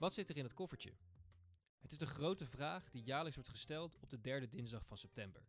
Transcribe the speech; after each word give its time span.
Wat 0.00 0.14
zit 0.14 0.28
er 0.28 0.36
in 0.36 0.44
het 0.44 0.54
koffertje? 0.54 0.92
Het 1.78 1.92
is 1.92 1.98
de 1.98 2.06
grote 2.06 2.46
vraag 2.46 2.90
die 2.90 3.02
jaarlijks 3.02 3.34
wordt 3.34 3.50
gesteld 3.50 3.98
op 3.98 4.10
de 4.10 4.20
derde 4.20 4.48
dinsdag 4.48 4.86
van 4.86 4.98
september. 4.98 5.42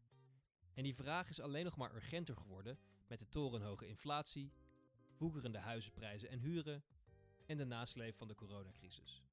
En 0.73 0.83
die 0.83 0.95
vraag 0.95 1.29
is 1.29 1.39
alleen 1.39 1.63
nog 1.63 1.77
maar 1.77 1.95
urgenter 1.95 2.35
geworden 2.35 2.79
met 3.07 3.19
de 3.19 3.29
torenhoge 3.29 3.87
inflatie, 3.87 4.51
woekerende 5.17 5.57
huizenprijzen 5.57 6.29
en 6.29 6.39
huren 6.39 6.83
en 7.45 7.57
de 7.57 7.65
nasleep 7.65 8.15
van 8.15 8.27
de 8.27 8.35
coronacrisis. 8.35 9.23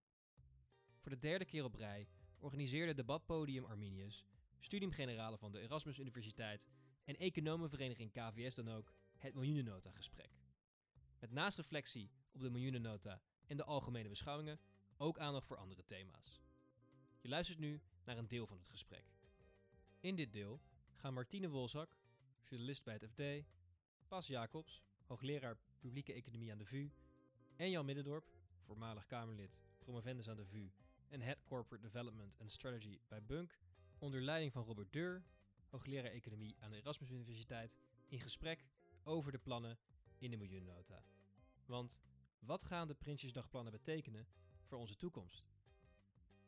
Voor 0.98 1.10
de 1.10 1.18
derde 1.18 1.44
keer 1.44 1.64
op 1.64 1.74
rij 1.74 2.08
organiseerde 2.38 2.94
debatpodium 2.94 3.64
Arminius, 3.64 4.26
Studium 4.58 4.92
Generale 4.92 5.38
van 5.38 5.52
de 5.52 5.60
Erasmus 5.60 5.98
Universiteit 5.98 6.68
en 7.04 7.16
economenvereniging 7.16 8.12
KVS 8.12 8.54
dan 8.54 8.68
ook 8.68 8.92
het 9.16 9.34
Miljoenennota-gesprek. 9.34 10.38
Met 11.18 11.30
naast 11.30 11.56
reflectie 11.56 12.10
op 12.32 12.40
de 12.40 12.50
Miljoenennota 12.50 13.20
en 13.46 13.56
de 13.56 13.64
algemene 13.64 14.08
beschouwingen 14.08 14.60
ook 14.98 15.18
aandacht 15.18 15.46
voor 15.46 15.56
andere 15.56 15.84
thema's. 15.84 16.40
Je 17.20 17.28
luistert 17.28 17.58
nu 17.58 17.80
naar 18.04 18.18
een 18.18 18.28
deel 18.28 18.46
van 18.46 18.58
het 18.58 18.68
gesprek. 18.68 19.04
In 20.00 20.16
dit 20.16 20.32
deel 20.32 20.60
gaan 20.94 21.14
Martine 21.14 21.48
Wolzak, 21.48 21.90
journalist 22.44 22.84
bij 22.84 22.94
het 23.00 23.10
FD, 23.10 23.48
Bas 24.08 24.26
Jacobs, 24.26 24.82
hoogleraar 25.06 25.56
publieke 25.78 26.12
economie 26.12 26.52
aan 26.52 26.58
de 26.58 26.66
VU, 26.66 26.90
en 27.56 27.70
Jan 27.70 27.84
Middendorp, 27.84 28.32
voormalig 28.62 29.06
Kamerlid, 29.06 29.64
promovendus 29.78 30.28
aan 30.28 30.36
de 30.36 30.46
VU 30.46 30.70
en 31.08 31.20
Head 31.20 31.44
Corporate 31.44 31.82
Development 31.82 32.40
and 32.40 32.52
Strategy 32.52 32.98
bij 33.08 33.22
Bunk, 33.22 33.58
onder 33.98 34.22
leiding 34.22 34.52
van 34.52 34.64
Robert 34.64 34.92
Deur, 34.92 35.24
hoogleraar 35.68 36.10
economie 36.10 36.56
aan 36.58 36.70
de 36.70 36.76
Erasmus 36.76 37.10
Universiteit, 37.10 37.76
in 38.08 38.20
gesprek 38.20 38.64
over 39.02 39.32
de 39.32 39.38
plannen 39.38 39.78
in 40.18 40.30
de 40.30 40.36
Miljoennota. 40.36 41.04
Want 41.66 42.00
wat 42.38 42.64
gaan 42.64 42.88
de 42.88 42.94
Prinsjesdagplannen 42.94 43.72
betekenen 43.72 44.26
voor 44.68 44.78
onze 44.78 44.96
toekomst? 44.96 45.44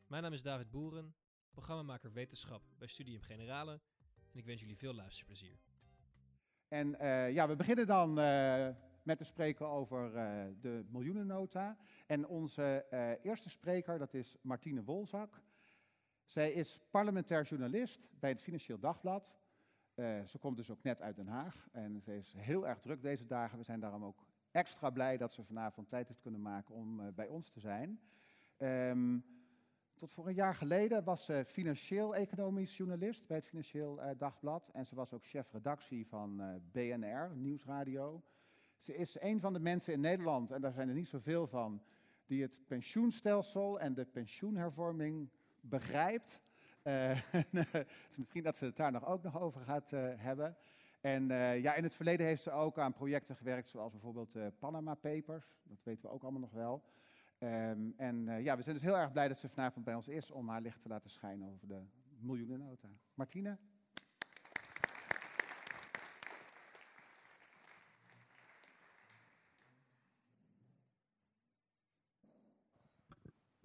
Mijn 0.07 0.23
naam 0.23 0.33
is 0.33 0.41
David 0.41 0.71
Boeren, 0.71 1.15
programmamaker 1.51 2.13
wetenschap 2.13 2.63
bij 2.77 2.87
Studium 2.87 3.21
Generale 3.21 3.79
en 4.31 4.39
ik 4.39 4.45
wens 4.45 4.59
jullie 4.59 4.77
veel 4.77 4.93
luisterplezier. 4.93 5.59
En 6.67 6.95
uh, 7.01 7.31
ja, 7.31 7.47
we 7.47 7.55
beginnen 7.55 7.87
dan 7.87 8.19
uh, 8.19 8.67
met 9.03 9.17
te 9.17 9.23
spreken 9.23 9.67
over 9.67 10.15
uh, 10.15 10.43
de 10.61 10.85
miljoenennota. 10.89 11.77
En 12.05 12.27
onze 12.27 12.85
eerste 13.23 13.49
spreker, 13.49 13.97
dat 13.97 14.13
is 14.13 14.37
Martine 14.41 14.83
Wolzak. 14.83 15.41
Zij 16.25 16.51
is 16.51 16.79
parlementair 16.91 17.43
journalist 17.43 17.99
bij 18.19 18.29
het 18.29 18.41
Financieel 18.41 18.79
Dagblad. 18.79 19.31
ze 20.25 20.37
komt 20.39 20.57
dus 20.57 20.69
ook 20.69 20.83
net 20.83 21.01
uit 21.01 21.15
Den 21.15 21.27
Haag 21.27 21.67
en 21.71 22.01
ze 22.01 22.17
is 22.17 22.33
heel 22.37 22.67
erg 22.67 22.79
druk 22.79 23.01
deze 23.01 23.25
dagen. 23.25 23.57
We 23.57 23.63
zijn 23.63 23.79
daarom 23.79 24.03
ook 24.03 24.25
extra 24.51 24.89
blij 24.89 25.17
dat 25.17 25.33
ze 25.33 25.43
vanavond 25.43 25.89
tijd 25.89 26.07
heeft 26.07 26.21
kunnen 26.21 26.41
maken 26.41 26.75
om 26.75 27.13
bij 27.15 27.27
ons 27.27 27.49
te 27.49 27.59
zijn. 27.59 27.99
Um, 28.57 29.23
tot 30.01 30.11
voor 30.11 30.27
een 30.27 30.33
jaar 30.33 30.55
geleden 30.55 31.03
was 31.03 31.25
ze 31.25 31.43
financieel-economisch 31.45 32.77
journalist 32.77 33.27
bij 33.27 33.37
het 33.37 33.47
Financieel 33.47 34.01
eh, 34.01 34.17
Dagblad. 34.17 34.69
En 34.73 34.85
ze 34.85 34.95
was 34.95 35.13
ook 35.13 35.25
chef-redactie 35.25 36.07
van 36.07 36.41
uh, 36.41 36.47
BNR, 36.71 37.35
Nieuwsradio. 37.35 38.23
Ze 38.77 38.95
is 38.95 39.21
een 39.21 39.39
van 39.39 39.53
de 39.53 39.59
mensen 39.59 39.93
in 39.93 39.99
Nederland, 39.99 40.51
en 40.51 40.61
daar 40.61 40.71
zijn 40.71 40.89
er 40.89 40.95
niet 40.95 41.07
zoveel 41.07 41.47
van, 41.47 41.83
die 42.25 42.41
het 42.41 42.59
pensioenstelsel 42.67 43.79
en 43.79 43.93
de 43.93 44.05
pensioenhervorming 44.05 45.29
begrijpt. 45.59 46.41
Misschien 48.17 48.43
dat 48.43 48.57
ze 48.57 48.65
het 48.65 48.75
daar 48.75 48.91
nog 48.91 49.05
ook 49.05 49.23
nog 49.23 49.39
over 49.39 49.61
gaat 49.61 49.89
hebben. 50.15 50.57
En 51.01 51.27
ja, 51.61 51.73
in 51.73 51.83
het 51.83 51.93
verleden 51.93 52.25
heeft 52.25 52.43
ze 52.43 52.51
ook 52.51 52.79
aan 52.79 52.93
projecten 52.93 53.35
gewerkt, 53.35 53.67
zoals 53.67 53.91
bijvoorbeeld 53.91 54.35
Panama 54.59 54.95
Papers. 54.95 55.59
Dat 55.63 55.83
weten 55.83 56.09
we 56.09 56.15
ook 56.15 56.21
allemaal 56.21 56.41
nog 56.41 56.51
wel. 56.51 56.83
Um, 57.43 57.93
en 57.97 58.27
uh, 58.27 58.43
ja, 58.43 58.57
we 58.57 58.61
zijn 58.61 58.75
dus 58.75 58.85
heel 58.85 58.97
erg 58.97 59.11
blij 59.11 59.27
dat 59.27 59.37
ze 59.37 59.49
vanavond 59.49 59.85
bij 59.85 59.95
ons 59.95 60.07
is 60.07 60.31
om 60.31 60.49
haar 60.49 60.61
licht 60.61 60.81
te 60.81 60.87
laten 60.87 61.09
schijnen 61.09 61.49
over 61.49 61.67
de 61.67 61.83
miljoenennota. 62.19 62.87
Martine? 63.13 63.57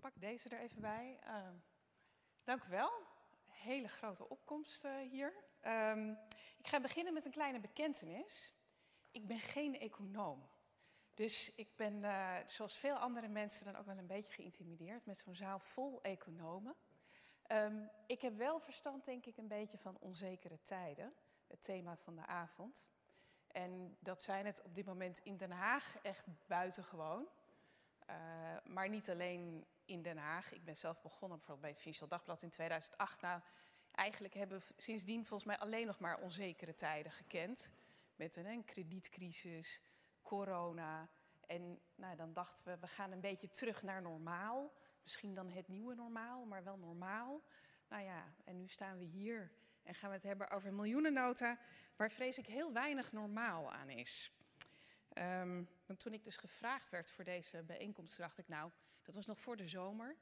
Pak 0.00 0.12
deze 0.20 0.48
er 0.48 0.60
even 0.60 0.80
bij. 0.80 1.20
Uh, 1.24 1.48
dank 2.44 2.64
u 2.64 2.68
wel. 2.68 2.90
Hele 3.56 3.88
grote 3.88 4.28
opkomst 4.28 4.84
uh, 4.84 4.96
hier. 5.10 5.32
Um, 5.66 6.18
ik 6.58 6.66
ga 6.66 6.80
beginnen 6.80 7.12
met 7.12 7.24
een 7.24 7.30
kleine 7.30 7.60
bekentenis. 7.60 8.52
Ik 9.10 9.26
ben 9.26 9.38
geen 9.38 9.78
econoom. 9.78 10.48
Dus 11.14 11.54
ik 11.54 11.76
ben, 11.76 12.02
uh, 12.02 12.36
zoals 12.44 12.78
veel 12.78 12.94
andere 12.94 13.28
mensen, 13.28 13.64
dan 13.64 13.76
ook 13.76 13.86
wel 13.86 13.98
een 13.98 14.06
beetje 14.06 14.32
geïntimideerd 14.32 15.06
met 15.06 15.18
zo'n 15.18 15.34
zaal 15.34 15.58
vol 15.58 16.02
economen. 16.02 16.74
Um, 17.52 17.90
ik 18.06 18.20
heb 18.20 18.36
wel 18.36 18.60
verstand, 18.60 19.04
denk 19.04 19.26
ik, 19.26 19.36
een 19.36 19.48
beetje 19.48 19.78
van 19.78 19.96
onzekere 20.00 20.62
tijden, 20.62 21.14
het 21.46 21.62
thema 21.62 21.96
van 21.96 22.16
de 22.16 22.26
avond. 22.26 22.86
En 23.46 23.96
dat 24.00 24.22
zijn 24.22 24.46
het 24.46 24.62
op 24.62 24.74
dit 24.74 24.86
moment 24.86 25.18
in 25.18 25.36
Den 25.36 25.50
Haag 25.50 25.96
echt 26.02 26.26
buitengewoon. 26.46 27.28
Uh, 28.10 28.16
maar 28.64 28.88
niet 28.88 29.10
alleen 29.10 29.66
in 29.86 30.02
Den 30.02 30.16
Haag. 30.16 30.52
Ik 30.52 30.64
ben 30.64 30.76
zelf 30.76 31.02
begonnen 31.02 31.38
bijvoorbeeld 31.38 31.60
bij 31.60 31.70
het 31.70 31.78
Financieel 31.78 32.08
Dagblad 32.08 32.42
in 32.42 32.50
2008. 32.50 33.20
Nou, 33.20 33.40
eigenlijk 33.92 34.34
hebben 34.34 34.58
we 34.58 34.64
sindsdien 34.76 35.26
volgens 35.26 35.44
mij 35.44 35.58
alleen 35.58 35.86
nog 35.86 35.98
maar 35.98 36.18
onzekere 36.18 36.74
tijden 36.74 37.12
gekend. 37.12 37.72
Met 38.16 38.36
een, 38.36 38.64
kredietcrisis, 38.64 39.80
corona. 40.22 41.08
En 41.46 41.80
nou, 41.94 42.16
dan 42.16 42.32
dachten 42.32 42.64
we, 42.64 42.78
we 42.78 42.86
gaan 42.86 43.12
een 43.12 43.20
beetje 43.20 43.48
terug 43.48 43.82
naar 43.82 44.02
normaal. 44.02 44.72
Misschien 45.02 45.34
dan 45.34 45.50
het 45.50 45.68
nieuwe 45.68 45.94
normaal, 45.94 46.44
maar 46.44 46.64
wel 46.64 46.76
normaal. 46.76 47.42
Nou 47.88 48.02
ja, 48.02 48.34
en 48.44 48.56
nu 48.56 48.68
staan 48.68 48.98
we 48.98 49.04
hier 49.04 49.50
en 49.82 49.94
gaan 49.94 50.08
we 50.10 50.16
het 50.16 50.24
hebben 50.24 50.50
over 50.50 50.72
miljoenennota, 50.72 51.58
waar 51.96 52.10
vrees 52.10 52.38
ik 52.38 52.46
heel 52.46 52.72
weinig 52.72 53.12
normaal 53.12 53.72
aan 53.72 53.90
is. 53.90 54.35
Um, 55.18 55.68
want 55.86 56.00
toen 56.00 56.12
ik 56.12 56.24
dus 56.24 56.36
gevraagd 56.36 56.88
werd 56.88 57.10
voor 57.10 57.24
deze 57.24 57.62
bijeenkomst, 57.62 58.16
dacht 58.16 58.38
ik, 58.38 58.48
nou, 58.48 58.70
dat 59.02 59.14
was 59.14 59.26
nog 59.26 59.40
voor 59.40 59.56
de 59.56 59.68
zomer. 59.68 60.16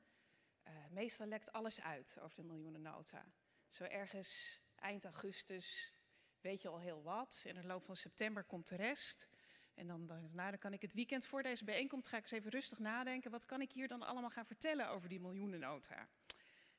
Uh, 0.65 0.72
meestal 0.91 1.27
lekt 1.27 1.53
alles 1.53 1.81
uit 1.81 2.16
over 2.21 2.37
de 2.37 2.43
miljoenennota. 2.43 3.27
Zo 3.69 3.84
ergens 3.84 4.60
eind 4.75 5.05
augustus 5.05 5.93
weet 6.41 6.62
je 6.62 6.69
al 6.69 6.81
heel 6.81 7.03
wat. 7.03 7.43
In 7.47 7.55
de 7.55 7.66
loop 7.66 7.84
van 7.84 7.97
september 7.97 8.44
komt 8.44 8.69
de 8.69 8.77
rest. 8.77 9.28
En 9.75 9.87
dan, 9.87 10.06
nou, 10.06 10.50
dan 10.50 10.59
kan 10.59 10.72
ik 10.72 10.82
het 10.82 10.93
weekend 10.93 11.25
voor 11.25 11.43
deze 11.43 11.65
bijeenkomst 11.65 12.09
ga 12.09 12.16
ik 12.16 12.22
eens 12.22 12.32
even 12.32 12.50
rustig 12.50 12.78
nadenken. 12.78 13.31
Wat 13.31 13.44
kan 13.44 13.61
ik 13.61 13.72
hier 13.72 13.88
dan 13.88 14.03
allemaal 14.03 14.31
gaan 14.31 14.47
vertellen 14.47 14.88
over 14.88 15.09
die 15.09 15.21
miljoenennota? 15.21 16.09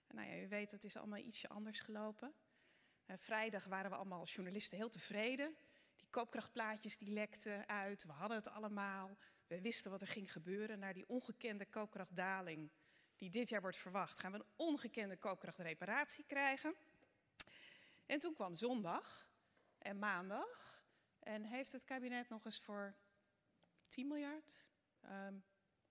En 0.08 0.16
nou 0.16 0.30
ja, 0.30 0.42
u 0.42 0.48
weet, 0.48 0.72
het 0.72 0.84
is 0.84 0.98
allemaal 0.98 1.20
ietsje 1.20 1.48
anders 1.48 1.80
gelopen. 1.80 2.34
Uh, 3.06 3.18
vrijdag 3.18 3.66
waren 3.66 3.90
we 3.92 3.98
allemaal 3.98 4.20
als 4.20 4.34
journalisten 4.34 4.78
heel 4.78 4.90
tevreden. 4.90 5.56
Koopkrachtplaatjes 6.16 6.98
die 6.98 7.12
lekten 7.12 7.68
uit. 7.68 8.04
We 8.04 8.12
hadden 8.12 8.38
het 8.38 8.50
allemaal. 8.50 9.18
We 9.48 9.62
wisten 9.62 9.92
wat 9.92 10.02
er 10.02 10.08
ging 10.08 10.32
gebeuren. 10.32 10.80
Naar 10.80 10.94
die 10.94 11.08
ongekende 11.08 11.66
koopkrachtdaling 11.66 12.72
die 13.16 13.30
dit 13.30 13.50
jaar 13.50 13.62
wordt 13.62 13.78
verwacht, 13.78 14.20
gaan 14.20 14.32
we 14.32 14.38
een 14.38 14.46
ongekende 14.56 15.18
koopkrachtreparatie 15.18 16.24
krijgen. 16.28 16.76
En 18.06 18.20
toen 18.20 18.34
kwam 18.34 18.56
zondag 18.56 19.30
en 19.78 20.00
maandag. 20.00 20.84
En 21.20 21.44
heeft 21.44 21.72
het 21.72 21.84
kabinet 21.84 22.30
nog 22.30 22.46
eens 22.46 22.60
voor 22.60 22.96
10 23.88 24.08
miljard, 24.08 24.70
um, 25.04 25.10
ehm, 25.10 25.36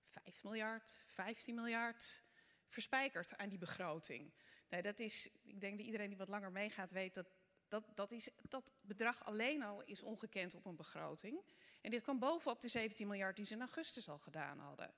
5 0.03 0.43
miljard, 0.43 1.05
15 1.06 1.55
miljard 1.55 2.23
verspijkerd 2.69 3.37
aan 3.37 3.49
die 3.49 3.59
begroting? 3.59 4.33
Nee, 4.69 4.83
dat 4.83 4.99
is, 4.99 5.31
ik 5.43 5.61
denk 5.61 5.77
dat 5.77 5.87
iedereen 5.87 6.09
die 6.09 6.19
wat 6.19 6.29
langer 6.29 6.53
meegaat 6.53 6.91
weet 6.91 7.15
dat 7.15 7.35
dat, 7.69 7.84
dat, 7.94 8.12
is, 8.12 8.30
dat 8.48 8.72
bedrag 8.80 9.25
alleen 9.25 9.62
al 9.62 9.82
is 9.84 10.02
ongekend 10.02 10.54
op 10.54 10.64
een 10.64 10.76
begroting. 10.76 11.41
En 11.80 11.91
dit 11.91 12.02
kwam 12.02 12.19
bovenop 12.19 12.60
de 12.60 12.69
17 12.69 13.06
miljard 13.06 13.36
die 13.36 13.44
ze 13.44 13.54
in 13.54 13.60
augustus 13.60 14.08
al 14.08 14.19
gedaan 14.19 14.58
hadden. 14.58 14.94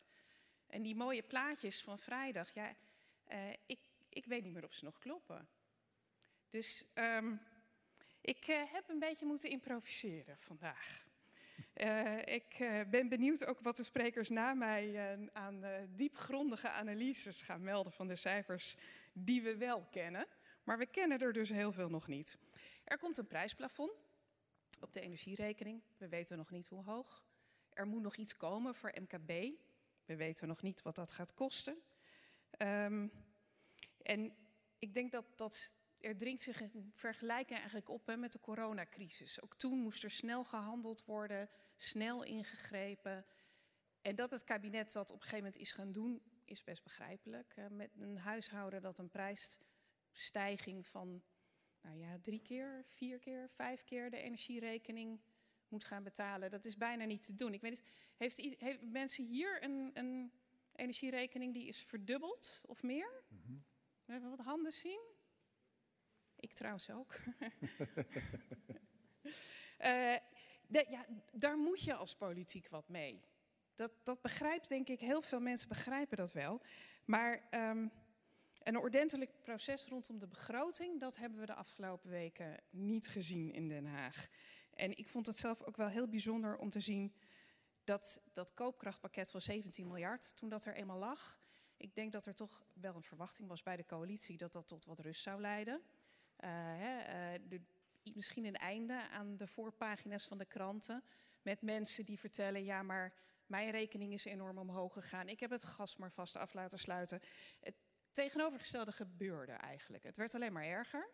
En 0.66 0.82
die 0.82 0.96
mooie 0.96 1.22
plaatjes 1.22 1.82
van 1.82 1.98
vrijdag, 1.98 2.54
ja, 2.54 2.74
uh, 3.28 3.50
ik, 3.66 3.80
ik 4.08 4.24
weet 4.24 4.42
niet 4.42 4.52
meer 4.52 4.64
of 4.64 4.74
ze 4.74 4.84
nog 4.84 4.98
kloppen. 4.98 5.48
Dus 6.50 6.84
um, 6.94 7.40
ik 8.20 8.48
uh, 8.48 8.72
heb 8.72 8.88
een 8.88 8.98
beetje 8.98 9.26
moeten 9.26 9.50
improviseren 9.50 10.38
vandaag. 10.38 11.04
Uh, 11.74 12.18
ik 12.18 12.56
ben 12.90 13.08
benieuwd 13.08 13.44
ook 13.44 13.60
wat 13.60 13.76
de 13.76 13.84
sprekers 13.84 14.28
na 14.28 14.54
mij 14.54 15.18
aan 15.32 15.64
diepgrondige 15.88 16.68
analyses 16.68 17.40
gaan 17.40 17.62
melden 17.62 17.92
van 17.92 18.08
de 18.08 18.16
cijfers 18.16 18.76
die 19.12 19.42
we 19.42 19.56
wel 19.56 19.86
kennen. 19.90 20.26
Maar 20.66 20.78
we 20.78 20.86
kennen 20.86 21.18
er 21.18 21.32
dus 21.32 21.48
heel 21.48 21.72
veel 21.72 21.88
nog 21.88 22.06
niet. 22.06 22.38
Er 22.84 22.98
komt 22.98 23.18
een 23.18 23.26
prijsplafond 23.26 23.92
op 24.80 24.92
de 24.92 25.00
energierekening. 25.00 25.82
We 25.96 26.08
weten 26.08 26.36
nog 26.36 26.50
niet 26.50 26.66
hoe 26.66 26.84
hoog. 26.84 27.24
Er 27.72 27.86
moet 27.86 28.02
nog 28.02 28.16
iets 28.16 28.36
komen 28.36 28.74
voor 28.74 28.94
MKB. 29.00 29.28
We 30.04 30.16
weten 30.16 30.48
nog 30.48 30.62
niet 30.62 30.82
wat 30.82 30.94
dat 30.94 31.12
gaat 31.12 31.34
kosten. 31.34 31.76
Um, 32.58 33.12
en 34.02 34.36
ik 34.78 34.94
denk 34.94 35.12
dat, 35.12 35.24
dat 35.36 35.74
er 36.00 36.16
dringt 36.16 36.42
zich 36.42 36.60
een 36.60 36.92
vergelijking 36.94 37.58
eigenlijk 37.58 37.88
op 37.88 38.06
hè, 38.06 38.16
met 38.16 38.32
de 38.32 38.40
coronacrisis. 38.40 39.42
Ook 39.42 39.54
toen 39.54 39.78
moest 39.78 40.02
er 40.04 40.10
snel 40.10 40.44
gehandeld 40.44 41.04
worden, 41.04 41.48
snel 41.76 42.22
ingegrepen. 42.22 43.26
En 44.00 44.16
dat 44.16 44.30
het 44.30 44.44
kabinet 44.44 44.92
dat 44.92 45.10
op 45.10 45.16
een 45.16 45.22
gegeven 45.22 45.44
moment 45.44 45.62
is 45.62 45.72
gaan 45.72 45.92
doen, 45.92 46.22
is 46.44 46.64
best 46.64 46.82
begrijpelijk. 46.82 47.54
Met 47.70 47.90
een 47.98 48.18
huishouden 48.18 48.82
dat 48.82 48.98
een 48.98 49.10
prijsstijging 50.16 50.86
van 50.86 51.22
nou 51.80 51.96
ja, 51.98 52.18
drie 52.22 52.40
keer, 52.42 52.84
vier 52.86 53.18
keer, 53.18 53.48
vijf 53.48 53.84
keer 53.84 54.10
de 54.10 54.16
energierekening 54.16 55.20
moet 55.68 55.84
gaan 55.84 56.02
betalen. 56.02 56.50
Dat 56.50 56.64
is 56.64 56.76
bijna 56.76 57.04
niet 57.04 57.22
te 57.22 57.34
doen. 57.34 57.54
Ik 57.54 57.60
weet 57.60 57.70
niet, 57.70 57.82
heeft, 58.16 58.36
heeft 58.58 58.82
mensen 58.82 59.24
hier 59.24 59.62
een, 59.62 59.90
een 59.94 60.32
energierekening 60.72 61.54
die 61.54 61.66
is 61.66 61.82
verdubbeld 61.82 62.62
of 62.66 62.82
meer? 62.82 63.24
Mm 63.28 63.42
-hmm. 63.44 63.64
We 64.04 64.28
wat 64.28 64.38
handen 64.38 64.72
zien. 64.72 65.00
Ik 66.36 66.52
trouwens 66.52 66.90
ook. 66.90 67.18
uh, 67.38 67.48
de, 70.74 70.86
ja, 70.88 71.06
daar 71.32 71.58
moet 71.58 71.82
je 71.82 71.94
als 71.94 72.16
politiek 72.16 72.68
wat 72.68 72.88
mee. 72.88 73.24
Dat, 73.74 73.92
dat 74.02 74.22
begrijpt, 74.22 74.68
denk 74.68 74.88
ik, 74.88 75.00
heel 75.00 75.22
veel 75.22 75.40
mensen 75.40 75.68
begrijpen 75.68 76.16
dat 76.16 76.32
wel. 76.32 76.62
Maar 77.04 77.48
um, 77.50 77.92
een 78.66 78.78
ordentelijk 78.78 79.30
proces 79.42 79.86
rondom 79.86 80.18
de 80.18 80.26
begroting, 80.26 81.00
dat 81.00 81.16
hebben 81.16 81.38
we 81.38 81.46
de 81.46 81.54
afgelopen 81.54 82.10
weken 82.10 82.56
niet 82.70 83.08
gezien 83.08 83.52
in 83.52 83.68
Den 83.68 83.86
Haag. 83.86 84.28
En 84.74 84.96
ik 84.96 85.08
vond 85.08 85.26
het 85.26 85.36
zelf 85.36 85.62
ook 85.62 85.76
wel 85.76 85.88
heel 85.88 86.08
bijzonder 86.08 86.56
om 86.56 86.70
te 86.70 86.80
zien 86.80 87.14
dat 87.84 88.22
dat 88.32 88.54
koopkrachtpakket 88.54 89.30
van 89.30 89.40
17 89.40 89.86
miljard, 89.86 90.36
toen 90.36 90.48
dat 90.48 90.64
er 90.64 90.74
eenmaal 90.74 90.98
lag, 90.98 91.38
ik 91.76 91.94
denk 91.94 92.12
dat 92.12 92.26
er 92.26 92.34
toch 92.34 92.66
wel 92.72 92.94
een 92.94 93.02
verwachting 93.02 93.48
was 93.48 93.62
bij 93.62 93.76
de 93.76 93.86
coalitie 93.86 94.36
dat 94.36 94.52
dat 94.52 94.68
tot 94.68 94.84
wat 94.84 94.98
rust 94.98 95.22
zou 95.22 95.40
leiden. 95.40 95.74
Uh, 95.74 96.50
hè, 96.50 97.38
de, 97.48 97.60
misschien 98.14 98.44
een 98.44 98.56
einde 98.56 99.08
aan 99.08 99.36
de 99.36 99.46
voorpagina's 99.46 100.26
van 100.26 100.38
de 100.38 100.44
kranten 100.44 101.04
met 101.42 101.62
mensen 101.62 102.04
die 102.04 102.18
vertellen, 102.18 102.64
ja 102.64 102.82
maar 102.82 103.14
mijn 103.46 103.70
rekening 103.70 104.12
is 104.12 104.24
enorm 104.24 104.58
omhoog 104.58 104.92
gegaan. 104.92 105.28
Ik 105.28 105.40
heb 105.40 105.50
het 105.50 105.64
gas 105.64 105.96
maar 105.96 106.12
vast 106.12 106.36
af 106.36 106.54
laten 106.54 106.78
sluiten. 106.78 107.20
Het 107.60 107.74
tegenovergestelde 108.16 108.92
gebeurde 108.92 109.52
eigenlijk. 109.52 110.04
Het 110.04 110.16
werd 110.16 110.34
alleen 110.34 110.52
maar 110.52 110.64
erger. 110.64 111.08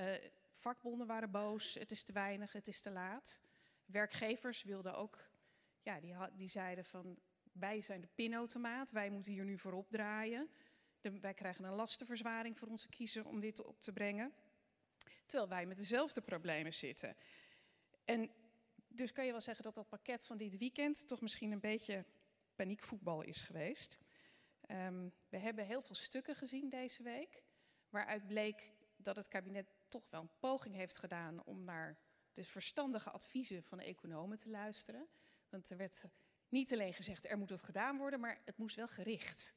Uh, 0.00 0.14
vakbonden 0.52 1.06
waren 1.06 1.30
boos, 1.30 1.74
het 1.74 1.90
is 1.90 2.02
te 2.02 2.12
weinig, 2.12 2.52
het 2.52 2.66
is 2.66 2.80
te 2.80 2.90
laat. 2.90 3.40
Werkgevers 3.84 4.62
wilden 4.62 4.94
ook, 4.94 5.30
ja, 5.82 6.00
die, 6.00 6.14
die 6.36 6.48
zeiden 6.48 6.84
van 6.84 7.18
wij 7.52 7.80
zijn 7.80 8.00
de 8.00 8.08
pinautomaat, 8.14 8.90
wij 8.90 9.10
moeten 9.10 9.32
hier 9.32 9.44
nu 9.44 9.58
voorop 9.58 9.90
draaien. 9.90 10.50
De, 11.00 11.20
wij 11.20 11.34
krijgen 11.34 11.64
een 11.64 11.74
lastenverzwaring 11.74 12.58
voor 12.58 12.68
onze 12.68 12.88
kiezer 12.88 13.26
om 13.26 13.40
dit 13.40 13.64
op 13.64 13.80
te 13.80 13.92
brengen. 13.92 14.32
Terwijl 15.26 15.48
wij 15.50 15.66
met 15.66 15.76
dezelfde 15.76 16.20
problemen 16.20 16.74
zitten. 16.74 17.16
En 18.04 18.30
dus 18.88 19.12
kan 19.12 19.24
je 19.24 19.30
wel 19.30 19.40
zeggen 19.40 19.64
dat 19.64 19.74
dat 19.74 19.88
pakket 19.88 20.24
van 20.24 20.36
dit 20.36 20.58
weekend 20.58 21.08
toch 21.08 21.20
misschien 21.20 21.52
een 21.52 21.60
beetje 21.60 22.04
paniekvoetbal 22.54 23.22
is 23.22 23.40
geweest. 23.40 23.98
Um, 24.72 25.12
we 25.28 25.38
hebben 25.38 25.66
heel 25.66 25.82
veel 25.82 25.94
stukken 25.94 26.36
gezien 26.36 26.68
deze 26.68 27.02
week, 27.02 27.42
waaruit 27.88 28.26
bleek 28.26 28.72
dat 28.96 29.16
het 29.16 29.28
kabinet 29.28 29.74
toch 29.88 30.10
wel 30.10 30.20
een 30.20 30.38
poging 30.38 30.74
heeft 30.74 30.98
gedaan 30.98 31.44
om 31.44 31.64
naar 31.64 31.98
de 32.32 32.44
verstandige 32.44 33.10
adviezen 33.10 33.62
van 33.62 33.78
de 33.78 33.84
economen 33.84 34.38
te 34.38 34.48
luisteren. 34.48 35.08
Want 35.48 35.70
er 35.70 35.76
werd 35.76 36.04
niet 36.48 36.72
alleen 36.72 36.94
gezegd 36.94 37.30
er 37.30 37.38
moet 37.38 37.50
wat 37.50 37.62
gedaan 37.62 37.98
worden, 37.98 38.20
maar 38.20 38.40
het 38.44 38.56
moest 38.56 38.76
wel 38.76 38.86
gericht. 38.86 39.56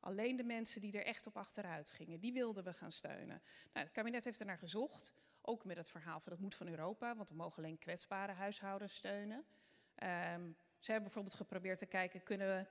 Alleen 0.00 0.36
de 0.36 0.44
mensen 0.44 0.80
die 0.80 0.92
er 0.92 1.04
echt 1.04 1.26
op 1.26 1.36
achteruit 1.36 1.90
gingen, 1.90 2.20
die 2.20 2.32
wilden 2.32 2.64
we 2.64 2.72
gaan 2.72 2.92
steunen. 2.92 3.42
Nou, 3.72 3.86
het 3.86 3.90
kabinet 3.90 4.24
heeft 4.24 4.40
ernaar 4.40 4.58
gezocht, 4.58 5.14
ook 5.40 5.64
met 5.64 5.76
het 5.76 5.88
verhaal 5.88 6.20
van 6.20 6.32
dat 6.32 6.40
moet 6.40 6.54
van 6.54 6.68
Europa, 6.68 7.16
want 7.16 7.28
we 7.28 7.34
mogen 7.34 7.56
alleen 7.56 7.78
kwetsbare 7.78 8.32
huishoudens 8.32 8.94
steunen. 8.94 9.38
Um, 9.38 10.56
ze 10.78 10.90
hebben 10.90 11.02
bijvoorbeeld 11.02 11.34
geprobeerd 11.34 11.78
te 11.78 11.86
kijken, 11.86 12.22
kunnen 12.22 12.46
we 12.46 12.66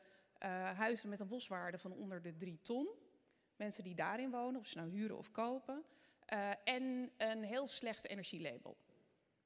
huizen 0.49 1.09
met 1.09 1.19
een 1.19 1.27
boswaarde 1.27 1.77
van 1.77 1.91
onder 1.91 2.21
de 2.21 2.37
drie 2.37 2.59
ton, 2.61 2.87
mensen 3.55 3.83
die 3.83 3.95
daarin 3.95 4.31
wonen, 4.31 4.59
of 4.59 4.67
ze 4.67 4.77
nou 4.77 4.89
huren 4.89 5.17
of 5.17 5.31
kopen, 5.31 5.83
uh, 6.33 6.49
en 6.63 7.11
een 7.17 7.43
heel 7.43 7.67
slecht 7.67 8.07
energielabel. 8.07 8.77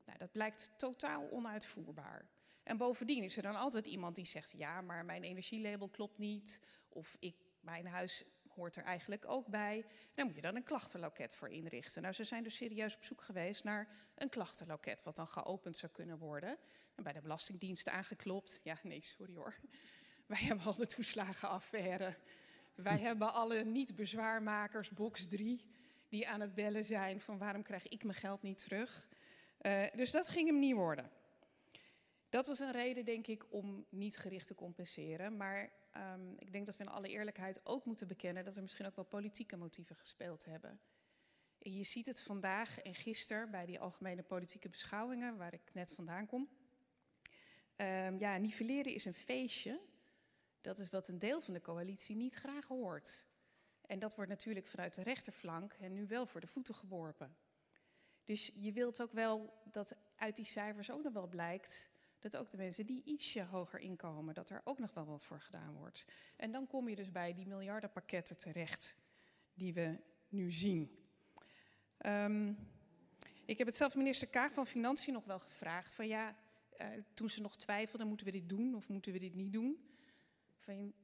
Nou, 0.06 0.18
dat 0.18 0.32
blijkt 0.32 0.72
totaal 0.78 1.32
onuitvoerbaar. 1.32 2.30
En 2.64 2.78
bovendien 2.78 3.24
is 3.24 3.38
er 3.38 3.44
dan 3.44 3.56
altijd 3.56 3.86
iemand 3.86 4.16
die 4.16 4.26
zegt: 4.26 4.52
ja, 4.52 4.82
maar 4.82 5.06
mijn 5.06 5.24
energielabel 5.24 5.90
klopt 5.90 6.18
niet, 6.18 6.62
of 6.90 7.16
ik, 7.20 7.36
mijn 7.60 7.88
huis 7.88 8.24
hoort 8.48 8.76
er 8.76 8.84
eigenlijk 8.84 9.28
ook 9.28 9.48
bij. 9.48 9.86
Daar 10.14 10.26
moet 10.26 10.36
je 10.36 10.42
dan 10.42 10.56
een 10.56 10.64
klachtenloket 10.64 11.34
voor 11.34 11.50
inrichten. 11.50 12.02
Nou, 12.02 12.14
ze 12.14 12.24
zijn 12.24 12.44
dus 12.44 12.56
serieus 12.56 12.96
op 12.96 13.04
zoek 13.04 13.22
geweest 13.22 13.64
naar 13.64 13.88
een 14.16 14.30
klachtenloket, 14.30 15.04
wat 15.04 15.16
dan 15.16 15.28
geopend 15.28 15.78
zou 15.78 15.92
kunnen 15.92 16.18
worden. 16.18 16.58
En 16.96 17.04
bij 17.04 17.14
de 17.14 17.22
Belastingdienst 17.22 17.88
aangeklopt. 17.88 18.60
Ja, 18.64 18.80
nee, 18.84 19.02
sorry 19.02 19.36
hoor. 19.36 19.60
Wij 20.28 20.40
hebben 20.40 20.66
al 20.66 20.76
de 20.76 20.86
toeslagenaffaire. 20.86 22.16
Wij 22.76 22.98
hebben 22.98 23.34
alle 23.34 23.64
niet-bezwaarmakers, 23.64 24.90
box 24.90 25.28
3, 25.28 25.66
die 26.10 26.28
aan 26.28 26.40
het 26.42 26.54
bellen 26.54 26.84
zijn 26.84 27.22
van 27.22 27.38
waarom 27.38 27.64
krijg 27.64 27.88
ik 27.88 28.04
mijn 28.04 28.18
geld 28.18 28.42
niet 28.42 28.58
terug. 28.58 29.08
Uh, 29.62 29.84
dus 29.96 30.12
dat 30.12 30.28
ging 30.28 30.48
hem 30.48 30.60
niet 30.60 30.76
worden. 30.76 31.10
Dat 32.30 32.48
was 32.48 32.60
een 32.60 32.72
reden, 32.72 33.06
denk 33.06 33.28
ik, 33.28 33.46
om 33.50 33.86
niet 33.90 34.18
gericht 34.18 34.48
te 34.48 34.56
compenseren. 34.56 35.38
Maar 35.38 35.72
um, 35.98 36.36
ik 36.40 36.52
denk 36.52 36.66
dat 36.66 36.78
we 36.78 36.84
in 36.84 36.90
alle 36.90 37.10
eerlijkheid 37.10 37.60
ook 37.64 37.86
moeten 37.86 38.08
bekennen 38.08 38.46
dat 38.46 38.56
er 38.56 38.62
misschien 38.62 38.86
ook 38.86 38.96
wel 38.96 39.06
politieke 39.06 39.58
motieven 39.58 39.96
gespeeld 39.96 40.46
hebben. 40.46 40.80
En 41.60 41.74
je 41.74 41.84
ziet 41.84 42.06
het 42.06 42.22
vandaag 42.22 42.80
en 42.80 42.96
gisteren 42.96 43.52
bij 43.52 43.66
die 43.66 43.80
algemene 43.80 44.24
politieke 44.24 44.70
beschouwingen, 44.70 45.38
waar 45.38 45.54
ik 45.54 45.74
net 45.74 45.94
vandaan 45.94 46.26
kom. 46.26 46.50
Um, 47.76 48.20
ja, 48.20 48.38
nivelleren 48.38 48.94
is 48.94 49.06
een 49.06 49.14
feestje. 49.14 49.80
Dat 50.68 50.80
is 50.80 50.90
wat 50.90 51.08
een 51.08 51.20
deel 51.20 51.42
van 51.42 51.54
de 51.54 51.62
coalitie 51.62 52.16
niet 52.16 52.34
graag 52.34 52.68
hoort. 52.68 53.26
En 53.82 54.00
dat 54.00 54.16
wordt 54.16 54.30
natuurlijk 54.30 54.68
vanuit 54.68 54.94
de 54.94 55.04
rechterflank 55.04 55.74
en 55.74 55.94
nu 55.94 56.08
wel 56.08 56.26
voor 56.26 56.42
de 56.42 56.48
voeten 56.48 56.76
geworpen. 56.76 57.36
Dus 58.24 58.52
je 58.56 58.72
wilt 58.72 59.02
ook 59.02 59.12
wel 59.12 59.54
dat 59.72 59.96
uit 60.16 60.36
die 60.36 60.46
cijfers 60.46 60.92
ook 60.92 61.04
nog 61.04 61.14
wel 61.14 61.28
blijkt 61.28 61.90
dat 62.20 62.38
ook 62.38 62.50
de 62.50 62.58
mensen 62.58 62.86
die 62.86 63.04
ietsje 63.04 63.44
hoger 63.44 63.80
inkomen, 63.80 64.34
dat 64.34 64.50
er 64.50 64.62
ook 64.64 64.80
nog 64.80 64.94
wel 64.94 65.06
wat 65.06 65.26
voor 65.26 65.42
gedaan 65.42 65.74
wordt. 65.74 66.06
En 66.36 66.52
dan 66.52 66.68
kom 66.68 66.90
je 66.90 66.96
dus 66.96 67.12
bij 67.12 67.34
die 67.34 67.48
miljardenpakketten 67.48 68.38
terecht 68.38 68.96
die 69.54 69.74
we 69.74 70.00
nu 70.30 70.52
zien. 70.52 71.08
Um, 72.06 72.58
ik 73.46 73.58
heb 73.58 73.68
het 73.68 73.76
zelf 73.76 73.96
minister 73.96 74.28
Kaag 74.28 74.54
van 74.54 74.68
Financiën 74.68 75.14
nog 75.14 75.26
wel 75.26 75.40
gevraagd 75.40 75.94
van 75.94 76.08
ja, 76.08 76.36
uh, 76.82 76.88
toen 77.14 77.30
ze 77.30 77.42
nog 77.42 77.56
twijfelden, 77.58 78.08
moeten 78.08 78.26
we 78.26 78.32
dit 78.32 78.50
doen 78.50 78.76
of 78.76 78.90
moeten 78.90 79.12
we 79.12 79.20
dit 79.20 79.36
niet 79.36 79.54
doen? 79.54 79.87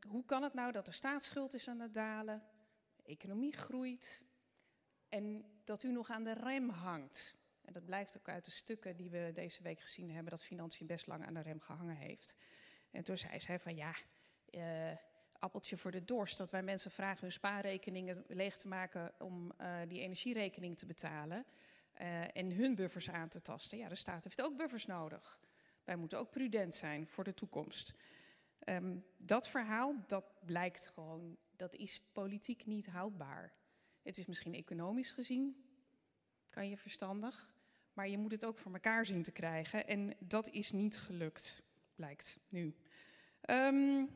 Hoe 0.07 0.25
kan 0.25 0.43
het 0.43 0.53
nou 0.53 0.71
dat 0.71 0.85
de 0.85 0.91
staatsschuld 0.91 1.53
is 1.53 1.67
aan 1.67 1.79
het 1.79 1.93
dalen, 1.93 2.43
de 2.95 3.03
economie 3.03 3.53
groeit 3.53 4.23
en 5.09 5.45
dat 5.63 5.83
u 5.83 5.91
nog 5.91 6.09
aan 6.09 6.23
de 6.23 6.33
rem 6.33 6.69
hangt? 6.69 7.35
En 7.61 7.73
dat 7.73 7.85
blijft 7.85 8.17
ook 8.17 8.29
uit 8.29 8.45
de 8.45 8.51
stukken 8.51 8.95
die 8.95 9.09
we 9.09 9.31
deze 9.33 9.63
week 9.63 9.79
gezien 9.79 10.11
hebben, 10.11 10.31
dat 10.31 10.43
financiën 10.43 10.87
best 10.87 11.07
lang 11.07 11.25
aan 11.25 11.33
de 11.33 11.41
rem 11.41 11.59
gehangen 11.59 11.95
heeft. 11.95 12.35
En 12.91 13.03
toen 13.03 13.17
zei 13.17 13.39
zij 13.39 13.59
van 13.59 13.75
ja, 13.75 13.95
uh, 14.51 14.97
appeltje 15.39 15.77
voor 15.77 15.91
de 15.91 16.05
dorst, 16.05 16.37
dat 16.37 16.51
wij 16.51 16.63
mensen 16.63 16.91
vragen 16.91 17.21
hun 17.21 17.31
spaarrekeningen 17.31 18.23
leeg 18.27 18.57
te 18.57 18.67
maken 18.67 19.13
om 19.19 19.51
uh, 19.61 19.77
die 19.87 20.01
energierekening 20.01 20.77
te 20.77 20.85
betalen 20.85 21.45
uh, 22.01 22.37
en 22.37 22.51
hun 22.51 22.75
buffers 22.75 23.09
aan 23.09 23.29
te 23.29 23.41
tasten. 23.41 23.77
Ja, 23.77 23.89
de 23.89 23.95
staat 23.95 24.23
heeft 24.23 24.41
ook 24.41 24.57
buffers 24.57 24.85
nodig. 24.85 25.39
Wij 25.83 25.95
moeten 25.95 26.19
ook 26.19 26.31
prudent 26.31 26.75
zijn 26.75 27.07
voor 27.07 27.23
de 27.23 27.33
toekomst. 27.33 27.93
Um, 28.65 29.05
dat 29.17 29.47
verhaal, 29.47 29.95
dat 30.07 30.25
blijkt 30.45 30.87
gewoon, 30.87 31.37
dat 31.55 31.73
is 31.73 32.03
politiek 32.11 32.65
niet 32.65 32.87
houdbaar. 32.87 33.53
Het 34.01 34.17
is 34.17 34.25
misschien 34.25 34.53
economisch 34.53 35.11
gezien, 35.11 35.65
kan 36.49 36.69
je 36.69 36.77
verstandig. 36.77 37.53
Maar 37.93 38.09
je 38.09 38.17
moet 38.17 38.31
het 38.31 38.45
ook 38.45 38.57
voor 38.57 38.73
elkaar 38.73 39.05
zien 39.05 39.23
te 39.23 39.31
krijgen. 39.31 39.87
En 39.87 40.15
dat 40.19 40.49
is 40.49 40.71
niet 40.71 40.97
gelukt, 40.97 41.63
blijkt 41.95 42.39
nu. 42.49 42.75
Um, 43.49 44.09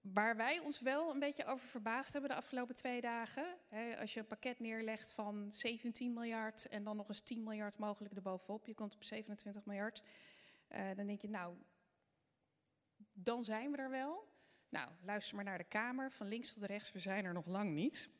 waar 0.00 0.36
wij 0.36 0.58
ons 0.58 0.80
wel 0.80 1.10
een 1.10 1.18
beetje 1.18 1.44
over 1.44 1.68
verbaasd 1.68 2.12
hebben 2.12 2.30
de 2.30 2.36
afgelopen 2.36 2.74
twee 2.74 3.00
dagen. 3.00 3.56
Hè, 3.68 3.98
als 3.98 4.14
je 4.14 4.20
een 4.20 4.26
pakket 4.26 4.60
neerlegt 4.60 5.10
van 5.10 5.46
17 5.52 6.12
miljard 6.12 6.68
en 6.68 6.84
dan 6.84 6.96
nog 6.96 7.08
eens 7.08 7.20
10 7.20 7.42
miljard 7.42 7.78
mogelijk 7.78 8.14
erbovenop. 8.14 8.66
Je 8.66 8.74
komt 8.74 8.94
op 8.94 9.04
27 9.04 9.64
miljard. 9.64 10.02
Uh, 10.72 10.78
dan 10.96 11.06
denk 11.06 11.20
je, 11.20 11.28
nou, 11.28 11.54
dan 13.18 13.44
zijn 13.44 13.70
we 13.70 13.76
er 13.76 13.90
wel. 13.90 14.28
Nou, 14.68 14.90
luister 15.02 15.36
maar 15.36 15.44
naar 15.44 15.58
de 15.58 15.64
Kamer. 15.64 16.12
Van 16.12 16.26
links 16.26 16.52
tot 16.52 16.62
rechts, 16.62 16.92
we 16.92 16.98
zijn 16.98 17.24
er 17.24 17.32
nog 17.32 17.46
lang 17.46 17.72
niet. 17.72 18.10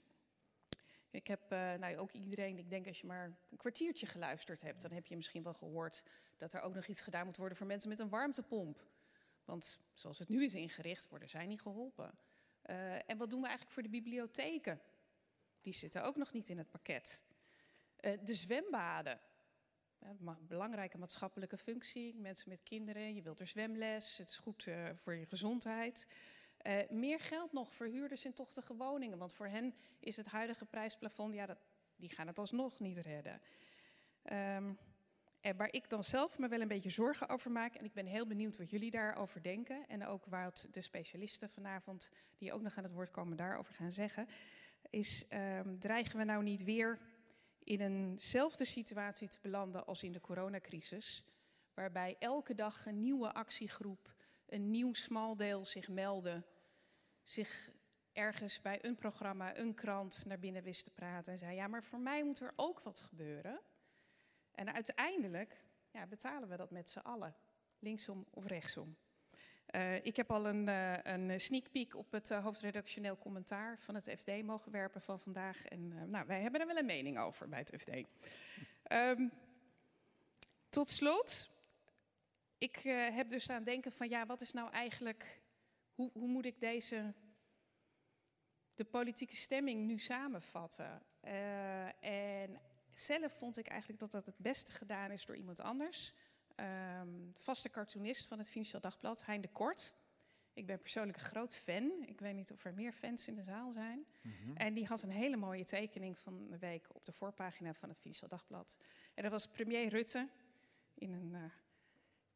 Ik 1.11 1.27
heb 1.27 1.53
uh, 1.53 1.75
nou, 1.75 1.97
ook 1.97 2.13
iedereen, 2.13 2.59
ik 2.59 2.71
denk 2.71 2.87
als 2.87 3.01
je 3.01 3.07
maar 3.07 3.37
een 3.51 3.57
kwartiertje 3.57 4.07
geluisterd 4.07 4.63
hebt, 4.63 4.83
dan 4.83 4.93
heb 4.93 5.07
je 5.07 5.17
misschien 5.17 5.43
wel 5.43 5.55
gehoord 5.55 6.03
dat 6.37 6.53
er 6.53 6.61
ook 6.61 6.75
nog 6.75 6.87
iets 6.87 7.01
gedaan 7.01 7.27
moet 7.27 7.37
worden 7.37 7.57
voor 7.57 7.67
mensen 7.67 7.89
met 7.89 7.99
een 7.99 8.09
warmtepomp. 8.09 8.87
Want 9.45 9.81
zoals 9.95 10.19
het 10.19 10.29
nu 10.29 10.45
is 10.45 10.55
ingericht, 10.55 11.09
worden 11.09 11.29
zij 11.29 11.47
niet 11.47 11.61
geholpen. 11.61 12.19
Uh, 12.71 13.11
en 13.11 13.17
wat 13.17 13.31
doen 13.31 13.41
we 13.41 13.47
eigenlijk 13.47 13.75
voor 13.75 13.83
de 13.83 13.89
bibliotheken? 13.89 14.81
Die 15.61 15.73
zitten 15.73 16.05
ook 16.05 16.17
nog 16.17 16.33
niet 16.33 16.49
in 16.49 16.59
het 16.59 16.71
pakket. 16.71 17.23
Uh, 18.01 18.19
de 18.25 18.35
zwembaden. 18.35 19.21
Ja, 20.07 20.37
belangrijke 20.41 20.99
maatschappelijke 20.99 21.59
functie. 21.59 22.15
Mensen 22.15 22.49
met 22.49 22.63
kinderen, 22.63 23.15
je 23.15 23.23
wilt 23.23 23.41
er 23.41 23.47
zwemles, 23.47 24.19
het 24.19 24.29
is 24.29 24.37
goed 24.37 24.69
voor 24.95 25.15
je 25.15 25.27
gezondheid. 25.27 26.07
Uh, 26.67 26.77
meer 26.91 27.21
geld 27.21 27.53
nog 27.53 27.75
voor 27.75 27.87
huurders 27.87 28.25
in 28.25 28.35
tochtige 28.35 28.75
woningen. 28.75 29.19
Want 29.19 29.33
voor 29.33 29.47
hen 29.47 29.75
is 30.01 30.17
het 30.17 30.27
huidige 30.27 30.65
prijsplafond, 30.65 31.35
ja, 31.35 31.47
dat, 31.47 31.59
die 31.97 32.11
gaan 32.11 32.27
het 32.27 32.39
alsnog 32.39 32.81
niet 32.81 32.99
redden. 32.99 33.41
Um, 34.33 34.79
en 35.41 35.57
waar 35.57 35.73
ik 35.73 35.89
dan 35.89 36.05
zelf 36.05 36.39
me 36.39 36.49
wel 36.49 36.61
een 36.61 36.69
beetje 36.69 36.91
zorgen 36.91 37.29
over 37.29 37.51
maak, 37.51 37.75
en 37.75 37.85
ik 37.85 37.93
ben 37.93 38.07
heel 38.07 38.27
benieuwd 38.27 38.57
wat 38.57 38.71
jullie 38.71 38.91
daarover 38.91 39.43
denken, 39.43 39.89
en 39.89 40.07
ook 40.07 40.25
wat 40.25 40.69
de 40.71 40.81
specialisten 40.81 41.51
vanavond, 41.51 42.11
die 42.39 42.53
ook 42.53 42.63
nog 42.63 42.77
aan 42.77 42.85
het 42.85 42.93
woord 42.93 43.11
komen, 43.11 43.37
daarover 43.37 43.75
gaan 43.75 43.93
zeggen, 43.93 44.29
is 44.91 45.25
um, 45.31 45.79
dreigen 45.79 46.19
we 46.19 46.25
nou 46.25 46.43
niet 46.43 46.65
weer 46.65 46.99
in 47.67 47.81
eenzelfde 47.81 48.65
situatie 48.65 49.29
te 49.29 49.39
belanden 49.43 49.87
als 49.87 50.03
in 50.03 50.13
de 50.13 50.21
coronacrisis, 50.21 51.25
waarbij 51.75 52.17
elke 52.19 52.55
dag 52.55 52.87
een 52.87 53.01
nieuwe 53.01 53.33
actiegroep, 53.33 54.15
een 54.47 54.71
nieuw 54.71 54.95
smaldeel 54.95 55.65
zich 55.65 55.89
meldde, 55.89 56.45
zich 57.23 57.71
ergens 58.13 58.61
bij 58.61 58.85
een 58.85 58.97
programma, 58.97 59.57
een 59.57 59.75
krant 59.75 60.25
naar 60.27 60.39
binnen 60.39 60.63
wist 60.63 60.85
te 60.85 60.91
praten 60.91 61.33
en 61.33 61.39
zei, 61.39 61.55
ja, 61.55 61.67
maar 61.67 61.85
voor 61.85 62.01
mij 62.01 62.25
moet 62.25 62.41
er 62.41 62.53
ook 62.57 62.81
wat 62.81 63.01
gebeuren. 63.01 63.61
En 64.51 64.75
uiteindelijk 64.75 65.65
ja, 65.91 66.07
betalen 66.07 66.49
we 66.49 66.57
dat 66.57 66.71
met 66.71 66.91
z'n 66.91 66.99
allen, 66.99 67.37
linksom 67.79 68.27
of 68.31 68.45
rechtsom. 68.45 68.97
Uh, 69.77 70.05
ik 70.05 70.17
heb 70.17 70.31
al 70.31 70.47
een, 70.47 70.69
uh, 70.69 70.97
een 71.03 71.41
sneak 71.41 71.71
peek 71.71 71.97
op 71.97 72.13
het 72.13 72.31
uh, 72.31 72.45
hoofdredactioneel 72.45 73.19
commentaar 73.19 73.79
van 73.79 73.95
het 73.95 74.15
FD 74.19 74.43
mogen 74.43 74.73
werpen 74.73 75.01
van 75.03 75.21
vandaag. 75.21 75.65
En 75.65 76.11
nou, 76.11 76.27
wij 76.27 76.41
hebben 76.41 76.61
er 76.61 76.67
wel 76.67 76.77
een 76.77 76.87
mening 76.87 77.19
over 77.19 77.49
bij 77.49 77.59
het 77.59 77.75
FD. 77.81 77.91
Um, 78.93 79.33
tot 80.69 80.89
slot, 80.89 81.51
ik 82.59 82.77
heb 83.13 83.31
dus 83.31 83.51
aan 83.51 83.65
denken 83.65 83.93
van 83.93 84.09
ja, 84.09 84.27
wat 84.27 84.41
is 84.41 84.53
nou 84.53 84.71
eigenlijk, 84.71 85.43
hoe, 85.95 86.11
hoe 86.13 86.29
moet 86.29 86.45
ik 86.45 86.61
deze, 86.61 87.15
de 88.75 88.85
politieke 88.85 89.37
stemming 89.37 89.87
nu 89.87 89.99
samenvatten? 89.99 91.03
en 92.01 92.61
zelf 92.93 93.33
vond 93.33 93.57
ik 93.57 93.69
eigenlijk 93.69 94.01
dat 94.01 94.11
dat 94.11 94.27
het 94.27 94.39
beste 94.39 94.73
gedaan 94.73 95.11
is 95.11 95.27
door 95.27 95.37
iemand 95.37 95.61
anders. 95.61 96.15
Um, 96.61 97.33
vaste 97.37 97.71
cartoonist 97.71 98.27
van 98.27 98.39
het 98.39 98.49
Financieel 98.49 98.81
Dagblad, 98.81 99.25
Hein 99.25 99.41
de 99.41 99.49
Kort. 99.49 99.95
Ik 100.53 100.67
ben 100.67 100.79
persoonlijk 100.79 101.19
een 101.19 101.25
groot 101.25 101.55
fan. 101.55 102.05
Ik 102.07 102.21
weet 102.21 102.35
niet 102.35 102.53
of 102.53 102.65
er 102.65 102.75
meer 102.75 102.93
fans 102.93 103.29
in 103.29 103.35
de 103.35 103.43
zaal 103.43 103.73
zijn. 103.73 104.07
Mm 104.23 104.33
-hmm. 104.33 104.57
En 104.57 104.75
die 104.75 104.87
had 104.87 105.03
een 105.03 105.11
hele 105.11 105.37
mooie 105.37 105.65
tekening 105.65 106.19
van 106.19 106.51
de 106.51 106.59
week 106.59 106.87
op 106.95 107.05
de 107.05 107.13
voorpagina 107.13 107.75
van 107.75 107.89
het 107.89 107.99
Financieel 107.99 108.29
Dagblad. 108.29 108.77
En 109.15 109.23
dat 109.23 109.33
was 109.33 109.49
premier 109.49 109.89
Rutte 109.89 110.29
in 110.95 111.13
een 111.13 111.33
uh, 111.33 111.43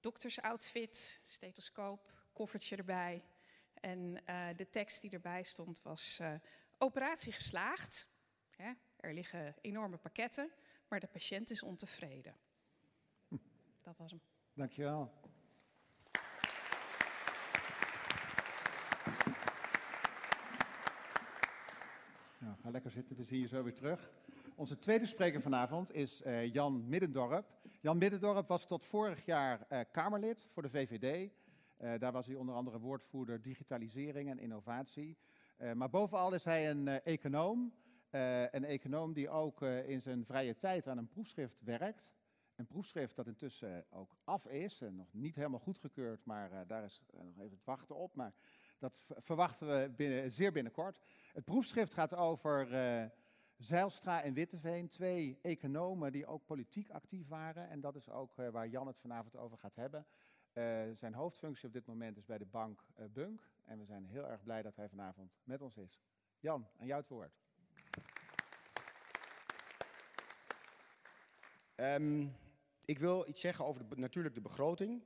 doktersoutfit, 0.01 1.21
stethoscoop, 1.23 2.13
koffertje 2.33 2.77
erbij. 2.77 3.25
En 3.75 4.23
uh, 4.27 4.49
de 4.57 4.69
tekst 4.69 5.01
die 5.01 5.11
erbij 5.11 5.43
stond 5.43 5.83
was 5.83 6.19
uh, 6.23 6.35
operatie 6.79 7.33
geslaagd. 7.33 8.09
Er 8.97 9.15
liggen 9.15 9.55
enorme 9.61 9.97
pakketten, 9.97 10.51
maar 10.89 11.01
de 11.01 11.07
patiënt 11.07 11.51
is 11.51 11.63
ontevreden. 11.63 12.35
Dat 13.91 13.99
was 13.99 14.11
hem. 14.11 14.21
Dankjewel. 14.55 15.11
Nou, 22.39 22.57
ga 22.63 22.71
lekker 22.71 22.91
zitten, 22.91 23.17
we 23.17 23.23
zien 23.23 23.41
je 23.41 23.47
zo 23.47 23.63
weer 23.63 23.75
terug. 23.75 24.13
Onze 24.55 24.79
tweede 24.79 25.07
spreker 25.07 25.41
vanavond 25.41 25.95
is 25.95 26.23
uh, 26.23 26.53
Jan 26.53 26.89
Middendorp. 26.89 27.47
Jan 27.81 27.99
Middendorp 27.99 28.49
was 28.49 28.67
tot 28.67 28.85
vorig 28.85 29.25
jaar 29.25 29.67
uh, 29.73 29.81
Kamerlid 29.93 30.47
voor 30.53 30.63
de 30.63 30.71
VVD. 30.71 31.31
Uh, 31.81 31.93
daar 31.99 32.13
was 32.13 32.27
hij 32.27 32.37
onder 32.37 32.55
andere 32.55 32.79
woordvoerder 32.79 33.43
digitalisering 33.43 34.31
en 34.31 34.39
innovatie. 34.39 35.17
maar 35.75 35.91
bovenal 35.91 36.35
is 36.35 36.45
hij 36.45 36.71
een 36.71 36.89
econoom. 36.89 37.73
Een 38.51 38.65
econoom 38.65 39.13
die 39.13 39.29
ook 39.29 39.63
in 39.63 40.01
zijn 40.03 40.25
vrije 40.25 40.59
tijd 40.59 40.87
aan 40.87 40.99
een 40.99 41.09
proefschrift 41.09 41.61
werkt. 41.61 42.13
Een 42.61 42.67
proefschrift 42.67 43.17
dat 43.17 43.27
intussen 43.27 43.85
ook 43.91 44.17
af 44.25 44.47
is 44.47 44.81
en 44.81 44.97
nog 44.97 45.13
niet 45.13 45.35
helemaal 45.35 45.59
goedgekeurd, 45.59 46.25
maar 46.25 46.53
uh, 46.53 46.61
daar 46.67 46.85
is 46.85 47.03
nog 47.11 47.39
even 47.39 47.57
het 47.57 47.65
wachten 47.65 47.97
op. 47.97 48.15
Maar 48.15 48.33
dat 48.79 49.05
verwachten 49.07 49.67
we 49.67 49.91
binnen, 49.97 50.31
zeer 50.31 50.53
binnenkort. 50.53 51.01
Het 51.33 51.45
proefschrift 51.45 51.95
gaat 51.95 52.15
over 52.15 52.69
Zeilstra 53.57 54.23
en 54.23 54.35
Witteveen, 54.35 54.89
twee 54.89 55.39
economen 55.43 56.13
die 56.13 56.27
ook 56.27 56.47
politiek 56.47 56.91
actief 56.91 57.29
waren. 57.29 57.69
En 57.69 57.81
dat 57.81 57.97
is 57.97 58.11
ook 58.11 58.35
waar 58.35 58.69
Jan 58.69 58.87
het 58.87 58.99
vanavond 58.99 59.37
over 59.37 59.59
gaat 59.59 59.77
hebben. 59.77 60.07
zijn 60.97 61.15
hoofdfunctie 61.15 61.67
op 61.67 61.73
dit 61.73 61.87
moment 61.87 62.17
is 62.17 62.25
bij 62.25 62.39
de 62.39 62.47
bank 62.47 62.85
Bunk. 63.13 63.51
En 63.65 63.79
we 63.79 63.85
zijn 63.85 64.07
heel 64.07 64.29
erg 64.29 64.43
blij 64.43 64.63
dat 64.63 64.77
hij 64.77 64.89
vanavond 64.89 65.39
met 65.45 65.63
ons 65.63 65.77
is. 65.77 66.01
Jan, 66.41 66.67
aan 66.79 66.87
jou 66.87 67.01
het 67.01 67.11
woord. 67.11 67.39
Um, 71.77 72.33
ik 72.91 72.99
wil 72.99 73.29
iets 73.29 73.41
zeggen 73.41 73.65
over 73.65 73.89
de, 73.89 73.97
natuurlijk 73.97 74.35
de 74.35 74.41
begroting 74.41 75.03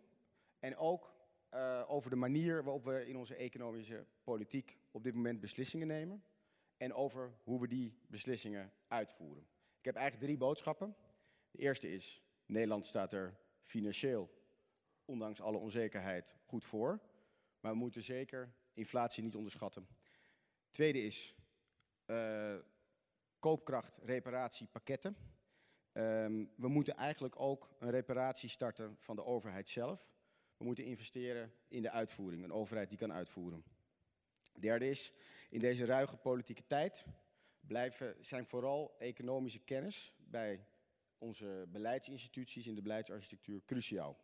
en 0.59 0.77
ook 0.77 1.15
uh, 1.55 1.85
over 1.87 2.11
de 2.11 2.17
manier 2.17 2.63
waarop 2.63 2.85
we 2.85 3.07
in 3.07 3.17
onze 3.17 3.35
economische 3.35 4.07
politiek 4.23 4.79
op 4.91 5.05
dit 5.05 5.15
moment 5.15 5.41
beslissingen 5.41 5.87
nemen 5.87 6.25
en 6.77 6.95
over 6.95 7.33
hoe 7.43 7.61
we 7.61 7.69
die 7.69 7.99
beslissingen 8.07 8.73
uitvoeren. 8.89 9.47
Ik 9.79 9.85
heb 9.85 9.95
eigenlijk 9.95 10.27
drie 10.27 10.39
boodschappen. 10.39 10.97
De 11.51 11.59
eerste 11.59 11.93
is, 11.93 12.23
Nederland 12.47 12.87
staat 12.87 13.13
er 13.13 13.37
financieel, 13.63 14.31
ondanks 15.05 15.41
alle 15.41 15.59
onzekerheid, 15.59 16.35
goed 16.47 16.65
voor. 16.65 17.01
Maar 17.61 17.73
we 17.73 17.79
moeten 17.79 18.03
zeker 18.03 18.55
inflatie 18.73 19.23
niet 19.23 19.37
onderschatten. 19.37 19.87
Tweede 20.71 21.03
is, 21.03 21.35
uh, 22.07 22.57
koopkracht, 23.39 23.99
reparatie, 24.03 24.67
pakketten. 24.67 25.17
Um, 25.97 26.51
we 26.57 26.69
moeten 26.69 26.95
eigenlijk 26.97 27.41
ook 27.41 27.75
een 27.79 27.91
reparatie 27.91 28.49
starten 28.49 28.97
van 28.99 29.17
de 29.17 29.25
overheid 29.25 29.69
zelf. 29.69 30.11
We 30.57 30.65
moeten 30.65 30.85
investeren 30.85 31.53
in 31.69 31.83
de 31.83 31.91
uitvoering, 31.91 32.45
een 32.45 32.53
overheid 32.53 32.89
die 32.89 32.99
kan 32.99 33.13
uitvoeren. 33.13 33.65
Derde 34.59 34.89
is, 34.89 35.13
in 35.51 35.59
deze 35.59 35.85
ruige 35.85 36.17
politieke 36.17 36.67
tijd 36.67 37.05
blijven, 37.61 38.17
zijn 38.21 38.45
vooral 38.45 38.95
economische 38.99 39.61
kennis 39.61 40.15
bij 40.17 40.67
onze 41.19 41.67
beleidsinstituties 41.69 42.67
in 42.67 42.75
de 42.75 42.83
beleidsarchitectuur 42.83 43.63
cruciaal. 43.65 44.19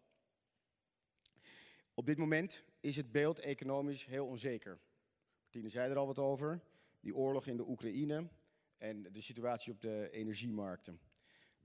Op 1.95 2.07
dit 2.07 2.19
moment 2.19 2.65
is 2.81 2.97
het 2.97 3.13
beeld 3.13 3.39
economisch 3.39 4.05
heel 4.05 4.27
onzeker. 4.27 4.79
Martine 5.43 5.69
zei 5.69 5.91
er 5.91 5.99
al 5.99 6.07
wat 6.07 6.19
over. 6.19 6.61
Die 7.01 7.15
oorlog 7.15 7.47
in 7.47 7.57
de 7.57 7.69
Oekraïne 7.69 8.29
en 8.79 9.03
de 9.03 9.21
situatie 9.21 9.73
op 9.73 9.81
de 9.81 10.09
energiemarkten. 10.11 11.01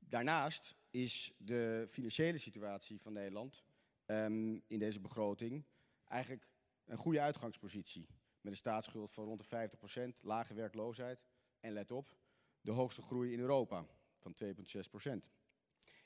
Daarnaast 0.09 0.75
is 0.89 1.33
de 1.37 1.85
financiële 1.89 2.37
situatie 2.37 3.01
van 3.01 3.13
Nederland 3.13 3.63
um, 4.05 4.63
in 4.67 4.79
deze 4.79 4.99
begroting 4.99 5.65
eigenlijk 6.07 6.47
een 6.85 6.97
goede 6.97 7.21
uitgangspositie. 7.21 8.07
Met 8.41 8.51
een 8.51 8.57
staatsschuld 8.57 9.11
van 9.11 9.25
rond 9.25 9.49
de 9.49 9.69
50%, 10.17 10.19
lage 10.21 10.53
werkloosheid 10.53 11.25
en 11.59 11.71
let 11.71 11.91
op, 11.91 12.17
de 12.61 12.71
hoogste 12.71 13.01
groei 13.01 13.33
in 13.33 13.39
Europa 13.39 13.85
van 14.17 14.35
2,6%. 14.43 14.49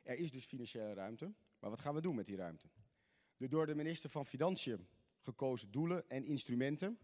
Er 0.04 0.18
is 0.18 0.32
dus 0.32 0.46
financiële 0.46 0.94
ruimte, 0.94 1.34
maar 1.60 1.70
wat 1.70 1.80
gaan 1.80 1.94
we 1.94 2.02
doen 2.02 2.16
met 2.16 2.26
die 2.26 2.36
ruimte? 2.36 2.70
De 3.38 3.48
door 3.48 3.66
de 3.66 3.76
minister 3.76 4.10
van 4.10 4.26
Financiën 4.26 4.88
gekozen 5.20 5.72
doelen 5.72 6.10
en 6.10 6.26
instrumenten 6.26 7.00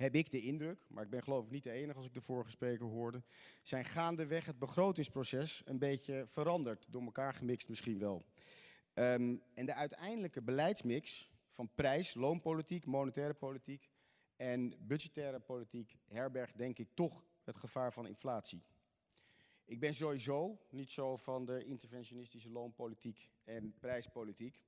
heb 0.00 0.14
ik 0.14 0.30
de 0.30 0.40
indruk, 0.40 0.84
maar 0.88 1.04
ik 1.04 1.10
ben 1.10 1.22
geloof 1.22 1.44
ik 1.44 1.50
niet 1.50 1.62
de 1.62 1.70
enige 1.70 1.96
als 1.96 2.06
ik 2.06 2.14
de 2.14 2.20
vorige 2.20 2.50
spreker 2.50 2.86
hoorde, 2.86 3.22
zijn 3.62 3.84
gaandeweg 3.84 4.46
het 4.46 4.58
begrotingsproces 4.58 5.62
een 5.64 5.78
beetje 5.78 6.24
veranderd, 6.26 6.86
door 6.88 7.02
elkaar 7.02 7.34
gemixt 7.34 7.68
misschien 7.68 7.98
wel. 7.98 8.24
Um, 8.94 9.42
en 9.54 9.66
de 9.66 9.74
uiteindelijke 9.74 10.42
beleidsmix 10.42 11.32
van 11.48 11.70
prijs, 11.74 12.14
loonpolitiek, 12.14 12.86
monetaire 12.86 13.34
politiek 13.34 13.90
en 14.36 14.74
budgettaire 14.78 15.40
politiek 15.40 15.96
herbergt 16.06 16.58
denk 16.58 16.78
ik 16.78 16.88
toch 16.94 17.24
het 17.44 17.56
gevaar 17.56 17.92
van 17.92 18.06
inflatie. 18.06 18.62
Ik 19.64 19.80
ben 19.80 19.94
sowieso 19.94 20.58
niet 20.70 20.90
zo 20.90 21.16
van 21.16 21.44
de 21.44 21.64
interventionistische 21.64 22.50
loonpolitiek 22.50 23.28
en 23.44 23.74
prijspolitiek. 23.78 24.62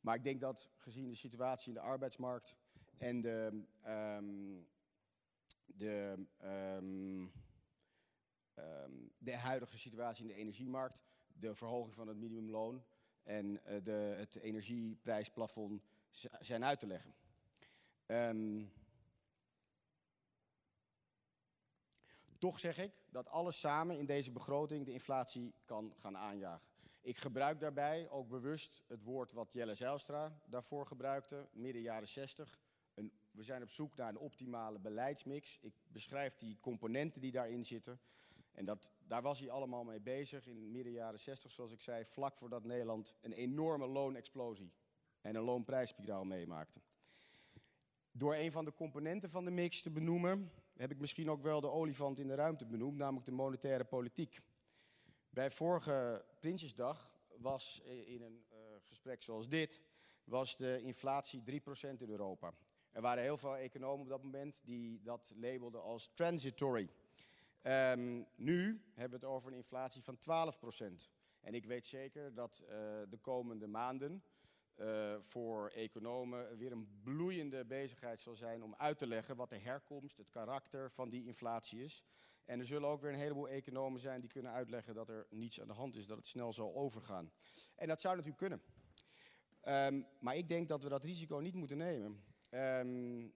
Maar 0.00 0.14
ik 0.14 0.24
denk 0.24 0.40
dat 0.40 0.70
gezien 0.76 1.08
de 1.08 1.14
situatie 1.14 1.68
in 1.68 1.74
de 1.74 1.80
arbeidsmarkt 1.80 2.56
en 2.98 3.20
de 3.20 3.64
um, 3.86 4.66
de, 5.66 6.26
um, 6.42 7.32
um, 8.54 9.12
de 9.18 9.36
huidige 9.36 9.78
situatie 9.78 10.22
in 10.22 10.28
de 10.28 10.40
energiemarkt, 10.40 10.98
de 11.26 11.54
verhoging 11.54 11.94
van 11.94 12.08
het 12.08 12.16
minimumloon 12.16 12.84
en 13.22 13.46
uh, 13.46 13.84
de, 13.84 14.14
het 14.16 14.36
energieprijsplafond 14.36 15.82
zijn 16.40 16.64
uit 16.64 16.80
te 16.80 16.86
leggen. 16.86 17.14
Um, 18.06 18.72
toch 22.38 22.60
zeg 22.60 22.78
ik 22.78 22.92
dat 23.10 23.28
alles 23.28 23.60
samen 23.60 23.98
in 23.98 24.06
deze 24.06 24.32
begroting 24.32 24.84
de 24.84 24.92
inflatie 24.92 25.54
kan 25.64 25.92
gaan 25.96 26.16
aanjagen. 26.16 26.66
Ik 27.00 27.16
gebruik 27.16 27.60
daarbij 27.60 28.08
ook 28.08 28.28
bewust 28.28 28.82
het 28.86 29.02
woord 29.02 29.32
wat 29.32 29.52
Jelle 29.52 29.74
Zijlstra 29.74 30.40
daarvoor 30.44 30.86
gebruikte, 30.86 31.48
midden 31.52 31.82
jaren 31.82 32.08
60, 32.08 32.52
een 32.52 32.65
We 33.36 33.42
zijn 33.42 33.62
op 33.62 33.70
zoek 33.70 33.96
naar 33.96 34.08
een 34.08 34.18
optimale 34.18 34.78
beleidsmix. 34.78 35.58
Ik 35.60 35.74
beschrijf 35.88 36.34
die 36.34 36.56
componenten 36.60 37.20
die 37.20 37.30
daarin 37.30 37.64
zitten. 37.64 38.00
En 38.52 38.64
dat, 38.64 38.90
daar 39.06 39.22
was 39.22 39.38
hij 39.38 39.50
allemaal 39.50 39.84
mee 39.84 40.00
bezig 40.00 40.46
in 40.46 40.70
midden 40.70 40.92
jaren 40.92 41.18
60, 41.18 41.50
zoals 41.50 41.72
ik 41.72 41.80
zei, 41.80 42.04
vlak 42.04 42.36
voordat 42.36 42.64
Nederland 42.64 43.14
een 43.20 43.32
enorme 43.32 43.86
loonexplosie 43.86 44.72
en 45.20 45.34
een 45.34 45.42
loonprijsspiraal 45.42 46.24
meemaakte. 46.24 46.80
Door 48.10 48.34
een 48.34 48.52
van 48.52 48.64
de 48.64 48.74
componenten 48.74 49.30
van 49.30 49.44
de 49.44 49.50
mix 49.50 49.82
te 49.82 49.90
benoemen, 49.90 50.52
heb 50.76 50.90
ik 50.90 51.00
misschien 51.00 51.30
ook 51.30 51.42
wel 51.42 51.60
de 51.60 51.70
olifant 51.70 52.18
in 52.18 52.26
de 52.26 52.34
ruimte 52.34 52.66
benoemd, 52.66 52.96
namelijk 52.96 53.26
de 53.26 53.32
monetaire 53.32 53.84
politiek. 53.84 54.38
Bij 55.30 55.50
vorige 55.50 56.24
Prinsjesdag 56.40 57.20
was 57.38 57.80
in 57.84 58.22
een 58.22 58.44
uh, 58.52 58.58
gesprek 58.80 59.22
zoals 59.22 59.48
dit, 59.48 59.82
was 60.24 60.56
de 60.56 60.82
inflatie 60.82 61.40
3% 61.40 61.44
in 61.98 62.10
Europa. 62.10 62.54
Er 62.96 63.02
waren 63.02 63.22
heel 63.22 63.36
veel 63.36 63.56
economen 63.56 64.02
op 64.02 64.08
dat 64.08 64.22
moment 64.22 64.60
die 64.64 65.02
dat 65.02 65.32
labelden 65.34 65.82
als 65.82 66.10
transitory. 66.14 66.88
Um, 67.62 68.26
nu 68.36 68.82
hebben 68.94 69.20
we 69.20 69.26
het 69.26 69.34
over 69.34 69.50
een 69.50 69.56
inflatie 69.56 70.02
van 70.02 70.18
12%. 70.18 71.10
En 71.40 71.54
ik 71.54 71.64
weet 71.64 71.86
zeker 71.86 72.34
dat 72.34 72.62
uh, 72.62 72.68
de 73.08 73.18
komende 73.20 73.66
maanden 73.66 74.22
uh, 74.76 75.16
voor 75.20 75.68
economen 75.68 76.56
weer 76.56 76.72
een 76.72 77.00
bloeiende 77.02 77.64
bezigheid 77.64 78.20
zal 78.20 78.34
zijn 78.34 78.62
om 78.62 78.74
uit 78.74 78.98
te 78.98 79.06
leggen 79.06 79.36
wat 79.36 79.50
de 79.50 79.58
herkomst, 79.58 80.16
het 80.16 80.30
karakter 80.30 80.90
van 80.90 81.08
die 81.08 81.24
inflatie 81.24 81.82
is. 81.82 82.02
En 82.44 82.58
er 82.58 82.66
zullen 82.66 82.88
ook 82.88 83.00
weer 83.00 83.12
een 83.12 83.18
heleboel 83.18 83.48
economen 83.48 84.00
zijn 84.00 84.20
die 84.20 84.30
kunnen 84.30 84.52
uitleggen 84.52 84.94
dat 84.94 85.08
er 85.08 85.26
niets 85.30 85.60
aan 85.60 85.68
de 85.68 85.72
hand 85.72 85.96
is, 85.96 86.06
dat 86.06 86.16
het 86.16 86.26
snel 86.26 86.52
zal 86.52 86.74
overgaan. 86.74 87.32
En 87.74 87.88
dat 87.88 88.00
zou 88.00 88.16
natuurlijk 88.16 88.42
kunnen. 88.42 88.62
Um, 89.94 90.06
maar 90.20 90.36
ik 90.36 90.48
denk 90.48 90.68
dat 90.68 90.82
we 90.82 90.88
dat 90.88 91.02
risico 91.02 91.36
niet 91.36 91.54
moeten 91.54 91.76
nemen. 91.76 92.34
Um, 92.56 93.34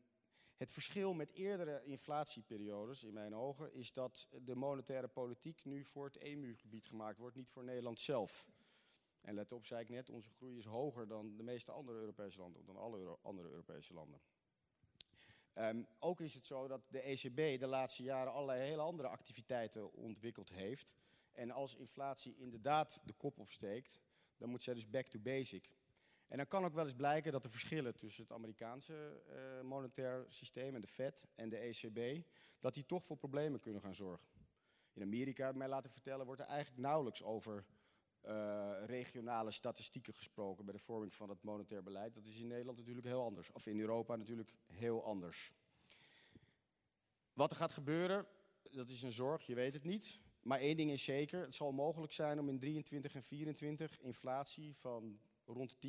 het 0.57 0.71
verschil 0.71 1.15
met 1.15 1.33
eerdere 1.33 1.85
inflatieperiodes, 1.85 3.05
in 3.05 3.12
mijn 3.12 3.35
ogen, 3.35 3.73
is 3.73 3.93
dat 3.93 4.29
de 4.45 4.55
monetaire 4.55 5.09
politiek 5.09 5.65
nu 5.65 5.85
voor 5.85 6.05
het 6.05 6.17
EMU-gebied 6.17 6.87
gemaakt 6.87 7.19
wordt, 7.19 7.37
niet 7.37 7.50
voor 7.50 7.65
Nederland 7.65 8.00
zelf. 8.00 8.49
En 9.21 9.35
let 9.35 9.53
op, 9.53 9.67
zei 9.67 9.81
ik 9.81 9.89
net, 9.89 10.09
onze 10.09 10.31
groei 10.31 10.57
is 10.57 10.65
hoger 10.65 11.09
dan 11.09 11.37
de 11.37 11.43
meeste 11.43 11.73
andere 11.73 11.99
Europese 11.99 12.39
landen, 12.39 12.65
dan 12.65 12.77
alle 12.77 13.19
andere 13.23 13.49
Europese 13.49 13.95
landen. 13.95 14.21
Um, 15.55 15.87
ook 15.99 16.21
is 16.21 16.35
het 16.35 16.47
zo 16.47 16.69
dat 16.69 16.83
de 16.89 17.00
ECB 17.00 17.61
de 17.61 17.67
laatste 17.67 18.03
jaren 18.03 18.33
allerlei 18.33 18.61
hele 18.61 18.83
andere 18.83 19.09
activiteiten 19.09 19.93
ontwikkeld 19.93 20.50
heeft. 20.50 20.95
En 21.33 21.50
als 21.50 21.75
inflatie 21.75 22.37
inderdaad 22.37 23.00
de 23.05 23.12
kop 23.12 23.39
opsteekt, 23.39 24.00
dan 24.37 24.49
moet 24.49 24.62
zij 24.62 24.75
dus 24.75 24.91
back 24.91 25.07
to 25.07 25.19
basic. 25.19 25.71
En 26.30 26.37
dan 26.37 26.46
kan 26.46 26.64
ook 26.64 26.75
wel 26.75 26.84
eens 26.84 26.94
blijken 26.94 27.32
dat 27.32 27.42
de 27.42 27.49
verschillen 27.49 27.96
tussen 27.96 28.22
het 28.22 28.32
Amerikaanse 28.32 29.22
uh, 29.28 29.68
monetair 29.68 30.25
systeem 30.28 30.75
en 30.75 30.80
de 30.80 30.87
Fed 30.87 31.25
en 31.34 31.49
de 31.49 31.56
ECB, 31.56 32.26
dat 32.60 32.75
die 32.75 32.87
toch 32.87 33.04
voor 33.04 33.16
problemen 33.16 33.60
kunnen 33.60 33.80
gaan 33.80 33.94
zorgen. 33.94 34.28
In 34.92 35.02
Amerika, 35.02 35.42
heb 35.42 35.52
ik 35.52 35.58
mij 35.58 35.68
laten 35.68 35.90
vertellen, 35.90 36.26
wordt 36.26 36.40
er 36.40 36.46
eigenlijk 36.46 36.80
nauwelijks 36.80 37.22
over 37.22 37.64
uh, 38.25 38.72
regionale 38.87 39.50
statistieken 39.50 40.14
gesproken 40.14 40.64
bij 40.64 40.75
de 40.75 40.80
vorming 40.80 41.14
van 41.14 41.28
het 41.28 41.42
monetair 41.42 41.82
beleid. 41.82 42.14
Dat 42.14 42.26
is 42.26 42.37
in 42.37 42.46
Nederland 42.46 42.78
natuurlijk 42.78 43.06
heel 43.06 43.25
anders, 43.25 43.52
of 43.52 43.66
in 43.66 43.80
Europa 43.80 44.16
natuurlijk 44.16 44.54
heel 44.66 45.04
anders. 45.04 45.54
Wat 47.32 47.50
er 47.50 47.56
gaat 47.56 47.72
gebeuren, 47.72 48.26
dat 48.70 48.90
is 48.90 49.02
een 49.02 49.12
zorg, 49.12 49.46
je 49.46 49.54
weet 49.54 49.75
het 49.75 49.84
niet. 49.84 50.20
Maar 50.42 50.58
één 50.58 50.76
ding 50.76 50.90
is 50.90 51.04
zeker, 51.04 51.40
het 51.40 51.54
zal 51.54 51.72
mogelijk 51.72 52.12
zijn 52.12 52.38
om 52.38 52.49
in 52.49 52.58
23 52.58 53.14
en 53.14 53.22
24 53.22 54.00
inflatie 54.00 54.76
van 54.76 55.20
rond 55.52 55.76
de 55.78 55.78
10% 55.78 55.83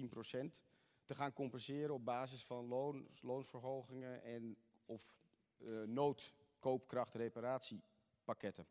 te 1.06 1.16
gaan 1.16 1.34
compenseren 1.34 1.94
op 1.94 2.06
basis 2.06 2.44
van 2.44 2.66
loon, 2.66 3.08
loonsverhogingen 3.22 4.24
en 4.24 4.58
of 4.86 5.20
uh, 5.58 5.84
noodkoopkrachtreparatiepakketten. 5.84 8.68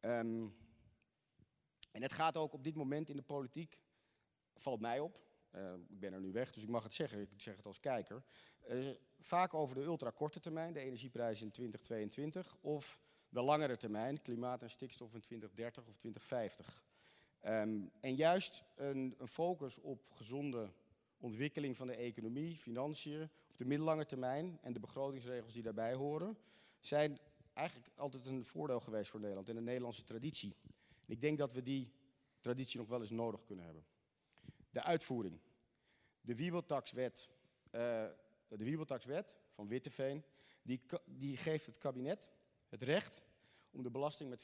Um, 0.00 0.56
en 1.90 2.02
het 2.02 2.12
gaat 2.12 2.36
ook 2.36 2.52
op 2.52 2.64
dit 2.64 2.74
moment 2.74 3.08
in 3.08 3.16
de 3.16 3.22
politiek, 3.22 3.80
valt 4.56 4.80
mij 4.80 5.00
op, 5.00 5.20
uh, 5.52 5.72
ik 5.88 6.00
ben 6.00 6.12
er 6.12 6.20
nu 6.20 6.32
weg, 6.32 6.50
dus 6.50 6.62
ik 6.62 6.68
mag 6.68 6.82
het 6.82 6.94
zeggen, 6.94 7.20
ik 7.20 7.40
zeg 7.40 7.56
het 7.56 7.66
als 7.66 7.80
kijker, 7.80 8.22
uh, 8.68 8.90
vaak 9.18 9.54
over 9.54 9.74
de 9.74 9.82
ultrakorte 9.82 10.40
termijn, 10.40 10.72
de 10.72 10.80
energieprijs 10.80 11.42
in 11.42 11.50
2022, 11.50 12.56
of 12.60 13.00
de 13.28 13.42
langere 13.42 13.76
termijn, 13.76 14.22
klimaat 14.22 14.62
en 14.62 14.70
stikstof 14.70 15.14
in 15.14 15.20
2030 15.20 15.86
of 15.86 15.96
2050. 15.96 16.82
Um, 17.46 17.90
en 18.00 18.14
juist 18.14 18.64
een, 18.74 19.16
focus 19.26 19.78
op 19.78 20.10
gezonde 20.10 20.72
ontwikkeling 21.18 21.76
van 21.76 21.86
de 21.86 21.94
economie, 21.94 22.56
financiën, 22.56 23.22
op 23.50 23.58
de 23.58 23.64
middellange 23.64 24.06
termijn 24.06 24.58
en 24.62 24.72
de 24.72 24.80
begrotingsregels 24.80 25.52
die 25.52 25.62
daarbij 25.62 25.94
horen, 25.94 26.38
zijn 26.80 27.18
eigenlijk 27.52 27.88
altijd 27.96 28.26
een 28.26 28.44
voordeel 28.44 28.80
geweest 28.80 29.10
voor 29.10 29.20
Nederland 29.20 29.48
en 29.48 29.54
de 29.54 29.60
Nederlandse 29.60 30.04
traditie. 30.04 30.56
En 31.06 31.12
ik 31.12 31.20
denk 31.20 31.38
dat 31.38 31.52
we 31.52 31.62
die 31.62 31.92
traditie 32.40 32.78
nog 32.78 32.88
wel 32.88 33.00
eens 33.00 33.10
nodig 33.10 33.44
kunnen 33.44 33.64
hebben. 33.64 33.84
De 34.70 34.82
uitvoering. 34.82 35.40
De 36.20 36.34
Wiebeltaxwet, 36.34 37.28
uh, 37.64 37.80
de 38.48 38.64
Wiebeltaxwet 38.64 39.36
van 39.50 39.68
Witteveen, 39.68 40.24
die, 40.62 40.80
die 41.04 41.36
geeft 41.36 41.66
het 41.66 41.78
kabinet 41.78 42.32
het 42.68 42.82
recht 42.82 43.22
om 43.70 43.82
de 43.82 43.90
belasting 43.90 44.30
met 44.30 44.40
5% 44.40 44.42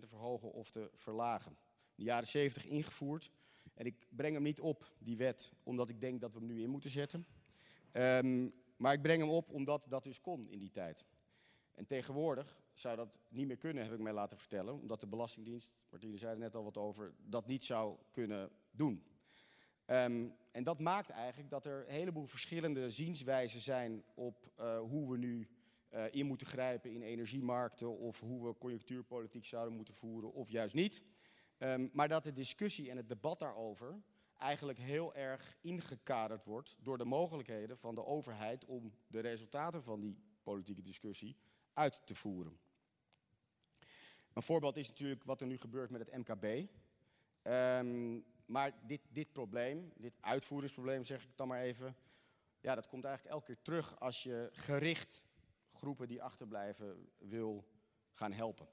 te 0.00 0.06
verhogen 0.06 0.52
of 0.52 0.70
te 0.70 0.90
verlagen 0.94 1.56
de 1.96 2.04
jaren 2.04 2.28
70 2.28 2.66
ingevoerd. 2.66 3.30
En 3.74 3.86
ik 3.86 4.06
breng 4.10 4.34
hem 4.34 4.42
niet 4.42 4.60
op, 4.60 4.94
die 4.98 5.16
wet, 5.16 5.52
omdat 5.62 5.88
ik 5.88 6.00
denk 6.00 6.20
dat 6.20 6.32
we 6.32 6.38
hem 6.38 6.46
nu 6.46 6.62
in 6.62 6.70
moeten 6.70 6.90
zetten. 6.90 7.26
Um, 7.92 8.54
maar 8.76 8.92
ik 8.92 9.02
breng 9.02 9.20
hem 9.20 9.30
op 9.30 9.52
omdat 9.52 9.84
dat 9.88 10.04
dus 10.04 10.20
kon 10.20 10.48
in 10.48 10.58
die 10.58 10.70
tijd. 10.70 11.06
En 11.74 11.86
tegenwoordig 11.86 12.62
zou 12.72 12.96
dat 12.96 13.08
niet 13.28 13.46
meer 13.46 13.56
kunnen, 13.56 13.84
heb 13.84 13.92
ik 13.92 13.98
mij 13.98 14.12
laten 14.12 14.38
vertellen. 14.38 14.74
Omdat 14.74 15.00
de 15.00 15.06
Belastingdienst, 15.06 15.86
Martine 15.90 16.16
zei 16.16 16.32
er 16.32 16.38
net 16.38 16.54
al 16.54 16.64
wat 16.64 16.76
over, 16.76 17.14
dat 17.18 17.46
niet 17.46 17.64
zou 17.64 17.96
kunnen 18.10 18.50
doen. 18.70 19.04
Um, 19.86 20.34
en 20.50 20.64
dat 20.64 20.80
maakt 20.80 21.10
eigenlijk 21.10 21.50
dat 21.50 21.64
er 21.64 21.84
een 21.88 21.94
heleboel 21.94 22.24
verschillende 22.24 22.90
zienswijzen 22.90 23.60
zijn 23.60 24.04
op 24.14 24.52
uh, 24.60 24.78
hoe 24.78 25.10
we 25.10 25.18
nu 25.18 25.48
uh, 25.94 26.04
in 26.10 26.26
moeten 26.26 26.46
grijpen 26.46 26.92
in 26.92 27.02
energiemarkten. 27.02 27.98
Of 27.98 28.20
hoe 28.20 28.46
we 28.46 28.58
conjunctuurpolitiek 28.58 29.44
zouden 29.44 29.74
moeten 29.74 29.94
voeren 29.94 30.32
of 30.32 30.50
juist 30.50 30.74
niet. 30.74 31.02
Um, 31.58 31.90
maar 31.92 32.08
dat 32.08 32.24
de 32.24 32.32
discussie 32.32 32.90
en 32.90 32.96
het 32.96 33.08
debat 33.08 33.38
daarover 33.38 34.02
eigenlijk 34.38 34.78
heel 34.78 35.14
erg 35.14 35.56
ingekaderd 35.60 36.44
wordt 36.44 36.76
door 36.80 36.98
de 36.98 37.04
mogelijkheden 37.04 37.78
van 37.78 37.94
de 37.94 38.04
overheid 38.04 38.64
om 38.64 38.92
de 39.06 39.20
resultaten 39.20 39.82
van 39.82 40.00
die 40.00 40.18
politieke 40.42 40.82
discussie 40.82 41.36
uit 41.72 42.00
te 42.06 42.14
voeren. 42.14 42.58
Een 44.32 44.42
voorbeeld 44.42 44.76
is 44.76 44.88
natuurlijk 44.88 45.24
wat 45.24 45.40
er 45.40 45.46
nu 45.46 45.58
gebeurt 45.58 45.90
met 45.90 46.00
het 46.00 46.16
MKB. 46.16 46.68
Um, 47.42 48.24
maar 48.46 48.72
dit, 48.86 49.00
dit 49.08 49.32
probleem, 49.32 49.92
dit 49.96 50.14
uitvoeringsprobleem 50.20 51.04
zeg 51.04 51.22
ik 51.24 51.36
dan 51.36 51.48
maar 51.48 51.60
even, 51.60 51.96
ja, 52.60 52.74
dat 52.74 52.88
komt 52.88 53.04
eigenlijk 53.04 53.34
elke 53.34 53.46
keer 53.46 53.62
terug 53.62 54.00
als 54.00 54.22
je 54.22 54.48
gericht 54.52 55.22
groepen 55.68 56.08
die 56.08 56.22
achterblijven 56.22 57.08
wil 57.18 57.68
gaan 58.10 58.32
helpen. 58.32 58.68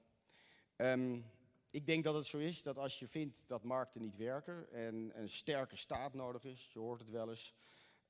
Um, 0.76 1.26
ik 1.74 1.86
denk 1.86 2.04
dat 2.04 2.16
het 2.16 2.26
zo 2.26 2.38
is 2.38 2.64
dat 2.64 2.78
als 2.78 3.00
je 3.00 3.08
vindt 3.08 3.44
dat 3.48 3.64
markten 3.64 4.02
niet 4.02 4.16
werken 4.16 4.72
en 4.72 5.12
een 5.14 5.30
sterke 5.30 5.76
staat 5.76 6.14
nodig 6.14 6.44
is, 6.44 6.70
je 6.74 6.80
hoort 6.80 7.00
het 7.00 7.10
wel 7.10 7.30
eens, 7.30 7.54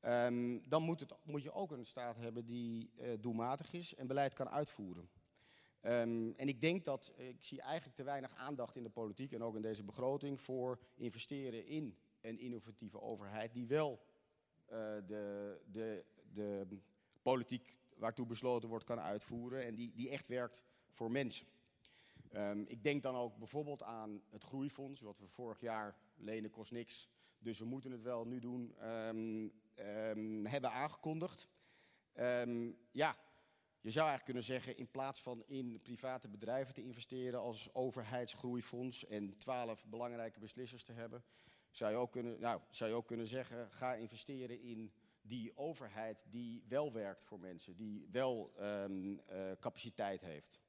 um, 0.01 0.69
dan 0.69 0.83
moet, 0.83 0.99
het, 0.99 1.13
moet, 1.23 1.43
je 1.43 1.51
ook 1.51 1.71
een 1.71 1.85
staat 1.85 2.17
hebben 2.17 2.45
die 2.45 2.91
uh, 2.95 3.13
doelmatig 3.19 3.73
is 3.73 3.95
en 3.95 4.07
beleid 4.07 4.33
kan 4.33 4.49
uitvoeren. 4.49 5.09
Um, 5.81 6.33
en 6.35 6.47
ik 6.47 6.61
denk 6.61 6.85
dat, 6.85 7.13
ik 7.15 7.43
zie 7.43 7.61
eigenlijk 7.61 7.95
te 7.95 8.03
weinig 8.03 8.35
aandacht 8.35 8.75
in 8.75 8.83
de 8.83 8.89
politiek 8.89 9.31
en 9.31 9.43
ook 9.43 9.55
in 9.55 9.61
deze 9.61 9.83
begroting 9.83 10.41
voor 10.41 10.79
investeren 10.95 11.65
in 11.65 11.97
een 12.21 12.39
innovatieve 12.39 13.01
overheid 13.01 13.53
die 13.53 13.67
wel 13.67 14.05
uh, 14.65 14.77
de, 15.07 15.61
de, 15.71 16.05
de 16.33 16.79
politiek 17.21 17.77
waartoe 17.97 18.25
besloten 18.25 18.69
wordt 18.69 18.85
kan 18.85 18.99
uitvoeren 18.99 19.63
en 19.63 19.75
die, 19.75 19.91
die 19.95 20.09
echt 20.09 20.27
werkt 20.27 20.63
voor 20.89 21.11
mensen. 21.11 21.47
Um, 22.35 22.63
ik 22.67 22.83
denk 22.83 23.03
dan 23.03 23.15
ook 23.15 23.37
bijvoorbeeld 23.37 23.83
aan 23.83 24.23
het 24.29 24.43
groeifonds, 24.43 25.01
wat 25.01 25.19
we 25.19 25.27
vorig 25.27 25.61
jaar 25.61 25.97
lenen 26.15 26.49
kost 26.49 26.71
niks, 26.71 27.09
dus 27.37 27.59
we 27.59 27.65
moeten 27.65 27.91
het 27.91 28.01
wel 28.01 28.25
nu 28.25 28.39
doen, 28.39 28.75
um, 28.89 29.53
um, 29.79 30.45
hebben 30.45 30.71
aangekondigd. 30.71 31.47
ja, 32.91 33.17
je 33.81 33.91
zou 33.91 34.07
eigenlijk 34.07 34.23
kunnen 34.23 34.43
zeggen, 34.43 34.77
in 34.77 34.91
plaats 34.91 35.21
van 35.21 35.43
in 35.45 35.81
private 35.81 36.29
bedrijven 36.29 36.73
te 36.73 36.83
investeren 36.83 37.39
als 37.39 37.73
overheidsgroeifonds 37.73 39.05
en 39.05 39.37
twaalf 39.37 39.87
belangrijke 39.87 40.39
beslissers 40.39 40.83
te 40.83 40.93
hebben, 40.93 41.23
zou 41.71 41.91
je, 41.91 41.97
ook 41.97 42.11
kunnen, 42.11 42.39
nou, 42.39 42.61
zou 42.69 42.89
je 42.89 42.95
ook 42.95 43.07
kunnen 43.07 43.27
zeggen, 43.27 43.71
ga 43.71 43.93
investeren 43.93 44.61
in 44.61 44.93
die 45.21 45.57
overheid 45.57 46.25
die 46.29 46.63
wel 46.67 46.91
werkt 46.91 47.23
voor 47.23 47.39
mensen, 47.39 47.75
die 47.75 48.07
wel 48.11 48.53
uh, 48.59 49.51
capaciteit 49.59 50.21
heeft. 50.21 50.61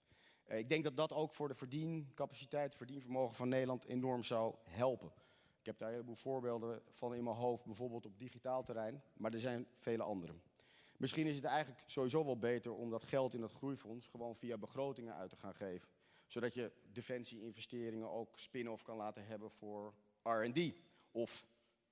Uh, 0.48 0.58
ik 0.58 0.68
denk 0.68 0.84
dat 0.84 0.96
dat 0.96 1.12
ook 1.12 1.32
voor 1.32 1.48
de 1.48 1.54
verdiencapaciteit, 1.54 2.74
verdienvermogen 2.74 3.34
van 3.34 3.48
Nederland 3.48 3.84
enorm 3.84 4.22
zou 4.22 4.54
helpen. 4.62 5.12
Ik 5.58 5.66
heb 5.66 5.78
daar 5.78 5.88
een 5.88 5.94
heleboel 5.94 6.14
voorbeelden 6.14 6.82
van 6.88 7.14
in 7.14 7.24
mijn 7.24 7.36
hoofd, 7.36 7.64
bijvoorbeeld 7.64 8.06
op 8.06 8.18
digitaal 8.18 8.62
terrein, 8.62 9.02
maar 9.16 9.32
er 9.32 9.38
zijn 9.38 9.66
vele 9.76 10.02
andere. 10.02 10.34
Misschien 10.96 11.26
is 11.26 11.36
het 11.36 11.44
eigenlijk 11.44 11.82
sowieso 11.86 12.24
wel 12.24 12.38
beter 12.38 12.74
om 12.74 12.90
dat 12.90 13.02
geld 13.02 13.34
in 13.34 13.40
dat 13.40 13.52
groeifonds 13.52 14.08
gewoon 14.08 14.36
via 14.36 14.58
begrotingen 14.58 15.14
uit 15.14 15.30
te 15.30 15.36
gaan 15.36 15.54
geven. 15.54 15.88
Zodat 16.26 16.54
je 16.54 16.72
defensie-investeringen 16.92 18.10
ook 18.10 18.38
spin-off 18.38 18.82
kan 18.82 18.96
laten 18.96 19.26
hebben 19.26 19.50
voor 19.50 19.94
RD. 20.22 20.72
Of 21.10 21.46